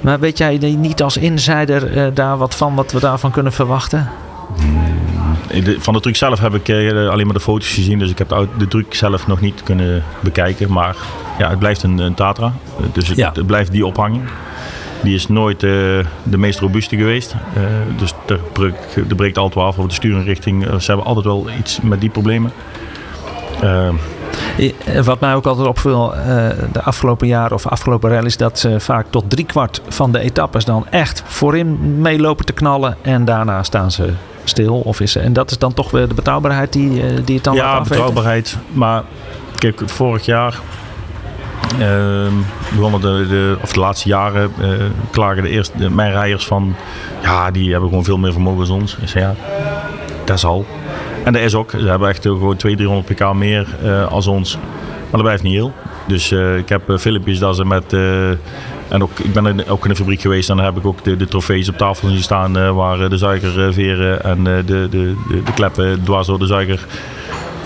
Maar 0.00 0.20
weet 0.20 0.38
jij 0.38 0.58
niet 0.58 1.02
als 1.02 1.16
insider 1.16 1.96
eh, 1.98 2.06
daar 2.14 2.36
wat 2.38 2.54
van, 2.54 2.74
wat 2.74 2.92
we 2.92 3.00
daarvan 3.00 3.30
kunnen 3.30 3.52
verwachten? 3.52 4.08
Eh, 5.50 5.62
Van 5.78 5.94
de 5.94 6.00
truck 6.00 6.16
zelf 6.16 6.40
heb 6.40 6.54
ik 6.54 6.68
eh, 6.68 7.08
alleen 7.08 7.24
maar 7.26 7.34
de 7.34 7.40
foto's 7.40 7.68
gezien. 7.72 7.98
Dus 7.98 8.10
ik 8.10 8.18
heb 8.18 8.48
de, 8.58 8.68
truck 8.68 8.94
zelf 8.94 9.26
nog 9.26 9.40
niet 9.40 9.62
kunnen 9.62 10.02
bekijken. 10.20 10.72
Maar 10.72 10.96
ja, 11.38 11.48
het 11.50 11.58
blijft 11.58 11.82
een, 11.82 11.98
een 11.98 12.14
Tatra. 12.14 12.52
Eh, 12.80 12.84
Dus 12.92 13.08
het, 13.08 13.16
Ja. 13.16 13.30
het 13.34 13.46
blijft 13.46 13.72
die 13.72 13.86
ophanging. 13.86 14.22
Die 15.02 15.14
is 15.14 15.28
nooit 15.28 15.62
eh, 15.62 15.70
de 16.22 16.38
meest 16.38 16.58
robuuste 16.58 16.96
geweest. 16.96 17.34
Eh, 17.54 17.62
dus 17.98 18.14
er 18.26 18.40
breekt, 18.52 18.96
er 19.08 19.14
breekt 19.16 19.36
altijd 19.38 19.54
wel 19.54 19.64
af 19.64 19.76
over 19.76 19.88
de 19.88 19.94
sturingrichting. 19.94 20.66
Eh, 20.66 20.78
ze 20.78 20.86
hebben 20.86 21.06
altijd 21.06 21.26
wel 21.26 21.46
iets 21.58 21.80
met 21.80 22.00
die 22.00 22.10
problemen. 22.10 22.52
Eh, 24.60 25.00
Wat 25.02 25.20
mij 25.20 25.34
ook 25.34 25.46
altijd 25.46 25.66
opviel 25.66 26.14
eh, 26.14 26.24
de 26.72 26.82
afgelopen 26.82 27.26
jaren 27.26 27.52
of 27.56 27.66
afgelopen 27.66 28.10
rallies, 28.10 28.36
dat 28.36 28.58
ze 28.58 28.80
vaak 28.80 29.06
tot 29.10 29.24
driekwart 29.30 29.82
van 29.88 30.12
de 30.12 30.18
etappes 30.18 30.64
dan 30.64 30.86
echt 30.90 31.22
voorin 31.26 32.00
meelopen 32.00 32.44
te 32.44 32.52
knallen 32.52 32.96
en 33.02 33.24
daarna 33.24 33.62
staan 33.62 33.90
ze 33.90 34.12
stil. 34.44 34.80
Of 34.80 35.00
is, 35.00 35.16
en 35.16 35.32
dat 35.32 35.50
is 35.50 35.58
dan 35.58 35.74
toch 35.74 35.90
weer 35.90 36.08
de 36.08 36.14
betrouwbaarheid 36.14 36.72
die, 36.72 37.02
eh, 37.02 37.08
die 37.24 37.34
het 37.34 37.44
dan 37.44 37.56
laat 37.56 37.64
ja, 37.64 37.70
afweten? 37.70 37.88
betrouwbaarheid. 37.88 38.56
Maar 38.72 39.02
kijk, 39.54 39.82
vorig 39.86 40.24
jaar 40.24 40.58
ehm 41.78 42.32
begonnen 42.74 43.00
de, 43.00 43.26
de, 43.28 43.56
of 43.62 43.72
de 43.72 43.80
laatste 43.80 44.08
jaren 44.08 44.52
klagen 45.10 45.42
de 45.42 45.48
eerste, 45.48 45.78
de, 45.78 45.90
mijn 45.90 46.12
rijders 46.12 46.46
van, 46.46 46.74
ja, 47.22 47.50
die 47.50 47.70
hebben 47.70 47.88
gewoon 47.88 48.04
veel 48.04 48.18
meer 48.18 48.32
vermogen 48.32 48.66
dan 48.66 48.80
ons. 48.80 48.96
Ik 49.00 49.08
zei, 49.08 49.24
ja, 49.24 49.34
dat 50.24 50.36
is 50.36 50.44
al. 50.44 50.66
En 51.24 51.32
dat 51.32 51.42
is 51.42 51.54
ook. 51.54 51.70
Ze 51.70 51.88
hebben 51.88 52.08
echt 52.08 52.22
gewoon 52.22 52.56
200, 52.56 52.76
300 53.06 53.06
pk 53.06 53.32
meer 53.34 53.66
eh, 53.84 54.06
als 54.12 54.26
ons. 54.26 54.56
Maar 54.56 55.10
dat 55.10 55.22
blijft 55.22 55.42
niet 55.42 55.52
heel. 55.54 55.72
Dus 56.06 56.30
eh, 56.32 56.56
ik 56.56 56.68
heb 56.68 56.88
eh, 56.90 56.96
filmpjes 56.96 57.38
dat 57.38 57.56
ze 57.56 57.64
met... 57.64 57.92
en 58.88 59.02
ook, 59.02 59.18
ik 59.18 59.32
ben 59.32 59.46
in- 59.46 59.68
ook 59.68 59.82
in 59.84 59.90
de 59.90 59.96
fabriek 59.96 60.20
geweest 60.20 60.50
en 60.50 60.56
dan 60.56 60.64
heb 60.64 60.76
ik 60.76 60.86
ook 60.86 61.04
de, 61.04 61.16
de 61.16 61.26
trofees 61.26 61.68
op 61.68 61.76
tafel 61.76 62.08
zien 62.08 62.22
staan 62.22 62.74
waar 62.74 63.08
de 63.08 63.18
suikerveren 63.18 64.24
en 64.24 64.44
de, 64.44 64.62
de, 64.66 64.86
de, 64.90 65.14
de 65.44 65.52
kleppen 65.54 66.02
dwars 66.04 66.26
door 66.26 66.38
de 66.38 66.46
suiker 66.46 66.86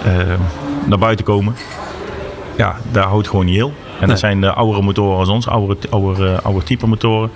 eh, 0.05 0.13
naar 0.87 0.99
buiten 0.99 1.25
komen. 1.25 1.55
Ja, 2.57 2.77
daar 2.93 3.05
houdt 3.07 3.29
gewoon 3.29 3.45
niet 3.45 3.55
heel. 3.55 3.73
En 3.95 4.01
Nee. 4.01 4.09
dat 4.09 4.19
zijn 4.19 4.45
eh, 4.45 4.57
oudere 4.57 4.83
motoren 4.83 5.19
als 5.19 5.29
ons, 5.29 5.49
oude, 5.49 5.77
oude, 5.91 6.41
oude 6.43 6.63
type 6.65 6.87
motoren. 6.87 7.31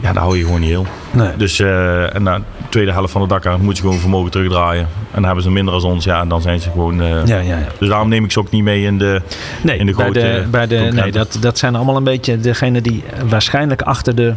Ja, 0.00 0.12
daar 0.12 0.22
hou 0.22 0.36
je 0.38 0.44
gewoon 0.44 0.60
niet 0.60 0.68
heel. 0.68 0.86
Nee. 1.10 1.36
Dus 1.36 1.60
eh, 1.60 2.14
en 2.14 2.24
de 2.24 2.40
tweede 2.76 2.94
helft 2.94 3.12
van 3.12 3.22
de 3.22 3.28
Dakar 3.28 3.60
moet 3.60 3.76
je 3.76 3.82
gewoon 3.82 3.98
vermogen 3.98 4.30
terugdraaien. 4.30 4.82
En 4.84 5.14
dan 5.14 5.24
hebben 5.24 5.42
ze 5.42 5.50
minder 5.50 5.74
als 5.74 5.84
ons, 5.84 6.04
ja, 6.04 6.20
en 6.20 6.28
dan 6.28 6.42
zijn 6.42 6.60
ze 6.60 6.70
gewoon... 6.70 7.00
eh, 7.02 7.08
Ja, 7.08 7.38
ja, 7.38 7.40
ja. 7.40 7.66
Dus 7.78 7.88
daarom 7.88 8.08
neem 8.08 8.24
ik 8.24 8.32
ze 8.32 8.38
ook 8.38 8.50
niet 8.50 8.62
mee 8.62 8.82
in 8.84 8.98
de, 8.98 9.22
Nee, 9.62 9.78
in 9.78 9.86
de 9.86 9.92
bij 9.92 10.04
grote 10.04 10.18
de, 10.20 10.44
bij 10.50 10.66
de, 10.66 10.76
nee 10.92 11.12
dat, 11.12 11.38
dat 11.40 11.58
zijn 11.58 11.74
allemaal 11.74 11.96
een 11.96 12.04
beetje 12.04 12.40
degenen 12.40 12.82
die 12.82 13.04
waarschijnlijk 13.28 13.82
achter 13.82 14.14
de, 14.14 14.34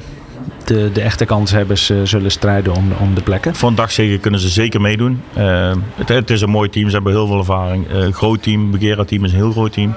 de, 0.66 0.90
de 0.94 1.02
echte 1.02 1.26
kanshebbers 1.26 1.90
eh, 1.90 1.98
zullen 2.04 2.32
strijden 2.32 2.74
om, 2.76 2.92
om 3.00 3.16
de 3.16 3.22
plekken. 3.22 3.56
Voor 3.56 3.70
een 3.70 3.76
dagzege 3.76 4.18
kunnen 4.18 4.40
ze 4.40 4.50
zeker 4.50 4.82
meedoen. 4.82 5.22
Eh, 5.34 5.72
het, 5.96 6.10
het 6.10 6.30
is 6.30 6.42
een 6.42 6.50
mooi 6.50 6.70
team, 6.70 6.88
ze 6.90 6.96
hebben 6.96 7.14
heel 7.14 7.28
veel 7.28 7.38
ervaring. 7.38 7.86
Groot 8.12 8.44
team, 8.44 8.72
Begera 8.72 9.04
team 9.04 9.24
is 9.26 9.32
een 9.32 9.38
heel 9.38 9.52
groot 9.52 9.74
team. 9.74 9.96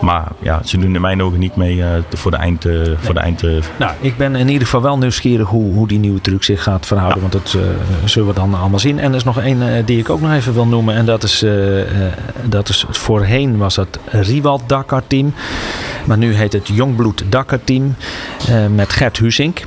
Maar 0.00 0.28
ja, 0.38 0.60
ze 0.64 0.78
doen 0.78 0.94
in 0.94 1.00
mijn 1.00 1.22
ogen 1.22 1.38
niet 1.38 1.56
mee 1.56 1.82
eh, 1.82 1.88
voor 2.14 2.30
de 2.30 2.36
eind. 2.36 2.64
eh, 2.64 2.76
voor 2.98 3.14
de 3.14 3.20
eind 3.20 3.42
eh, 3.42 3.50
Nou, 3.78 3.92
ik 4.00 4.16
ben 4.16 4.36
in 4.36 4.46
ieder 4.48 4.62
geval 4.64 4.82
wel 4.82 4.98
nieuwsgierig 4.98 5.48
hoe, 5.48 5.74
hoe 5.74 5.88
die 5.88 5.98
nieuwe 5.98 6.20
truc 6.20 6.42
zich 6.42 6.62
gaat 6.62 6.86
verhouden. 6.86 7.20
Want 7.20 7.32
dat 7.32 7.56
zullen 8.04 8.28
we 8.28 8.34
dan 8.34 8.54
allemaal 8.54 8.78
zien. 8.78 8.98
En 8.98 9.10
er 9.10 9.16
is 9.16 9.24
nog 9.24 9.40
één 9.40 9.84
die 9.84 9.98
ik 9.98 10.10
ook 10.10 10.20
nog 10.20 10.32
even 10.32 10.52
wil 10.52 10.66
noemen. 10.66 10.94
En 10.94 11.04
dat 11.04 11.22
is, 11.22 11.44
dat 12.44 12.68
is 12.68 12.84
voorheen 12.88 13.56
was 13.56 13.76
het 13.76 13.98
Riwald 14.06 14.62
Dakar 14.66 15.02
team. 15.06 15.34
Maar 16.04 16.18
nu 16.18 16.34
heet 16.34 16.52
het 16.52 16.68
Jongbloed 16.68 17.24
Dakar 17.28 17.64
team. 17.64 17.94
met 18.74 18.92
Gert 18.92 19.18
Husink. 19.18 19.62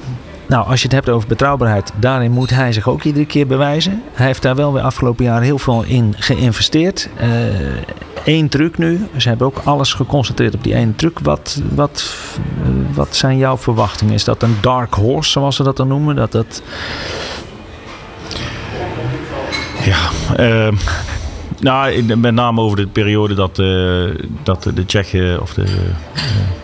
Nou, 0.53 0.67
als 0.67 0.79
je 0.81 0.85
het 0.87 0.95
hebt 0.95 1.09
over 1.09 1.27
betrouwbaarheid, 1.27 1.91
daarin 1.95 2.31
moet 2.31 2.49
hij 2.49 2.71
zich 2.71 2.87
ook 2.87 3.03
iedere 3.03 3.25
keer 3.25 3.47
bewijzen. 3.47 4.03
Hij 4.13 4.25
heeft 4.25 4.41
daar 4.41 4.55
wel 4.55 4.73
weer 4.73 4.81
afgelopen 4.81 5.25
jaar 5.25 5.41
heel 5.41 5.57
veel 5.57 5.83
in 5.83 6.15
geïnvesteerd. 6.17 7.09
Eén 8.25 8.49
truc 8.49 8.77
nu. 8.77 9.07
Ze 9.17 9.27
hebben 9.27 9.47
ook 9.47 9.61
alles 9.63 9.93
geconcentreerd 9.93 10.55
op 10.55 10.63
die 10.63 10.75
ene 10.75 10.95
truc. 10.95 11.19
Wat, 11.19 11.61
wat, 11.75 12.15
eh, 12.63 12.95
wat 12.95 13.15
zijn 13.15 13.37
jouw 13.37 13.57
verwachtingen? 13.57 14.13
Is 14.13 14.23
dat 14.23 14.43
een 14.43 14.57
dark 14.61 14.93
horse, 14.93 15.31
zoals 15.31 15.55
ze 15.55 15.63
dat 15.63 15.77
dan 15.77 15.87
noemen? 15.87 16.15
Dat 16.15 16.31
dat... 16.31 16.61
Ja, 19.83 20.09
ehm, 20.35 20.75
nou, 21.59 22.03
met 22.03 22.33
name 22.33 22.61
over 22.61 22.77
de 22.77 22.87
periode 22.87 23.33
dat, 23.33 23.59
eh, 23.59 24.25
dat 24.43 24.63
de 24.75 24.85
Tsjechen 24.85 25.41
of 25.41 25.53
de 25.53 25.63
eh, 25.63 26.21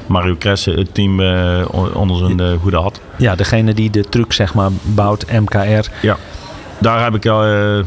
Mario 0.10 0.36
Kresse 0.36 0.72
het 0.72 0.94
team 0.94 1.20
eh, 1.20 1.66
on- 1.72 1.94
onder 1.94 2.18
zijn 2.18 2.40
eh, 2.40 2.52
hoede 2.62 2.78
had. 2.78 3.02
Ja, 3.18 3.36
degene 3.36 3.74
die 3.74 3.90
de 3.90 4.10
truc 4.10 4.34
zeg 4.34 4.54
maar 4.54 4.70
bouwt, 4.84 5.26
MKR. 5.32 5.90
Ja, 6.02 6.18
daar 6.80 7.04
heb 7.04 7.16
ik 7.16 7.26
eh, 7.26 7.80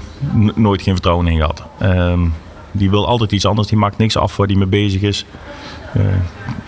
nooit 0.55 0.83
geen 0.83 0.93
vertrouwen 0.95 1.27
in 1.27 1.37
gehad. 1.37 1.63
Ehm, 1.79 2.21
die 2.73 2.91
wil 2.91 3.07
altijd 3.07 3.33
iets 3.33 3.47
anders, 3.47 3.69
die 3.69 3.79
maakt 3.79 3.99
niks 3.99 4.17
af 4.17 4.37
waar 4.37 4.47
die 4.47 4.57
mee 4.57 4.67
bezig 4.67 5.03
is. 5.03 5.25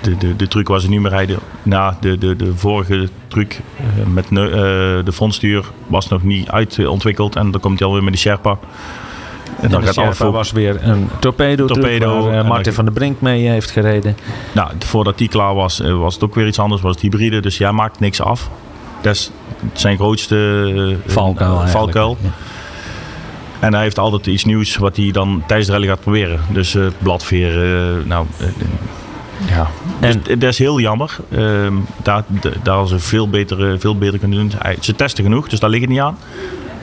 De, 0.01 0.17
de, 0.17 0.37
de 0.37 0.49
truc 0.49 0.69
waar 0.69 0.81
ze 0.81 0.89
nu 0.89 1.01
mee 1.01 1.11
rijden, 1.13 1.39
na 1.63 1.97
de, 2.01 2.19
de, 2.19 2.37
de 2.37 2.57
vorige 2.57 3.09
truc 3.29 3.61
eh, 3.77 4.07
met 4.07 4.29
de 5.05 5.13
frontstuur 5.13 5.65
was 5.87 6.09
nog 6.09 6.23
niet 6.23 6.49
uitontwikkeld. 6.51 7.37
En 7.37 7.51
dan 7.51 7.61
komt 7.61 7.79
hij 7.79 7.89
alweer 7.89 8.03
met 8.05 8.13
die 8.13 8.23
Sherpa. 8.23 8.59
En 9.61 9.71
dan 9.71 9.83
gaat 9.83 9.83
alles 9.83 9.95
Sherpa 9.95 10.15
voor. 10.25 10.33
was 10.33 10.53
weer 10.53 10.79
een 10.83 11.09
torpedo, 11.21 11.67
Torpedo, 11.67 12.25
waar 12.25 12.39
eh, 12.39 12.49
Martin 12.49 12.73
van 12.73 12.85
der 12.85 12.95
Brink 12.95 13.21
mee 13.21 13.49
heeft 13.49 13.71
gereden. 13.71 14.17
Nou, 14.53 14.71
voordat 14.79 15.19
die 15.19 15.29
klaar 15.29 15.55
was, 15.55 15.81
eh, 15.81 15.99
was 15.99 16.15
het 16.15 16.25
ook 16.25 16.35
weer 16.35 16.47
iets 16.47 16.59
anders. 16.59 16.83
Was 16.83 16.93
het 16.93 17.01
hybride, 17.01 17.41
dus 17.41 17.59
jij 17.59 17.73
maakt 17.73 18.01
niks 18.01 18.21
af. 18.21 18.51
Dat 19.01 19.15
is 19.15 19.31
zijn 19.73 19.97
grootste 19.97 20.37
eh, 21.07 21.13
Valkuil 21.13 21.51
eh, 21.55 21.61
eigenlijk. 21.63 21.71
valkuil. 21.95 22.17
Ja. 22.21 22.29
En 23.61 23.73
hij 23.75 23.83
heeft 23.83 23.99
altijd 23.99 24.27
iets 24.27 24.45
nieuws 24.45 24.77
wat 24.77 24.97
hij 24.97 25.11
dan 25.11 25.43
tijdens 25.47 25.69
de 25.69 25.75
rally 25.75 25.87
gaat 25.87 26.01
proberen. 26.01 26.41
Dus 26.53 26.75
eh 26.75 26.87
bladveer, 26.99 27.63
eh, 27.63 28.05
nou, 28.05 28.27
eh, 28.39 28.47
ja. 29.49 29.71
Dus 30.01 30.15
En- 30.15 30.21
d- 30.23 30.27
dat 30.41 30.43
is 30.51 30.59
heel 30.59 30.81
jammer. 30.81 31.17
Ehm, 31.31 31.73
daar, 32.03 32.25
daar 32.63 32.75
hadden 32.75 33.01
ze 33.01 33.07
veel 33.07 33.29
beter, 33.29 33.73
eh, 33.73 33.79
veel 33.79 33.99
beter 33.99 34.19
kunnen 34.19 34.39
doen. 34.39 34.53
Ze 34.81 34.95
testen 34.95 35.25
genoeg, 35.25 35.49
dus 35.49 35.61
daar 35.61 35.71
ligt 35.71 35.83
het 35.83 35.91
niet 35.91 36.01
aan. 36.01 36.19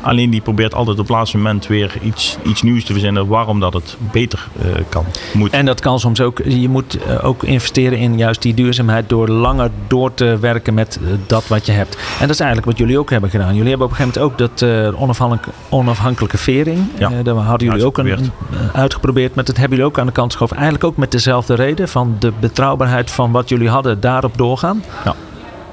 Alleen 0.02 0.30
die 0.30 0.42
probeert 0.42 0.74
altijd 0.74 1.00
op 1.00 1.08
het 1.08 1.16
laatste 1.16 1.38
moment 1.38 1.68
weer 1.68 1.94
iets, 2.02 2.38
iets 2.44 2.62
nieuws 2.62 2.86
te 2.86 2.92
verzinnen 2.92 3.28
waarom 3.28 3.60
dat 3.60 3.74
het 3.74 3.98
beter 4.12 4.48
eh, 4.62 4.66
kan. 4.90 5.06
Moet. 5.34 5.52
En 5.52 5.66
dat 5.66 5.80
kan 5.80 6.00
soms 6.00 6.22
ook. 6.22 6.42
Je 6.46 6.70
moet 6.70 6.98
eh, 6.98 7.26
ook 7.26 7.44
investeren 7.44 7.98
in 7.98 8.18
juist 8.18 8.42
die 8.42 8.54
duurzaamheid 8.54 9.10
door 9.10 9.28
langer 9.28 9.70
door 9.88 10.14
te 10.14 10.38
werken 10.40 10.74
met 10.74 11.00
eh, 11.04 11.12
dat 11.28 11.48
wat 11.48 11.66
je 11.66 11.72
hebt. 11.72 11.96
En 11.96 12.20
dat 12.20 12.30
is 12.30 12.40
eigenlijk 12.40 12.70
wat 12.70 12.78
jullie 12.78 13.00
ook 13.00 13.10
hebben 13.10 13.30
gedaan. 13.30 13.56
Jullie 13.56 13.70
hebben 13.70 13.88
op 13.88 13.92
een 13.92 13.98
gegeven 13.98 14.22
moment 14.22 14.42
ook 14.42 14.60
dat 14.60 14.96
onafhankelijke, 15.00 15.50
onafhankelijke 15.70 16.38
vering. 16.38 16.80
Ja. 16.98 17.10
daar 17.24 17.36
hadden 17.36 17.68
jullie 17.68 17.86
ook 17.86 17.98
een, 17.98 18.06
Uitgeprobeerd. 18.10 18.74
uitgeprobeerd. 18.74 19.36
Maar 19.36 19.44
dat 19.44 19.58
hebben 19.58 19.78
jullie 19.78 19.92
ook 19.92 20.00
aan 20.00 20.06
de 20.06 20.12
kant 20.12 20.32
geschoven. 20.32 20.56
Eigenlijk 20.56 20.86
ook 20.86 20.98
met 20.98 21.12
dezelfde 21.12 21.54
reden 21.54 21.90
van 21.90 22.16
de 22.20 22.32
betrouwbaarheid 22.40 23.12
van 23.12 23.32
wat 23.32 23.50
jullie 23.50 23.70
hadden 23.70 24.00
daarop 24.00 24.38
doorgaan. 24.38 24.84
Ja. 25.06 25.16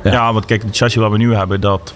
Ja. 0.02 0.12
Ja. 0.12 0.32
want 0.32 0.44
kijk, 0.44 0.62
het 0.62 0.76
chassis 0.76 1.02
wat 1.02 1.10
we 1.10 1.18
nu 1.18 1.34
hebben, 1.34 1.60
dat, 1.60 1.94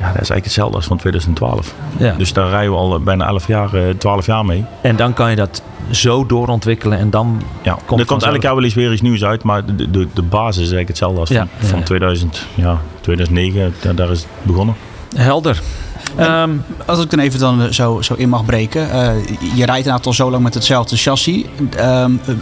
ja, 0.00 0.06
dat 0.06 0.22
is 0.22 0.30
eigenlijk 0.30 0.44
hetzelfde 0.44 0.76
als 0.76 0.86
van 0.86 0.96
2012. 0.96 1.74
Ja. 1.98 2.12
Dus 2.12 2.32
daar 2.32 2.48
rijden 2.48 2.70
we 2.72 2.76
al 2.78 3.00
bijna 3.00 3.26
11 3.26 3.46
jaar, 3.46 3.74
eh, 3.74 3.94
12 3.98 4.26
jaar 4.26 4.44
mee. 4.44 4.64
En 4.80 4.96
dan 4.96 5.12
kan 5.14 5.30
je 5.30 5.36
dat 5.36 5.62
zo 5.90 6.26
doorontwikkelen 6.26 6.98
en 6.98 7.10
dan 7.10 7.42
Ja, 7.62 7.78
Komt 7.86 8.00
er 8.00 8.06
komt 8.06 8.22
elk 8.22 8.42
jaar 8.42 8.54
wel 8.54 8.64
eens 8.64 8.74
weer 8.74 8.92
iets 8.92 9.00
nieuws 9.00 9.24
uit, 9.24 9.42
maar 9.42 9.64
de, 9.64 9.90
de, 9.90 10.08
de 10.14 10.22
basis 10.22 10.54
is 10.62 10.72
eigenlijk 10.72 10.88
hetzelfde 10.88 11.20
als 11.20 11.28
Ja, 11.28 11.38
van, 11.38 11.48
ja, 11.60 11.68
van 11.68 11.78
ja. 11.78 11.84
2000, 11.84 12.46
ja, 12.54 12.80
2009. 13.00 13.74
Daar, 13.80 13.94
daar 13.94 14.10
is 14.10 14.18
het 14.20 14.28
begonnen. 14.42 14.74
helder. 15.16 15.62
Ehm, 16.16 16.50
Als 16.86 17.02
ik 17.02 17.10
dan 17.10 17.18
even 17.18 17.38
dan 17.40 17.72
zo, 17.72 18.00
zo 18.02 18.14
in 18.14 18.28
mag 18.28 18.44
breken. 18.44 18.90
eh, 18.90 19.12
je 19.54 19.64
rijdt 19.64 19.76
inderdaad 19.76 20.06
al 20.06 20.12
zo 20.12 20.30
lang 20.30 20.42
met 20.42 20.54
hetzelfde 20.54 20.96
chassis. 20.96 21.44
Ehm, 21.76 22.12
eh, 22.26 22.34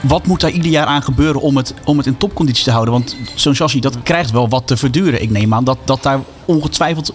wat 0.00 0.26
moet 0.26 0.40
daar 0.40 0.50
ieder 0.50 0.70
jaar 0.70 0.86
aan 0.86 1.02
gebeuren 1.02 1.40
om 1.40 1.56
het, 1.56 1.74
om 1.84 1.96
het 1.96 2.06
in 2.06 2.16
topconditie 2.16 2.64
te 2.64 2.70
houden? 2.70 2.92
Want 2.94 3.16
zo'n 3.34 3.54
chassis 3.54 3.80
dat 3.80 3.96
krijgt 4.02 4.30
wel 4.30 4.48
wat 4.48 4.66
te 4.66 4.76
verduren. 4.76 5.22
Ik 5.22 5.30
neem 5.30 5.54
aan 5.54 5.64
dat, 5.64 5.78
dat 5.84 6.02
daar 6.02 6.18
ongetwijfeld 6.44 7.12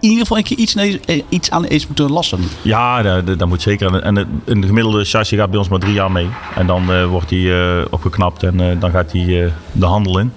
in 0.00 0.08
ieder 0.08 0.20
geval 0.22 0.36
een 0.36 0.42
keer 0.44 0.56
iets, 0.58 0.74
eh, 0.74 1.22
iets 1.28 1.50
aan 1.50 1.66
is 1.66 1.86
moeten 1.86 2.10
lassen. 2.10 2.38
Ja, 2.62 3.02
dat, 3.22 3.48
moet 3.48 3.62
zeker. 3.62 3.94
En- 4.02 4.42
een 4.44 4.64
gemiddelde 4.64 5.04
chassis 5.04 5.38
gaat 5.38 5.50
bij 5.50 5.58
ons 5.58 5.68
maar 5.68 5.78
drie 5.78 5.92
jaar 5.92 6.12
mee. 6.12 6.28
En 6.54 6.66
dan 6.66 7.06
wordt 7.08 7.28
die 7.28 7.52
opgeknapt 7.90 8.42
en 8.42 8.78
dan 8.78 8.90
gaat 8.90 9.10
die 9.10 9.44
de 9.72 9.86
handel 9.86 10.18
in. 10.18 10.32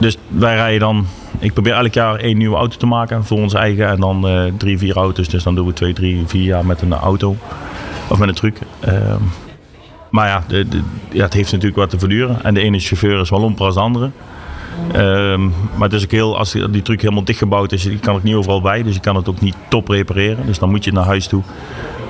Dus 0.00 0.16
wij 0.28 0.54
rijden 0.54 0.80
dan... 0.80 1.06
Ik 1.44 1.52
probeer 1.52 1.72
elk 1.72 1.94
jaar 1.94 2.16
één 2.16 2.38
nieuwe 2.38 2.56
auto 2.56 2.76
te 2.76 2.86
maken 2.86 3.24
voor 3.24 3.38
ons 3.38 3.54
eigen. 3.54 3.88
En 3.88 4.00
dan 4.00 4.28
eh, 4.28 4.42
drie, 4.56 4.78
vier 4.78 4.96
auto's. 4.96 5.28
Dus 5.28 5.42
dan 5.42 5.54
doen 5.54 5.66
we 5.66 5.72
twee, 5.72 5.92
drie, 5.92 6.22
vier 6.26 6.42
jaar 6.42 6.66
met 6.66 6.82
een 6.82 6.92
auto. 6.92 7.36
Of 8.08 8.18
met 8.18 8.28
een 8.28 8.34
truck. 8.34 8.58
Ehm, 8.80 9.20
maar 10.10 10.28
ja, 10.28 10.44
ja, 11.10 11.22
het 11.22 11.32
heeft 11.32 11.52
natuurlijk 11.52 11.76
wat 11.76 11.90
te 11.90 11.98
verduren. 11.98 12.44
En 12.44 12.54
de 12.54 12.60
ene 12.60 12.78
chauffeur 12.78 13.20
is 13.20 13.30
wel 13.30 13.40
lomper 13.40 13.64
als 13.64 13.74
de 13.74 13.80
andere. 13.80 14.10
Ehm, 14.92 15.44
maar 15.44 15.88
het 15.88 15.92
is 15.92 16.04
ook 16.04 16.10
heel, 16.10 16.38
als 16.38 16.52
die 16.52 16.82
truck 16.82 17.00
helemaal 17.00 17.24
dichtgebouwd 17.24 17.72
is, 17.72 17.82
die 17.82 17.98
kan 17.98 18.14
ook 18.14 18.22
niet 18.22 18.34
overal 18.34 18.60
bij. 18.60 18.82
Dus 18.82 18.94
je 18.94 19.00
kan 19.00 19.16
het 19.16 19.28
ook 19.28 19.40
niet 19.40 19.56
top 19.68 19.88
repareren. 19.88 20.46
Dus 20.46 20.58
dan 20.58 20.70
moet 20.70 20.84
je 20.84 20.92
naar 20.92 21.04
huis 21.04 21.26
toe 21.26 21.42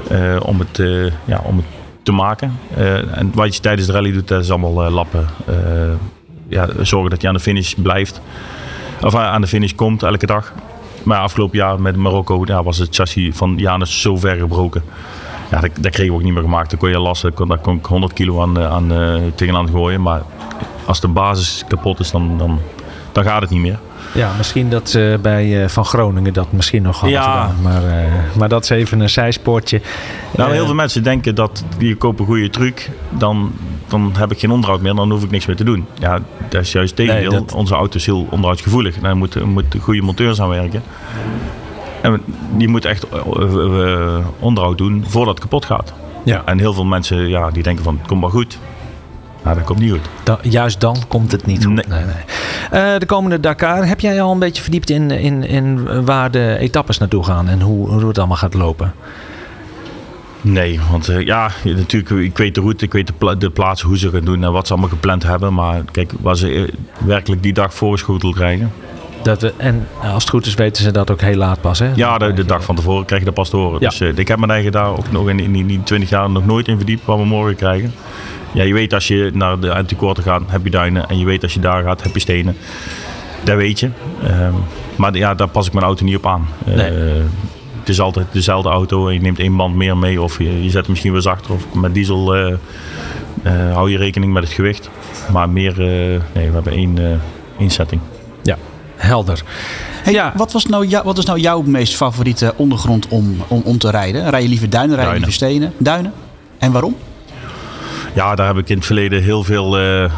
eh, 0.08 0.36
om, 0.42 0.58
het, 0.58 0.78
eh, 0.78 1.12
ja, 1.24 1.40
om 1.44 1.56
het 1.56 1.66
te 2.02 2.12
maken. 2.12 2.58
En 3.14 3.30
wat 3.34 3.54
je 3.54 3.60
tijdens 3.60 3.86
de 3.86 3.92
rally 3.92 4.12
doet, 4.12 4.28
dat 4.28 4.42
is 4.42 4.50
allemaal 4.50 4.90
lappen. 4.90 5.26
Ja, 6.48 6.68
zorgen 6.82 7.10
dat 7.10 7.20
je 7.22 7.28
aan 7.28 7.34
de 7.34 7.40
finish 7.40 7.72
blijft. 7.72 8.20
Of 9.04 9.14
eh, 9.14 9.20
aan 9.20 9.40
de 9.40 9.46
finish 9.46 9.72
komt 9.72 10.02
elke 10.02 10.26
dag. 10.26 10.52
Maar 11.02 11.18
afgelopen 11.18 11.58
jaar 11.58 11.80
met 11.80 11.96
Marokko 11.96 12.44
was 12.62 12.78
het 12.78 12.94
chassis 12.94 13.36
van 13.36 13.54
Janus 13.56 14.00
zo 14.00 14.16
ver 14.16 14.36
gebroken. 14.36 14.82
Ja, 15.50 15.60
dat, 15.60 15.70
dat 15.80 15.92
kregen 15.92 16.12
we 16.12 16.18
ook 16.18 16.24
niet 16.24 16.32
meer 16.32 16.42
gemaakt. 16.42 16.70
Dan 16.70 16.78
kon 16.78 16.88
je 16.88 16.98
lassen, 16.98 17.32
daar 17.48 17.58
kon 17.58 17.76
ik 17.76 17.86
100 17.86 18.12
kilo 18.12 18.42
aan, 18.42 18.58
eh, 18.58 18.70
aan, 18.70 18.92
eh, 18.92 19.20
tegenaan 19.34 19.68
gooien. 19.68 20.02
Maar 20.02 20.22
als 20.86 21.00
de 21.00 21.08
basis 21.08 21.64
kapot 21.68 22.00
is, 22.00 22.10
dan, 22.10 22.38
dan, 22.38 22.60
dan 23.12 23.24
gaat 23.24 23.40
het 23.40 23.50
niet 23.50 23.60
meer. 23.60 23.78
Ja, 24.12 24.30
misschien 24.36 24.70
dat 24.70 24.90
ze 24.90 25.18
bij 25.22 25.62
eh, 25.62 25.68
Van 25.68 25.84
Groningen 25.84 26.32
dat 26.32 26.52
misschien 26.52 26.82
nog 26.82 27.00
hadden 27.00 27.18
Ja. 27.18 27.22
gedaan. 27.42 27.62
Maar, 27.62 27.84
eh, 27.84 28.12
maar 28.38 28.48
dat 28.48 28.62
is 28.62 28.70
even 28.70 29.00
een 29.00 29.10
zijspoortje. 29.10 29.80
Nou, 30.36 30.48
Eh, 30.50 30.54
heel 30.56 30.64
veel 30.66 30.74
mensen 30.74 31.02
denken 31.02 31.34
dat 31.34 31.64
je 31.78 31.96
koopt 31.96 32.20
een 32.20 32.26
goede 32.26 32.50
truc, 32.50 32.90
dan, 33.10 33.52
dan 33.88 34.12
heb 34.16 34.32
ik 34.32 34.38
geen 34.38 34.50
onderhoud 34.50 34.80
meer, 34.80 34.94
dan 34.94 35.10
hoef 35.10 35.22
ik 35.22 35.30
niks 35.30 35.46
meer 35.46 35.56
te 35.56 35.64
doen. 35.64 35.86
Ja, 35.98 36.18
dat 36.48 36.60
is 36.62 36.72
juist 36.72 36.96
het 36.96 37.06
tegendeel. 37.06 37.30
Nee, 37.30 37.40
dat- 37.40 37.52
Onze 37.54 37.74
auto 37.74 37.96
is 37.96 38.06
heel 38.06 38.26
onderhoudsgevoelig. 38.30 38.98
Daar 38.98 39.16
moeten 39.16 39.48
moet 39.48 39.76
goede 39.80 40.02
monteurs 40.02 40.40
aan 40.40 40.48
werken. 40.48 40.82
En 42.00 42.20
die 42.56 42.68
moeten 42.68 42.90
echt 42.90 43.06
onderhoud 44.38 44.78
doen 44.78 45.04
voordat 45.08 45.34
het 45.34 45.42
kapot 45.42 45.64
gaat. 45.64 45.92
Ja. 46.24 46.42
En 46.44 46.58
heel 46.58 46.72
veel 46.74 46.84
mensen 46.84 47.28
ja, 47.28 47.50
die 47.50 47.62
denken 47.62 47.84
van 47.84 47.96
het 47.98 48.06
komt 48.08 48.20
maar 48.20 48.30
goed. 48.30 48.58
Nou, 49.44 49.56
dat 49.56 49.64
komt 49.64 49.78
niet 49.78 49.90
goed. 49.90 50.08
Da- 50.22 50.38
juist 50.42 50.80
dan 50.80 50.96
komt 51.08 51.32
het 51.32 51.46
niet 51.46 51.64
goed. 51.64 51.74
Nee. 51.74 51.84
Nee, 51.88 52.04
nee. 52.04 52.14
Eh, 52.70 52.98
de 52.98 53.06
komende 53.06 53.40
Dakar, 53.40 53.86
heb 53.86 54.00
jij 54.00 54.22
al 54.22 54.32
een 54.32 54.38
beetje 54.38 54.62
verdiept 54.62 54.90
in, 54.90 55.10
in, 55.10 55.44
in 55.44 56.04
waar 56.04 56.30
de 56.30 56.56
etappes 56.58 56.98
naartoe 56.98 57.24
gaan 57.24 57.48
en 57.48 57.60
hoe, 57.60 57.88
hoe 57.88 58.08
het 58.08 58.18
allemaal 58.18 58.36
gaat 58.36 58.54
lopen? 58.54 58.94
Nee, 60.40 60.80
want 60.90 61.08
eh, 61.08 61.20
ja, 61.20 61.50
natuurlijk, 61.64 62.10
ik 62.10 62.38
weet 62.38 62.54
de 62.54 62.60
route, 62.60 62.84
ik 62.84 62.92
weet 62.92 63.06
de, 63.06 63.12
pla 63.12 63.34
de 63.34 63.50
plaatsen, 63.50 63.88
hoe 63.88 63.98
ze 63.98 64.10
gaan 64.10 64.24
doen 64.24 64.44
en 64.44 64.52
wat 64.52 64.66
ze 64.66 64.72
allemaal 64.72 64.90
gepland 64.90 65.22
hebben. 65.22 65.54
Maar 65.54 65.82
kijk, 65.92 66.12
waar 66.20 66.36
ze 66.36 66.52
eh, 66.54 66.74
werkelijk 67.06 67.42
die 67.42 67.52
dag 67.52 67.74
voorgeschoteld 67.74 68.34
krijgen. 68.34 68.72
Dat 69.24 69.40
we, 69.42 69.52
en 69.56 69.86
als 70.02 70.22
het 70.22 70.28
goed 70.32 70.46
is, 70.46 70.54
weten 70.54 70.82
ze 70.82 70.90
dat 70.90 71.10
ook 71.10 71.20
heel 71.20 71.36
laat 71.36 71.60
pas. 71.60 71.78
Hè? 71.78 71.90
Ja, 71.94 72.18
de, 72.18 72.32
de 72.32 72.44
dag 72.44 72.64
van 72.64 72.74
tevoren 72.76 73.04
krijg 73.04 73.20
je 73.20 73.26
dat 73.26 73.34
pas 73.34 73.50
te 73.50 73.56
horen. 73.56 73.80
Ja. 73.80 73.88
Dus 73.88 74.00
eh, 74.00 74.08
ik 74.16 74.28
heb 74.28 74.38
me 74.38 74.46
eigen 74.46 74.72
daar 74.72 74.96
ook 74.96 75.10
nog 75.12 75.28
in, 75.28 75.40
in 75.40 75.52
die- 75.52 75.66
die 75.66 75.82
20 75.82 76.08
jaar 76.08 76.30
nog 76.30 76.46
nooit 76.46 76.68
in 76.68 76.76
verdiept 76.76 77.04
wat 77.04 77.18
we 77.18 77.24
morgen 77.24 77.56
krijgen. 77.56 77.92
Ja, 78.52 78.62
je 78.62 78.72
weet 78.72 78.94
als 78.94 79.08
je 79.08 79.30
naar 79.34 79.58
de 79.60 79.74
antikorten 79.74 80.22
gaat, 80.22 80.42
heb 80.46 80.64
je 80.64 80.70
duinen. 80.70 81.08
En 81.08 81.18
je 81.18 81.24
weet 81.24 81.42
als 81.42 81.54
je 81.54 81.60
daar 81.60 81.82
gaat, 81.82 82.02
heb 82.02 82.14
je 82.14 82.20
stenen. 82.20 82.56
Dat 83.44 83.56
weet 83.56 83.80
je. 83.80 83.90
Ehm, 84.22 84.52
maar 84.96 85.16
ja, 85.16 85.34
daar 85.34 85.48
pas 85.48 85.66
ik 85.66 85.72
mijn 85.72 85.84
auto 85.86 86.04
niet 86.04 86.16
op 86.16 86.26
aan. 86.26 86.48
Eh, 86.66 86.74
Nee. 86.74 86.90
het 87.80 87.88
is 87.88 88.00
altijd 88.00 88.26
dezelfde 88.32 88.68
auto 88.68 89.08
en 89.08 89.14
je 89.14 89.20
neemt 89.20 89.38
één 89.38 89.56
band 89.56 89.74
meer 89.74 89.96
mee. 89.96 90.22
Of 90.22 90.38
je, 90.38 90.62
je 90.62 90.70
zet 90.70 90.80
hem 90.82 90.90
misschien 90.90 91.12
wel 91.12 91.22
zachter. 91.22 91.52
Of 91.54 91.74
met 91.74 91.94
diesel 91.94 92.34
eh, 92.34 92.52
eh, 93.42 93.72
hou 93.72 93.90
je 93.90 93.96
rekening 93.96 94.32
met 94.32 94.42
het 94.42 94.52
gewicht. 94.52 94.90
Maar 95.32 95.48
meer, 95.48 95.70
eh, 95.72 96.20
nee, 96.32 96.48
we 96.48 96.54
hebben 96.54 96.72
één, 96.72 96.98
eh, 96.98 97.16
één 97.58 97.70
setting. 97.70 98.00
Helder. 98.96 99.42
Hey, 100.02 100.12
Ja. 100.12 100.32
wat, 100.36 100.52
was 100.52 100.66
nou 100.66 100.86
jou, 100.86 101.04
wat 101.04 101.18
is 101.18 101.24
nou 101.24 101.38
jouw 101.38 101.62
meest 101.62 101.94
favoriete 101.96 102.54
ondergrond 102.56 103.08
om, 103.08 103.36
om, 103.48 103.62
om 103.64 103.78
te 103.78 103.90
rijden? 103.90 104.30
Rij 104.30 104.42
je 104.42 104.48
liever 104.48 104.70
duinen, 104.70 104.96
rij 104.96 105.06
je 105.06 105.12
liever 105.12 105.32
stenen? 105.32 105.72
Duinen. 105.78 106.12
En 106.58 106.72
waarom? 106.72 106.96
Ja, 108.14 108.34
daar 108.34 108.46
heb 108.46 108.58
ik 108.58 108.68
in 108.68 108.76
het 108.76 108.86
verleden 108.86 109.22
heel 109.22 109.44
veel, 109.44 109.78
eh, 109.78 110.12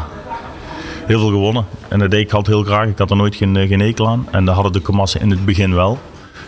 heel 1.05 1.19
veel 1.19 1.29
gewonnen. 1.29 1.65
En 1.87 1.99
dat 1.99 2.11
deed 2.11 2.21
ik 2.21 2.31
altijd 2.33 2.55
heel 2.55 2.65
graag. 2.65 2.87
Ik 2.87 2.97
had 2.97 3.09
er 3.09 3.15
nooit 3.15 3.35
geen, 3.35 3.57
eh, 3.57 3.67
geen 3.67 3.79
hekel 3.79 4.07
aan. 4.07 4.27
En 4.31 4.45
dat 4.45 4.53
hadden 4.55 4.73
de 4.73 4.81
Kamassen 4.81 5.21
in 5.21 5.29
het 5.29 5.45
begin 5.45 5.73
wel. 5.73 5.99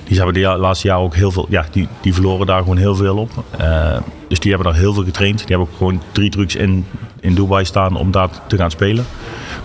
Die 0.03 0.17
hebben 0.17 0.33
de 0.33 0.41
laatste 0.57 0.87
jaren 0.87 1.03
ook 1.03 1.15
heel 1.15 1.31
veel, 1.31 1.45
ja, 1.49 1.65
die, 1.71 1.87
die 2.01 2.13
verloren 2.13 2.47
daar 2.47 2.59
gewoon 2.59 2.77
heel 2.77 2.95
veel 2.95 3.17
op. 3.17 3.29
Eh, 3.57 3.97
dus 4.27 4.39
die 4.39 4.51
hebben 4.53 4.71
daar 4.71 4.81
heel 4.81 4.93
veel 4.93 5.03
getraind. 5.03 5.37
Die 5.37 5.47
hebben 5.47 5.67
ook 5.67 5.77
gewoon 5.77 6.01
drie 6.11 6.29
trucs 6.29 6.55
in, 6.55 6.85
in 7.19 7.33
Dubai 7.35 7.65
staan 7.65 7.95
om 7.95 8.11
daar 8.11 8.29
te 8.47 8.57
gaan 8.57 8.71
spelen. 8.71 9.05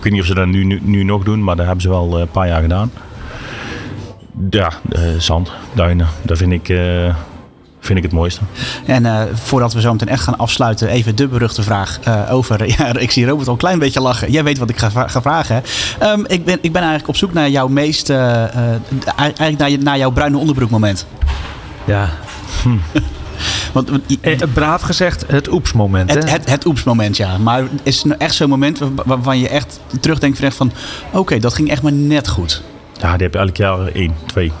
Ik 0.05 0.11
weet 0.11 0.19
niet 0.19 0.29
of 0.31 0.35
ze 0.37 0.41
dat 0.45 0.47
nu, 0.53 0.63
nu, 0.65 0.79
nu 0.83 1.03
nog 1.03 1.23
doen, 1.23 1.43
maar 1.43 1.55
dat 1.55 1.65
hebben 1.65 1.83
ze 1.83 1.89
wel 1.89 2.13
eh, 2.15 2.19
een 2.21 2.29
paar 2.31 2.47
jaar 2.47 2.61
gedaan. 2.61 2.91
Ja, 4.49 4.71
eh, 4.91 5.01
zand, 5.17 5.51
duinen, 5.73 6.07
dat 6.21 6.37
vind 6.37 6.51
ik, 6.51 6.69
eh, 6.69 7.15
vind 7.79 7.97
ik 7.97 8.03
het 8.03 8.11
mooiste. 8.13 8.41
En 8.85 9.05
eh, 9.05 9.21
voordat 9.33 9.73
we 9.73 9.81
zo 9.81 9.91
meteen 9.91 10.07
echt 10.07 10.23
gaan 10.23 10.37
afsluiten, 10.37 10.87
even 10.87 11.15
de 11.15 11.27
beruchte 11.27 11.63
vraag 11.63 11.99
eh, 12.03 12.21
over. 12.33 12.67
Ja, 12.77 12.97
ik 12.97 13.11
zie 13.11 13.25
Robert 13.25 13.47
al 13.47 13.53
een 13.53 13.59
klein 13.59 13.79
beetje 13.79 14.01
lachen. 14.01 14.31
Jij 14.31 14.43
weet 14.43 14.57
wat 14.57 14.69
ik 14.69 14.77
ga, 14.77 15.07
ga 15.07 15.21
vragen. 15.21 15.55
hè? 15.55 15.61
Ehm, 16.05 16.23
ik, 16.27 16.45
ben, 16.45 16.57
ik 16.61 16.71
ben 16.71 16.81
eigenlijk 16.81 17.07
op 17.07 17.15
zoek 17.15 17.33
naar 17.33 17.49
jouw 17.49 17.67
meest. 17.67 18.09
eh, 18.09 18.43
eh, 18.43 18.81
eigenlijk 19.15 19.57
naar, 19.57 19.69
je, 19.69 19.77
naar 19.77 19.97
jouw 19.97 20.11
bruine 20.11 20.37
onderbroekmoment. 20.37 21.07
Ja. 21.85 22.09
Want, 22.63 22.81
want- 23.75 23.89
Eh, 24.21 24.37
braaf 24.53 24.81
gezegd, 24.81 25.25
het 25.27 25.51
oepsmoment. 25.51 26.13
het, 26.13 26.23
hè? 26.23 26.29
het, 26.29 26.49
het 26.49 26.65
oepsmoment, 26.65 27.17
ja. 27.17 27.37
Maar 27.37 27.63
is 27.83 27.95
het 27.97 28.05
nou 28.05 28.19
echt 28.19 28.35
zo'n 28.35 28.49
moment 28.49 28.79
waar- 28.79 28.89
waarvan 29.05 29.39
je 29.39 29.49
echt 29.49 29.79
terugdenkt 30.01 30.39
van, 30.39 30.51
van 30.51 30.71
oké, 31.11 31.39
dat 31.39 31.53
ging 31.53 31.69
echt 31.69 31.81
maar 31.81 31.93
net 31.93 32.27
goed. 32.27 32.61
Ja, 33.01 33.13
die 33.17 33.23
heb 33.23 33.33
je 33.33 33.39
elk 33.39 33.57
jaar 33.57 33.87
één, 33.87 34.13
twee. 34.25 34.51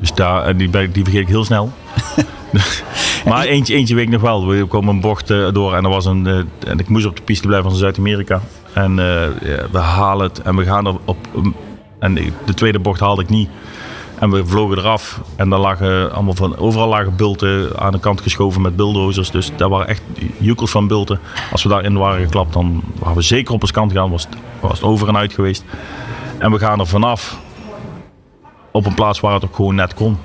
Dus 0.00 0.12
daar, 0.14 0.44
en 0.44 0.56
die, 0.56 0.70
die 0.70 1.02
vergeet 1.04 1.20
ik 1.20 1.28
heel 1.28 1.44
snel. 1.44 1.72
maar 3.28 3.44
eentje, 3.44 3.74
eentje 3.74 3.94
weet 3.94 4.04
ik 4.06 4.10
nog 4.12 4.20
wel. 4.20 4.46
We 4.46 4.64
komen 4.64 4.94
een 4.94 5.00
bocht 5.00 5.30
eh, 5.30 5.52
door 5.52 5.74
en 5.74 5.84
er 5.84 5.90
was 5.90 6.04
een. 6.04 6.26
eh, 6.26 6.70
en 6.70 6.78
ik 6.78 6.88
moest 6.88 7.06
op 7.06 7.16
de 7.16 7.22
piste 7.22 7.46
blijven 7.46 7.70
van 7.70 7.78
Zuid-Amerika. 7.78 8.40
En 8.72 8.98
eh, 8.98 9.04
ja, 9.42 9.66
we 9.70 9.78
halen 9.78 10.26
het 10.28 10.42
en 10.42 10.56
we 10.56 10.64
gaan 10.64 10.86
er 10.86 10.94
op. 11.04 11.16
um, 11.36 11.54
en 11.98 12.14
de 12.44 12.54
tweede 12.54 12.78
bocht 12.78 13.00
haalde 13.00 13.22
ik 13.22 13.28
niet. 13.28 13.48
En 14.18 14.30
we 14.30 14.46
vlogen 14.46 14.78
eraf. 14.78 15.20
En 15.36 15.48
daar 15.48 15.58
lagen 15.58 16.12
allemaal 16.12 16.34
van. 16.34 16.56
Overal 16.56 16.88
lagen 16.88 17.16
bulten 17.16 17.78
aan 17.78 17.92
de 17.92 18.00
kant 18.00 18.20
geschoven 18.20 18.62
met 18.62 18.76
bulldozers. 18.76 19.30
Dus 19.30 19.50
daar 19.56 19.68
waren 19.68 19.88
echt 19.88 20.02
joekels 20.38 20.70
van 20.70 20.86
bulten. 20.86 21.20
Als 21.52 21.62
we 21.62 21.68
daarin 21.68 21.96
waren 21.98 22.24
geklapt, 22.24 22.52
dan 22.52 22.82
waren 22.98 23.16
we 23.16 23.22
zeker 23.22 23.54
op 23.54 23.62
ons 23.62 23.70
kant 23.70 23.92
gegaan. 23.92 24.10
Was 24.10 24.28
was 24.60 24.72
het 24.72 24.82
over 24.82 25.08
en 25.08 25.16
uit 25.16 25.32
geweest. 25.32 25.64
En 26.38 26.50
we 26.50 26.58
gaan 26.58 26.80
er 26.80 26.86
vanaf 26.86 27.38
op 28.70 28.86
een 28.86 28.94
plaats 28.94 29.20
waar 29.20 29.34
het 29.34 29.44
ook 29.44 29.54
gewoon 29.54 29.74
net 29.74 29.94
kon. 29.94 30.18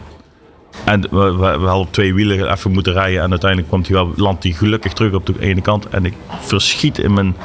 En 0.83 1.01
we, 1.01 1.35
we, 1.35 1.57
we 1.59 1.67
hadden 1.67 1.91
twee 1.91 2.13
wielen 2.13 2.51
even 2.51 2.71
moeten 2.71 2.93
rijden. 2.93 3.21
En 3.21 3.29
uiteindelijk 3.29 3.69
kwam 3.69 3.81
hij 3.81 3.91
wel, 3.91 4.11
landt 4.15 4.43
hij 4.43 4.51
gelukkig 4.51 4.93
terug 4.93 5.13
op 5.13 5.25
de 5.25 5.33
ene 5.39 5.61
kant. 5.61 5.89
En 5.89 6.05
ik 6.05 6.13
verschiet 6.39 6.97
in 6.97 7.13
mijn... 7.13 7.35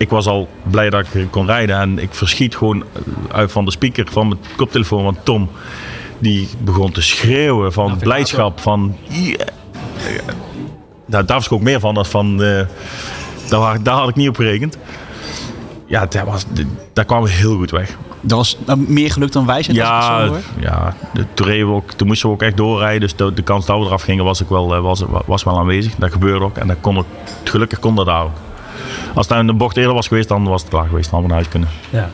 Ik 0.00 0.08
was 0.08 0.26
al 0.26 0.48
blij 0.70 0.90
dat 0.90 1.14
ik 1.14 1.30
kon 1.30 1.46
rijden. 1.46 1.76
En 1.76 1.98
ik 1.98 2.14
verschiet 2.14 2.56
gewoon 2.56 2.84
uit 3.32 3.52
van 3.52 3.64
de 3.64 3.70
speaker 3.70 4.06
van 4.10 4.28
mijn 4.28 4.40
koptelefoon. 4.56 5.04
Want 5.04 5.18
Tom, 5.24 5.50
die 6.18 6.48
begon 6.58 6.92
te 6.92 7.02
schreeuwen 7.02 7.72
van 7.72 7.96
blijdschap. 7.98 8.60
Van, 8.60 8.96
yeah. 9.08 9.48
Daar, 11.06 11.26
daar 11.26 11.36
was 11.36 11.46
ik 11.46 11.52
ook 11.52 11.60
meer 11.60 11.80
van 11.80 11.94
dan 11.94 12.06
van. 12.06 12.42
eh, 12.42 12.66
daar, 13.48 13.82
daar 13.82 13.94
had 13.94 14.08
ik 14.08 14.14
niet 14.14 14.28
op 14.28 14.36
gerekend. 14.36 14.78
Ja, 15.86 16.06
daar, 16.06 16.24
was, 16.26 16.44
daar 16.92 17.04
kwamen 17.04 17.28
we 17.28 17.34
heel 17.34 17.56
goed 17.56 17.70
weg. 17.70 17.96
Dat 18.20 18.38
was 18.38 18.56
eh, 18.66 18.74
meer 18.74 19.10
geluk 19.10 19.32
dan 19.32 19.46
wijsheid. 19.46 19.76
Ja, 19.76 20.26
zo 20.26 20.36
ja 20.58 20.96
de, 21.12 21.24
toen, 21.34 21.46
we 21.46 21.64
ook, 21.64 21.92
toen 21.92 22.06
moesten 22.06 22.28
we 22.28 22.34
ook 22.34 22.42
echt 22.42 22.56
doorrijden. 22.56 23.00
Dus 23.00 23.16
de, 23.16 23.34
de 23.34 23.42
kans 23.42 23.66
dat 23.66 23.78
we 23.78 23.84
eraf 23.84 24.02
gingen 24.02 24.24
was, 24.24 24.40
ik 24.40 24.48
wel, 24.48 24.74
eh, 24.74 24.80
was, 24.80 25.02
was 25.26 25.42
wel 25.44 25.58
aanwezig. 25.58 25.94
Dat 25.94 26.12
gebeurde 26.12 26.44
ook. 26.44 26.56
En 26.56 26.66
dat 26.66 26.76
kon 26.80 26.98
ook, 26.98 27.06
gelukkig 27.44 27.78
kon 27.78 27.94
dat 27.94 28.06
daar 28.06 28.22
ook. 28.22 28.36
Als 29.14 29.28
het 29.28 29.36
nou 29.36 29.48
een 29.48 29.56
bocht 29.56 29.76
eerder 29.76 29.94
was 29.94 30.08
geweest, 30.08 30.28
dan 30.28 30.44
was 30.44 30.60
het 30.60 30.70
klaar 30.70 30.86
geweest. 30.88 31.10
Dan 31.10 31.20
hadden 31.20 31.38
we 31.38 31.44
naar 31.44 31.62
huis 31.62 31.70
kunnen. 31.90 32.08
Ja. 32.08 32.10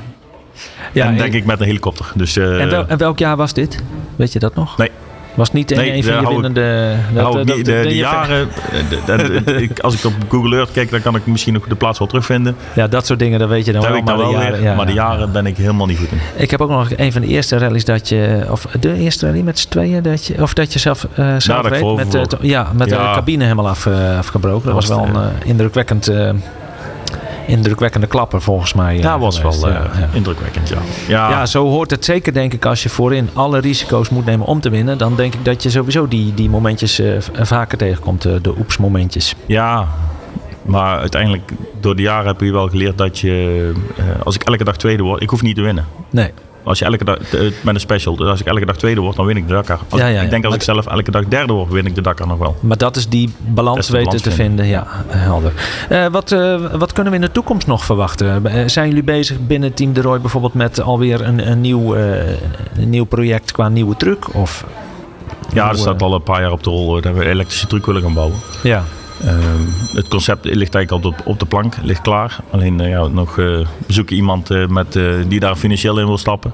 Ja, 0.92 1.06
en 1.06 1.16
denk 1.16 1.32
ik 1.34 1.44
met 1.44 1.60
een 1.60 1.66
helikopter. 1.66 2.06
Dus, 2.14 2.36
eh, 2.36 2.60
En, 2.60 2.70
wel- 2.70 2.86
en 2.86 2.98
welk 2.98 3.18
jaar 3.18 3.36
was 3.36 3.52
dit? 3.52 3.82
Weet 4.16 4.32
je 4.32 4.38
dat 4.38 4.54
nog? 4.54 4.76
Nee. 4.76 4.90
Was 5.34 5.52
niet 5.52 5.70
een, 5.70 5.76
Nee, 5.76 5.92
een 5.92 6.04
van 6.04 6.14
je 6.14 6.20
ik- 6.20 6.28
winnende... 6.28 6.94
Nou, 7.14 7.44
de, 7.44 7.62
de 7.62 7.94
jaren, 7.96 8.48
eh, 8.72 8.78
de- 9.06 9.42
de- 9.44 9.68
als 9.82 9.94
ik 9.94 10.04
op 10.04 10.12
Google 10.28 10.56
Earth 10.56 10.72
kijk, 10.72 10.90
dan 10.90 11.00
kan 11.02 11.14
ik 11.16 11.26
misschien 11.26 11.52
nog 11.52 11.64
de 11.68 11.74
plaats 11.74 11.98
wel 11.98 12.08
terugvinden. 12.08 12.56
Ja, 12.74 12.86
dat 12.86 13.06
soort 13.06 13.18
dingen, 13.18 13.38
dat 13.38 13.48
weet 13.48 13.64
je 13.64 13.72
dan 13.72 13.80
Dat 13.82 13.90
wel. 13.90 14.00
maar 14.02 14.16
wel 14.16 14.26
de 14.30 14.32
weer. 14.36 14.42
jaren- 14.42 14.62
ja, 14.62 14.74
maar 14.74 14.86
de 14.86 14.92
ja. 14.92 15.08
jaren 15.08 15.32
ben 15.32 15.46
ik 15.46 15.56
helemaal 15.56 15.86
niet 15.86 15.98
goed 15.98 16.10
in. 16.12 16.18
Ik 16.36 16.50
heb 16.50 16.60
ook 16.60 16.68
nog 16.70 16.88
een 16.96 17.12
van 17.12 17.20
de 17.20 17.26
eerste 17.28 17.58
rallies 17.58 17.84
dat 17.84 18.08
je... 18.08 18.46
Of 18.50 18.66
de 18.80 18.94
eerste 18.94 19.26
rally 19.26 19.40
met 19.40 19.58
z'n 19.58 19.68
tweeën, 19.68 20.02
dat 20.02 20.26
je, 20.26 20.42
of 20.42 20.54
dat 20.54 20.72
je 20.72 20.78
zelf, 20.78 21.06
eh 21.14 21.34
zelf 21.38 21.68
reed. 21.68 21.78
voor 21.80 21.96
Met, 21.96 22.14
eh, 22.14 22.22
ja, 22.40 22.70
met 22.76 22.88
de 22.88 22.94
Ja. 22.94 23.14
cabine 23.14 23.42
helemaal 23.42 23.68
af, 23.68 23.86
eh, 23.86 24.18
afgebroken. 24.18 24.64
Dat 24.66 24.74
was 24.74 24.88
wel 24.88 25.06
een 25.06 25.14
eh, 25.14 25.48
indrukwekkend... 25.48 26.10
eh, 27.46 27.52
indrukwekkende 27.52 28.06
klapper 28.06 28.40
volgens 28.42 28.72
mij. 28.74 28.96
eh, 28.96 29.02
Ja, 29.02 29.18
was 29.18 29.40
wel 29.40 29.52
geweest. 29.52 29.76
eh, 29.94 30.14
indrukwekkend, 30.14 30.68
ja. 30.68 30.78
Ja, 31.08 31.30
Ja, 31.30 31.46
zo 31.46 31.66
hoort 31.68 31.90
het 31.90 32.04
zeker 32.04 32.32
denk 32.32 32.52
ik 32.52 32.64
als 32.66 32.82
je 32.82 32.88
voorin 32.88 33.28
alle 33.32 33.58
risico's 33.60 34.08
moet 34.08 34.24
nemen 34.24 34.46
om 34.46 34.60
te 34.60 34.70
winnen. 34.70 34.98
Dan 34.98 35.16
denk 35.16 35.34
ik 35.34 35.44
dat 35.44 35.62
je 35.62 35.70
sowieso 35.70 36.08
die, 36.08 36.34
die 36.34 36.50
momentjes 36.50 36.98
eh, 36.98 37.12
vaker 37.40 37.78
tegenkomt. 37.78 38.24
eh, 38.24 38.32
de 38.42 38.54
oeps 38.58 38.76
momentjes. 38.76 39.34
ja, 39.46 39.88
maar 40.62 40.98
uiteindelijk 40.98 41.52
door 41.80 41.96
de 41.96 42.02
jaren 42.02 42.26
heb 42.26 42.40
je 42.40 42.52
wel 42.52 42.68
geleerd 42.68 42.98
dat 42.98 43.18
je, 43.18 43.72
eh, 43.96 44.04
als 44.24 44.34
ik 44.34 44.42
elke 44.42 44.64
dag 44.64 44.76
tweede 44.76 45.02
word, 45.02 45.22
ik 45.22 45.30
hoef 45.30 45.42
niet 45.42 45.56
te 45.56 45.62
winnen. 45.62 45.84
Nee. 46.10 46.30
Als 46.66 46.78
je 46.78 46.84
elke 46.84 47.04
dag, 47.04 47.18
met 47.60 47.74
een 47.74 47.80
special, 47.80 48.16
dus 48.16 48.28
als 48.28 48.40
ik 48.40 48.46
elke 48.46 48.66
dag 48.66 48.76
tweede 48.76 49.00
word, 49.00 49.16
dan 49.16 49.26
win 49.26 49.36
ik 49.36 49.46
de 49.46 49.52
Dakar. 49.52 49.78
Als, 49.88 50.00
Ja, 50.00 50.06
ja, 50.06 50.14
ja. 50.14 50.22
Ik 50.22 50.30
denk 50.30 50.44
als 50.44 50.52
Maar 50.52 50.62
ik 50.62 50.62
zelf 50.74 50.86
elke 50.86 51.10
dag 51.10 51.24
derde 51.24 51.52
word, 51.52 51.72
win 51.72 51.86
ik 51.86 51.94
de 51.94 52.00
Dakar 52.00 52.26
nog 52.26 52.38
wel. 52.38 52.56
Maar 52.60 52.76
dat 52.76 52.96
is 52.96 53.08
die 53.08 53.30
balans 53.38 53.78
is 53.78 53.88
weten 53.88 54.04
balans 54.04 54.22
te 54.22 54.30
vinden. 54.30 54.64
vinden. 54.64 54.84
Ja, 54.84 55.04
helder. 55.08 55.52
Eh, 55.88 56.06
wat, 56.06 56.32
eh, 56.32 56.56
wat 56.72 56.92
kunnen 56.92 57.12
we 57.12 57.18
in 57.18 57.24
de 57.24 57.32
toekomst 57.32 57.66
nog 57.66 57.84
verwachten? 57.84 58.46
Eh, 58.46 58.68
zijn 58.68 58.88
jullie 58.88 59.02
bezig 59.02 59.36
binnen 59.46 59.74
Team 59.74 59.92
De 59.92 60.00
Roy 60.00 60.20
bijvoorbeeld 60.20 60.54
met 60.54 60.80
alweer 60.80 61.20
een, 61.20 61.50
een, 61.50 61.60
nieuw, 61.60 61.94
een 61.96 62.90
nieuw 62.90 63.04
project 63.04 63.52
qua 63.52 63.68
nieuwe 63.68 63.96
truck? 63.96 64.34
Of, 64.34 64.64
Ja, 65.52 65.68
dat 65.68 65.78
staat 65.78 66.02
al 66.02 66.14
een 66.14 66.22
paar 66.22 66.40
jaar 66.40 66.52
op 66.52 66.62
de 66.62 66.70
rol 66.70 67.00
dat 67.00 67.14
we 67.14 67.28
elektrische 67.28 67.66
truck 67.66 67.86
willen 67.86 68.02
gaan 68.02 68.14
bouwen. 68.14 68.36
ja. 68.62 68.84
Ehm, 69.24 69.40
het 69.94 70.08
concept 70.08 70.44
ligt 70.44 70.74
eigenlijk 70.74 71.04
al 71.04 71.10
op, 71.10 71.20
op 71.24 71.38
de 71.38 71.46
plank, 71.46 71.74
ligt 71.82 72.00
klaar. 72.00 72.38
Alleen 72.50 72.80
eh, 72.80 72.88
ja, 72.88 73.06
nog 73.06 73.38
eh, 73.38 73.58
zoeken 73.86 74.16
iemand 74.16 74.50
eh, 74.50 74.66
met, 74.66 74.98
die 75.28 75.40
daar 75.40 75.56
financieel 75.56 75.98
in 75.98 76.06
wil 76.06 76.18
stappen. 76.18 76.52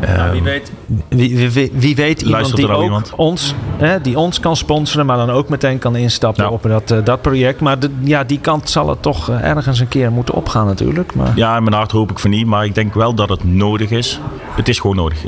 Ehm, 0.00 0.30
wie 0.32 0.42
weet, 0.42 0.72
wie, 1.08 1.50
wie, 1.50 1.70
wie- 1.74 1.94
weet 1.96 2.22
iemand 2.22 2.56
die 2.56 2.66
al 2.66 2.76
ook 2.76 2.82
iemand? 2.82 3.12
ons, 3.16 3.54
hè, 3.76 4.00
die 4.00 4.18
ons 4.18 4.40
kan 4.40 4.56
sponsoren, 4.56 5.06
maar 5.06 5.16
dan 5.16 5.30
ook 5.30 5.48
meteen 5.48 5.78
kan 5.78 5.96
instappen 5.96 6.44
Ja. 6.44 6.50
op 6.50 6.62
dat, 6.62 7.06
dat 7.06 7.22
project. 7.22 7.60
Maar 7.60 7.78
de, 7.78 7.90
ja, 8.00 8.24
die 8.24 8.40
kant 8.40 8.70
zal 8.70 8.88
het 8.88 9.02
toch 9.02 9.30
ergens 9.30 9.80
een 9.80 9.88
keer 9.88 10.12
moeten 10.12 10.34
opgaan 10.34 10.66
natuurlijk. 10.66 11.14
Maar, 11.14 11.32
Ja, 11.34 11.56
in 11.56 11.62
mijn 11.62 11.74
hart 11.74 11.90
hoop 11.90 12.10
ik 12.10 12.18
van 12.18 12.30
niet, 12.30 12.46
maar 12.46 12.64
ik 12.64 12.74
denk 12.74 12.94
wel 12.94 13.14
dat 13.14 13.28
het 13.28 13.44
nodig 13.44 13.90
is. 13.90 14.20
Het 14.50 14.68
is 14.68 14.78
gewoon 14.78 14.96
nodig 14.96 15.18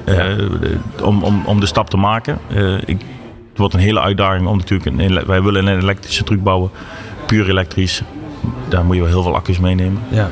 om, 1.03 1.23
om, 1.23 1.43
om 1.47 1.61
de 1.61 1.67
stap 1.67 1.91
te 1.91 1.97
maken. 1.97 2.39
Ik, 2.85 3.01
het 3.51 3.59
wordt 3.59 3.75
een 3.75 3.81
hele 3.81 4.01
uitdaging 4.01 4.47
om 4.47 4.57
natuurlijk, 4.57 4.99
een, 5.01 5.27
wij 5.27 5.43
willen 5.43 5.67
een 5.67 5.81
elektrische 5.81 6.25
truck 6.25 6.43
bouwen, 6.43 6.71
puur 7.27 7.49
elektrisch. 7.49 8.03
Daar 8.69 8.85
moet 8.85 8.95
je 8.95 9.03
wel 9.03 9.11
heel 9.11 9.23
veel 9.23 9.35
accu's 9.35 9.59
meenemen. 9.59 10.03
ja. 10.09 10.29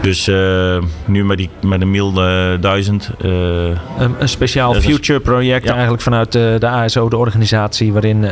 Dus 0.00 0.28
eh, 0.28 0.78
nu 1.04 1.24
met, 1.24 1.38
die, 1.38 1.50
met 1.62 1.80
een 1.80 1.90
Miel 1.90 2.22
eh, 2.22 2.60
1000, 2.60 3.10
Een, 3.18 3.76
een 4.18 4.28
speciaal 4.28 4.74
future 4.74 5.20
project 5.20 5.64
Ja. 5.64 5.72
eigenlijk 5.72 6.02
vanuit 6.02 6.34
eh, 6.34 6.42
de 6.58 6.68
ASO, 6.68 7.08
de 7.08 7.16
organisatie, 7.16 7.92
waarin 7.92 8.26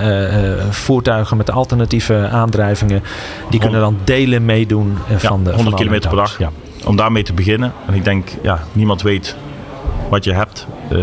voertuigen 0.70 1.36
met 1.36 1.50
alternatieve 1.50 2.28
aandrijvingen, 2.28 3.02
die 3.50 3.60
kunnen 3.60 3.80
dan 3.80 3.98
delen 4.04 4.44
meedoen 4.44 4.98
eh, 5.08 5.12
ja, 5.20 5.28
van 5.28 5.44
de 5.44 5.50
100 5.50 5.56
van 5.56 5.66
alle 5.66 5.76
kilometer 5.76 6.10
per 6.10 6.18
dag. 6.18 6.38
Om 6.84 6.96
daarmee 6.96 7.22
te 7.22 7.32
beginnen. 7.32 7.72
En 7.86 7.94
ik 7.94 8.04
denk, 8.04 8.28
ja, 8.42 8.60
niemand 8.72 9.02
weet 9.02 9.36
wat 10.08 10.24
je 10.24 10.32
hebt. 10.32 10.66
eh, 10.90 10.98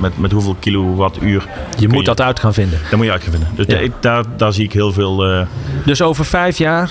met, 0.00 0.18
met 0.18 0.32
hoeveel 0.32 0.56
kilowattuur. 0.60 1.46
Je 1.78 1.88
moet 1.88 2.04
dat 2.04 2.20
uit 2.20 2.40
gaan 2.40 2.54
vinden. 2.54 2.78
Dat 2.90 2.96
moet 2.96 3.06
je 3.06 3.12
uit 3.12 3.22
gaan 3.22 3.30
vinden. 3.32 3.48
Dus 3.54 3.66
Ja. 3.66 3.76
ik- 3.78 3.92
daar, 4.00 4.24
daar 4.36 4.52
zie 4.52 4.64
ik 4.64 4.72
heel 4.72 4.92
veel 4.92 5.24
eh 5.24 5.46
Dus 5.84 6.02
over 6.02 6.24
vijf 6.24 6.58
jaar, 6.58 6.90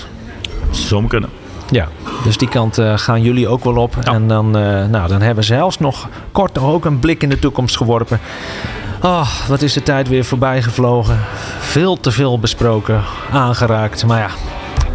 zomer 0.70 1.08
kunnen. 1.10 1.30
ja, 1.70 1.88
dus 2.24 2.36
die 2.36 2.48
kant 2.48 2.78
eh, 2.78 2.92
gaan 2.98 3.22
jullie 3.22 3.48
ook 3.48 3.64
wel 3.64 3.76
op. 3.76 3.94
Ja. 4.04 4.12
En 4.12 4.28
dan, 4.28 4.50
nou, 4.90 5.08
dan 5.08 5.20
hebben 5.20 5.44
ze 5.44 5.54
zelfs 5.54 5.78
nog 5.78 6.08
kort 6.32 6.54
nog 6.54 6.64
ook 6.64 6.84
een 6.84 6.98
blik 6.98 7.22
in 7.22 7.28
de 7.28 7.38
toekomst 7.38 7.76
geworpen. 7.76 8.20
Oh, 9.02 9.28
wat 9.48 9.62
is 9.62 9.72
de 9.72 9.82
tijd 9.82 10.08
weer 10.08 10.24
voorbij 10.24 10.62
gevlogen. 10.62 11.18
Veel 11.60 12.00
te 12.00 12.10
veel 12.10 12.38
besproken, 12.38 13.02
aangeraakt. 13.32 14.06
Maar 14.06 14.18
ja, 14.18 14.28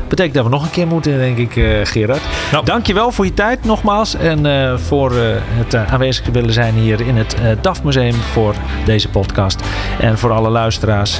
betekent 0.10 0.36
dat 0.36 0.43
we 0.43 0.49
nog 0.49 0.64
een 0.64 0.70
keer 0.70 0.88
moeten, 0.88 1.18
denk 1.18 1.38
ik, 1.38 1.55
eh 1.55 1.66
Gerard. 1.84 2.22
Ja. 2.51 2.62
Dankjewel 2.62 3.12
voor 3.12 3.26
je 3.26 3.34
tijd 3.34 3.66
nogmaals. 3.66 4.16
En 4.16 4.45
eh, 4.45 4.78
voor 4.78 5.12
eh, 5.12 5.24
het 5.38 5.76
aanwezig 5.76 6.26
willen 6.26 6.53
zijn 6.53 6.74
hier 6.74 7.01
in 7.01 7.16
het 7.16 7.36
DAF 7.62 7.84
Museum 7.84 8.14
voor 8.14 8.55
deze 8.86 9.10
podcast. 9.10 9.62
En 9.99 10.18
voor 10.18 10.32
alle 10.32 10.49
luisteraars. 10.49 11.20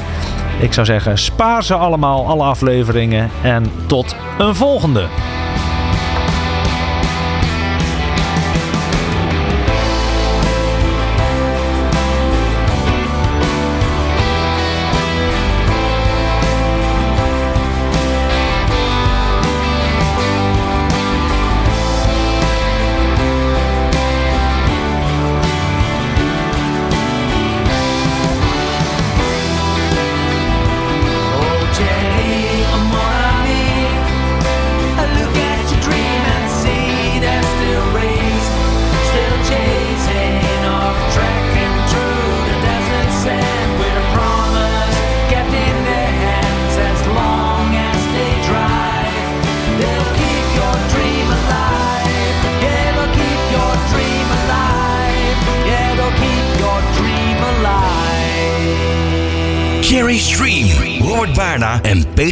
Ik 0.60 0.74
zou 0.74 0.86
zeggen, 0.86 1.18
spaar 1.18 1.64
ze 1.64 1.74
allemaal, 1.74 2.28
alle 2.28 2.44
afleveringen. 2.44 3.30
En 3.42 3.72
tot 3.86 4.16
een 4.38 4.56
volgende. 4.56 5.08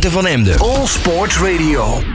Peter 0.06 0.22
van 0.22 0.32
Emden. 0.32 0.60
All 0.60 0.88
Sports 0.88 1.38
Radio. 1.38 2.14